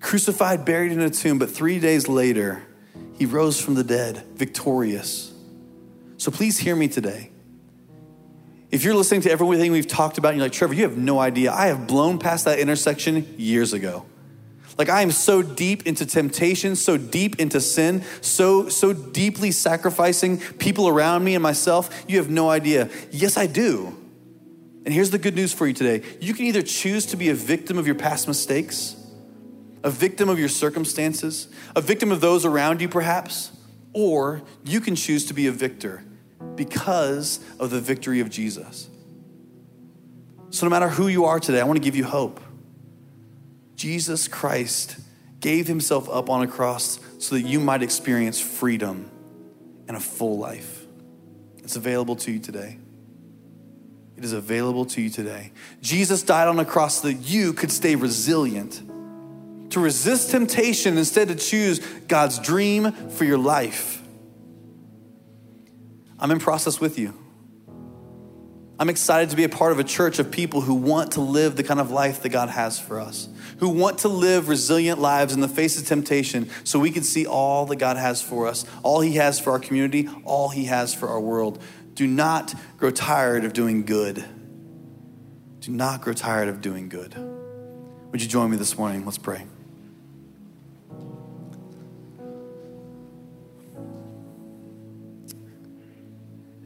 crucified, 0.00 0.64
buried 0.64 0.92
in 0.92 1.00
a 1.00 1.10
tomb, 1.10 1.38
but 1.38 1.50
three 1.50 1.78
days 1.78 2.08
later, 2.08 2.62
he 3.18 3.26
rose 3.26 3.60
from 3.60 3.74
the 3.74 3.84
dead, 3.84 4.24
victorious. 4.34 5.32
So 6.16 6.30
please 6.30 6.58
hear 6.58 6.76
me 6.76 6.88
today. 6.88 7.30
If 8.70 8.84
you're 8.84 8.94
listening 8.94 9.22
to 9.22 9.30
everything 9.30 9.72
we've 9.72 9.86
talked 9.86 10.18
about 10.18 10.28
and 10.28 10.38
you're 10.38 10.44
like, 10.44 10.52
Trevor, 10.52 10.74
you 10.74 10.84
have 10.84 10.96
no 10.96 11.18
idea. 11.18 11.52
I 11.52 11.66
have 11.66 11.86
blown 11.86 12.18
past 12.18 12.44
that 12.44 12.58
intersection 12.58 13.34
years 13.36 13.72
ago. 13.72 14.06
Like 14.78 14.88
I 14.88 15.02
am 15.02 15.10
so 15.10 15.42
deep 15.42 15.86
into 15.86 16.06
temptation, 16.06 16.76
so 16.76 16.96
deep 16.96 17.38
into 17.38 17.60
sin, 17.60 18.02
so 18.20 18.68
so 18.68 18.92
deeply 18.92 19.50
sacrificing 19.50 20.38
people 20.38 20.88
around 20.88 21.24
me 21.24 21.34
and 21.34 21.42
myself. 21.42 22.04
You 22.08 22.18
have 22.18 22.30
no 22.30 22.48
idea. 22.48 22.88
Yes, 23.10 23.36
I 23.36 23.46
do. 23.46 23.96
And 24.84 24.94
here's 24.94 25.10
the 25.10 25.18
good 25.18 25.34
news 25.34 25.52
for 25.52 25.66
you 25.66 25.74
today. 25.74 26.06
You 26.20 26.32
can 26.34 26.46
either 26.46 26.62
choose 26.62 27.06
to 27.06 27.16
be 27.16 27.28
a 27.28 27.34
victim 27.34 27.76
of 27.78 27.86
your 27.86 27.94
past 27.94 28.26
mistakes, 28.26 28.96
a 29.84 29.90
victim 29.90 30.28
of 30.28 30.38
your 30.38 30.48
circumstances, 30.48 31.48
a 31.76 31.80
victim 31.80 32.10
of 32.10 32.20
those 32.20 32.44
around 32.44 32.80
you 32.80 32.88
perhaps, 32.88 33.52
or 33.92 34.42
you 34.64 34.80
can 34.80 34.96
choose 34.96 35.26
to 35.26 35.34
be 35.34 35.46
a 35.46 35.52
victor 35.52 36.02
because 36.56 37.40
of 37.58 37.70
the 37.70 37.80
victory 37.80 38.20
of 38.20 38.30
Jesus. 38.30 38.88
So 40.50 40.66
no 40.66 40.70
matter 40.70 40.88
who 40.88 41.08
you 41.08 41.26
are 41.26 41.38
today, 41.38 41.60
I 41.60 41.64
want 41.64 41.76
to 41.76 41.82
give 41.82 41.94
you 41.94 42.04
hope. 42.04 42.40
Jesus 43.80 44.28
Christ 44.28 44.98
gave 45.40 45.66
himself 45.66 46.06
up 46.10 46.28
on 46.28 46.42
a 46.42 46.46
cross 46.46 47.00
so 47.18 47.34
that 47.34 47.40
you 47.40 47.58
might 47.58 47.82
experience 47.82 48.38
freedom 48.38 49.10
and 49.88 49.96
a 49.96 50.00
full 50.00 50.36
life. 50.36 50.84
It's 51.64 51.76
available 51.76 52.14
to 52.16 52.30
you 52.30 52.40
today. 52.40 52.76
It 54.18 54.24
is 54.24 54.34
available 54.34 54.84
to 54.84 55.00
you 55.00 55.08
today. 55.08 55.52
Jesus 55.80 56.22
died 56.22 56.46
on 56.46 56.58
a 56.58 56.64
cross 56.66 57.00
so 57.00 57.08
that 57.08 57.14
you 57.14 57.54
could 57.54 57.72
stay 57.72 57.96
resilient, 57.96 58.82
to 59.70 59.80
resist 59.80 60.30
temptation, 60.30 60.98
instead 60.98 61.28
to 61.28 61.34
choose 61.34 61.78
God's 62.06 62.38
dream 62.38 62.92
for 62.92 63.24
your 63.24 63.38
life. 63.38 64.02
I'm 66.18 66.30
in 66.30 66.38
process 66.38 66.80
with 66.80 66.98
you. 66.98 67.14
I'm 68.78 68.88
excited 68.88 69.28
to 69.28 69.36
be 69.36 69.44
a 69.44 69.48
part 69.50 69.72
of 69.72 69.78
a 69.78 69.84
church 69.84 70.18
of 70.18 70.30
people 70.30 70.62
who 70.62 70.72
want 70.74 71.12
to 71.12 71.20
live 71.20 71.56
the 71.56 71.62
kind 71.62 71.80
of 71.80 71.90
life 71.90 72.22
that 72.22 72.30
God 72.30 72.48
has 72.48 72.78
for 72.78 72.98
us, 72.98 73.28
who 73.60 73.68
want 73.68 73.98
to 73.98 74.08
live 74.08 74.48
resilient 74.48 74.98
lives 74.98 75.32
in 75.32 75.40
the 75.40 75.48
face 75.48 75.78
of 75.78 75.86
temptation 75.86 76.50
so 76.64 76.78
we 76.78 76.90
can 76.90 77.02
see 77.02 77.26
all 77.26 77.66
that 77.66 77.76
God 77.76 77.96
has 77.96 78.20
for 78.20 78.46
us, 78.46 78.64
all 78.82 79.00
He 79.00 79.16
has 79.16 79.38
for 79.38 79.52
our 79.52 79.58
community, 79.58 80.08
all 80.24 80.48
He 80.48 80.64
has 80.64 80.94
for 80.94 81.08
our 81.08 81.20
world. 81.20 81.62
Do 81.94 82.06
not 82.06 82.54
grow 82.78 82.90
tired 82.90 83.44
of 83.44 83.52
doing 83.52 83.84
good. 83.84 84.24
Do 85.60 85.72
not 85.72 86.00
grow 86.00 86.14
tired 86.14 86.48
of 86.48 86.62
doing 86.62 86.88
good. 86.88 87.14
Would 88.10 88.22
you 88.22 88.28
join 88.28 88.50
me 88.50 88.56
this 88.56 88.78
morning? 88.78 89.04
Let's 89.04 89.18
pray. 89.18 89.46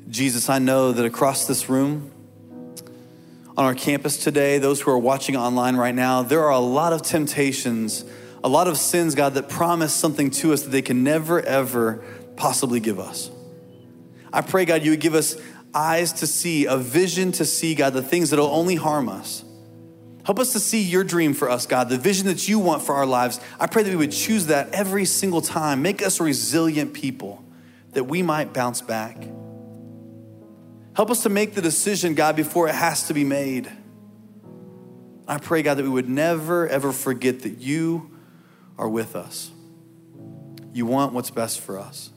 Jesus, 0.09 0.49
I 0.49 0.61
know 0.61 0.92
that 0.92 1.05
across 1.05 1.49
this 1.49 1.68
room, 1.68 2.12
on 3.57 3.64
our 3.64 3.74
campus 3.74 4.16
today, 4.16 4.59
those 4.59 4.80
who 4.80 4.90
are 4.90 4.98
watching 4.98 5.36
online 5.36 5.76
right 5.76 5.94
now, 5.94 6.22
there 6.22 6.42
are 6.44 6.50
a 6.50 6.59
lot 6.59 6.92
of 6.92 7.02
temptations, 7.02 8.05
a 8.42 8.48
lot 8.48 8.66
of 8.66 8.76
sins, 8.76 9.14
God, 9.14 9.34
that 9.34 9.48
promise 9.48 9.94
something 9.94 10.30
to 10.32 10.52
us 10.52 10.62
that 10.62 10.70
they 10.70 10.82
can 10.82 11.05
never, 11.05 11.40
ever 11.40 12.05
possibly 12.36 12.80
give 12.80 12.98
us. 12.98 13.30
I 14.32 14.40
pray, 14.40 14.64
God, 14.64 14.82
you 14.82 14.90
would 14.90 15.00
give 15.00 15.14
us 15.14 15.36
eyes 15.72 16.12
to 16.14 16.26
see, 16.26 16.66
a 16.66 16.76
vision 16.76 17.30
to 17.32 17.44
see, 17.44 17.74
God, 17.76 17.92
the 17.92 18.02
things 18.02 18.30
that 18.30 18.38
will 18.38 18.46
only 18.46 18.74
harm 18.74 19.09
us. 19.09 19.44
Help 20.24 20.40
us 20.40 20.52
to 20.55 20.59
see 20.59 20.82
your 20.82 21.05
dream 21.05 21.34
for 21.34 21.50
us, 21.50 21.66
God, 21.66 21.88
the 21.88 21.98
vision 21.98 22.26
that 22.26 22.48
you 22.48 22.59
want 22.59 22.82
for 22.82 22.94
our 22.94 23.07
lives. 23.07 23.38
I 23.61 23.66
pray 23.66 23.82
that 23.82 23.90
we 23.90 23.96
would 23.96 24.12
choose 24.12 24.46
that 24.46 24.70
every 24.72 25.05
single 25.05 25.42
time. 25.42 25.82
Make 25.82 26.02
us 26.02 26.18
resilient 26.18 26.94
people 26.94 27.44
that 27.92 28.05
we 28.05 28.22
might 28.22 28.52
bounce 28.52 28.80
back. 28.80 29.16
Help 30.95 31.11
us 31.11 31.24
to 31.24 31.28
make 31.28 31.55
the 31.55 31.62
decision, 31.62 32.14
God, 32.14 32.36
before 32.36 32.68
it 32.68 32.74
has 32.74 33.09
to 33.09 33.14
be 33.14 33.24
made. 33.24 33.70
I 35.26 35.38
pray, 35.38 35.62
God, 35.62 35.78
that 35.78 35.82
we 35.82 35.88
would 35.88 36.09
never, 36.09 36.68
ever 36.68 36.92
forget 36.92 37.40
that 37.40 37.59
you 37.59 38.11
are 38.78 38.88
with 38.88 39.16
us. 39.16 39.51
You 40.72 40.86
want 40.86 41.12
what's 41.12 41.30
best 41.30 41.61
for 41.61 41.78
us. 41.78 42.11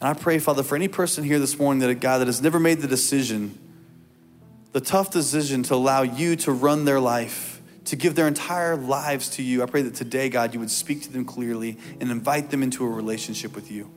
And 0.00 0.08
I 0.08 0.14
pray, 0.14 0.38
Father, 0.38 0.62
for 0.62 0.76
any 0.76 0.88
person 0.88 1.24
here 1.24 1.38
this 1.38 1.58
morning 1.58 1.80
that, 1.86 1.94
God, 1.96 2.18
that 2.18 2.26
has 2.26 2.42
never 2.42 2.60
made 2.60 2.80
the 2.80 2.88
decision, 2.88 3.58
the 4.72 4.80
tough 4.80 5.10
decision 5.10 5.62
to 5.64 5.74
allow 5.74 6.02
you 6.02 6.36
to 6.36 6.52
run 6.52 6.84
their 6.84 7.00
life, 7.00 7.62
to 7.86 7.96
give 7.96 8.14
their 8.14 8.28
entire 8.28 8.76
lives 8.76 9.30
to 9.30 9.42
you. 9.42 9.62
I 9.62 9.66
pray 9.66 9.82
that 9.82 9.94
today, 9.94 10.28
God, 10.28 10.52
you 10.52 10.60
would 10.60 10.70
speak 10.70 11.02
to 11.02 11.12
them 11.12 11.24
clearly 11.24 11.78
and 12.00 12.10
invite 12.10 12.50
them 12.50 12.62
into 12.62 12.84
a 12.84 12.88
relationship 12.88 13.54
with 13.54 13.70
you. 13.70 13.90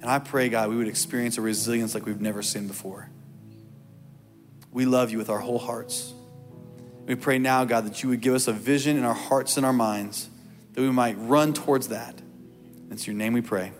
And 0.00 0.10
I 0.10 0.18
pray, 0.18 0.48
God, 0.48 0.70
we 0.70 0.76
would 0.76 0.88
experience 0.88 1.38
a 1.38 1.40
resilience 1.40 1.94
like 1.94 2.06
we've 2.06 2.20
never 2.20 2.42
seen 2.42 2.68
before. 2.68 3.10
We 4.70 4.86
love 4.86 5.10
you 5.10 5.18
with 5.18 5.30
our 5.30 5.40
whole 5.40 5.58
hearts. 5.58 6.12
We 7.06 7.14
pray 7.14 7.38
now, 7.38 7.64
God, 7.64 7.86
that 7.86 8.02
you 8.02 8.10
would 8.10 8.20
give 8.20 8.34
us 8.34 8.48
a 8.48 8.52
vision 8.52 8.96
in 8.96 9.04
our 9.04 9.14
hearts 9.14 9.56
and 9.56 9.64
our 9.64 9.72
minds 9.72 10.28
that 10.74 10.82
we 10.82 10.90
might 10.90 11.16
run 11.18 11.52
towards 11.54 11.88
that. 11.88 12.20
It's 12.90 13.06
your 13.06 13.16
name 13.16 13.32
we 13.32 13.40
pray. 13.40 13.72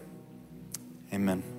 Amen. 1.12 1.58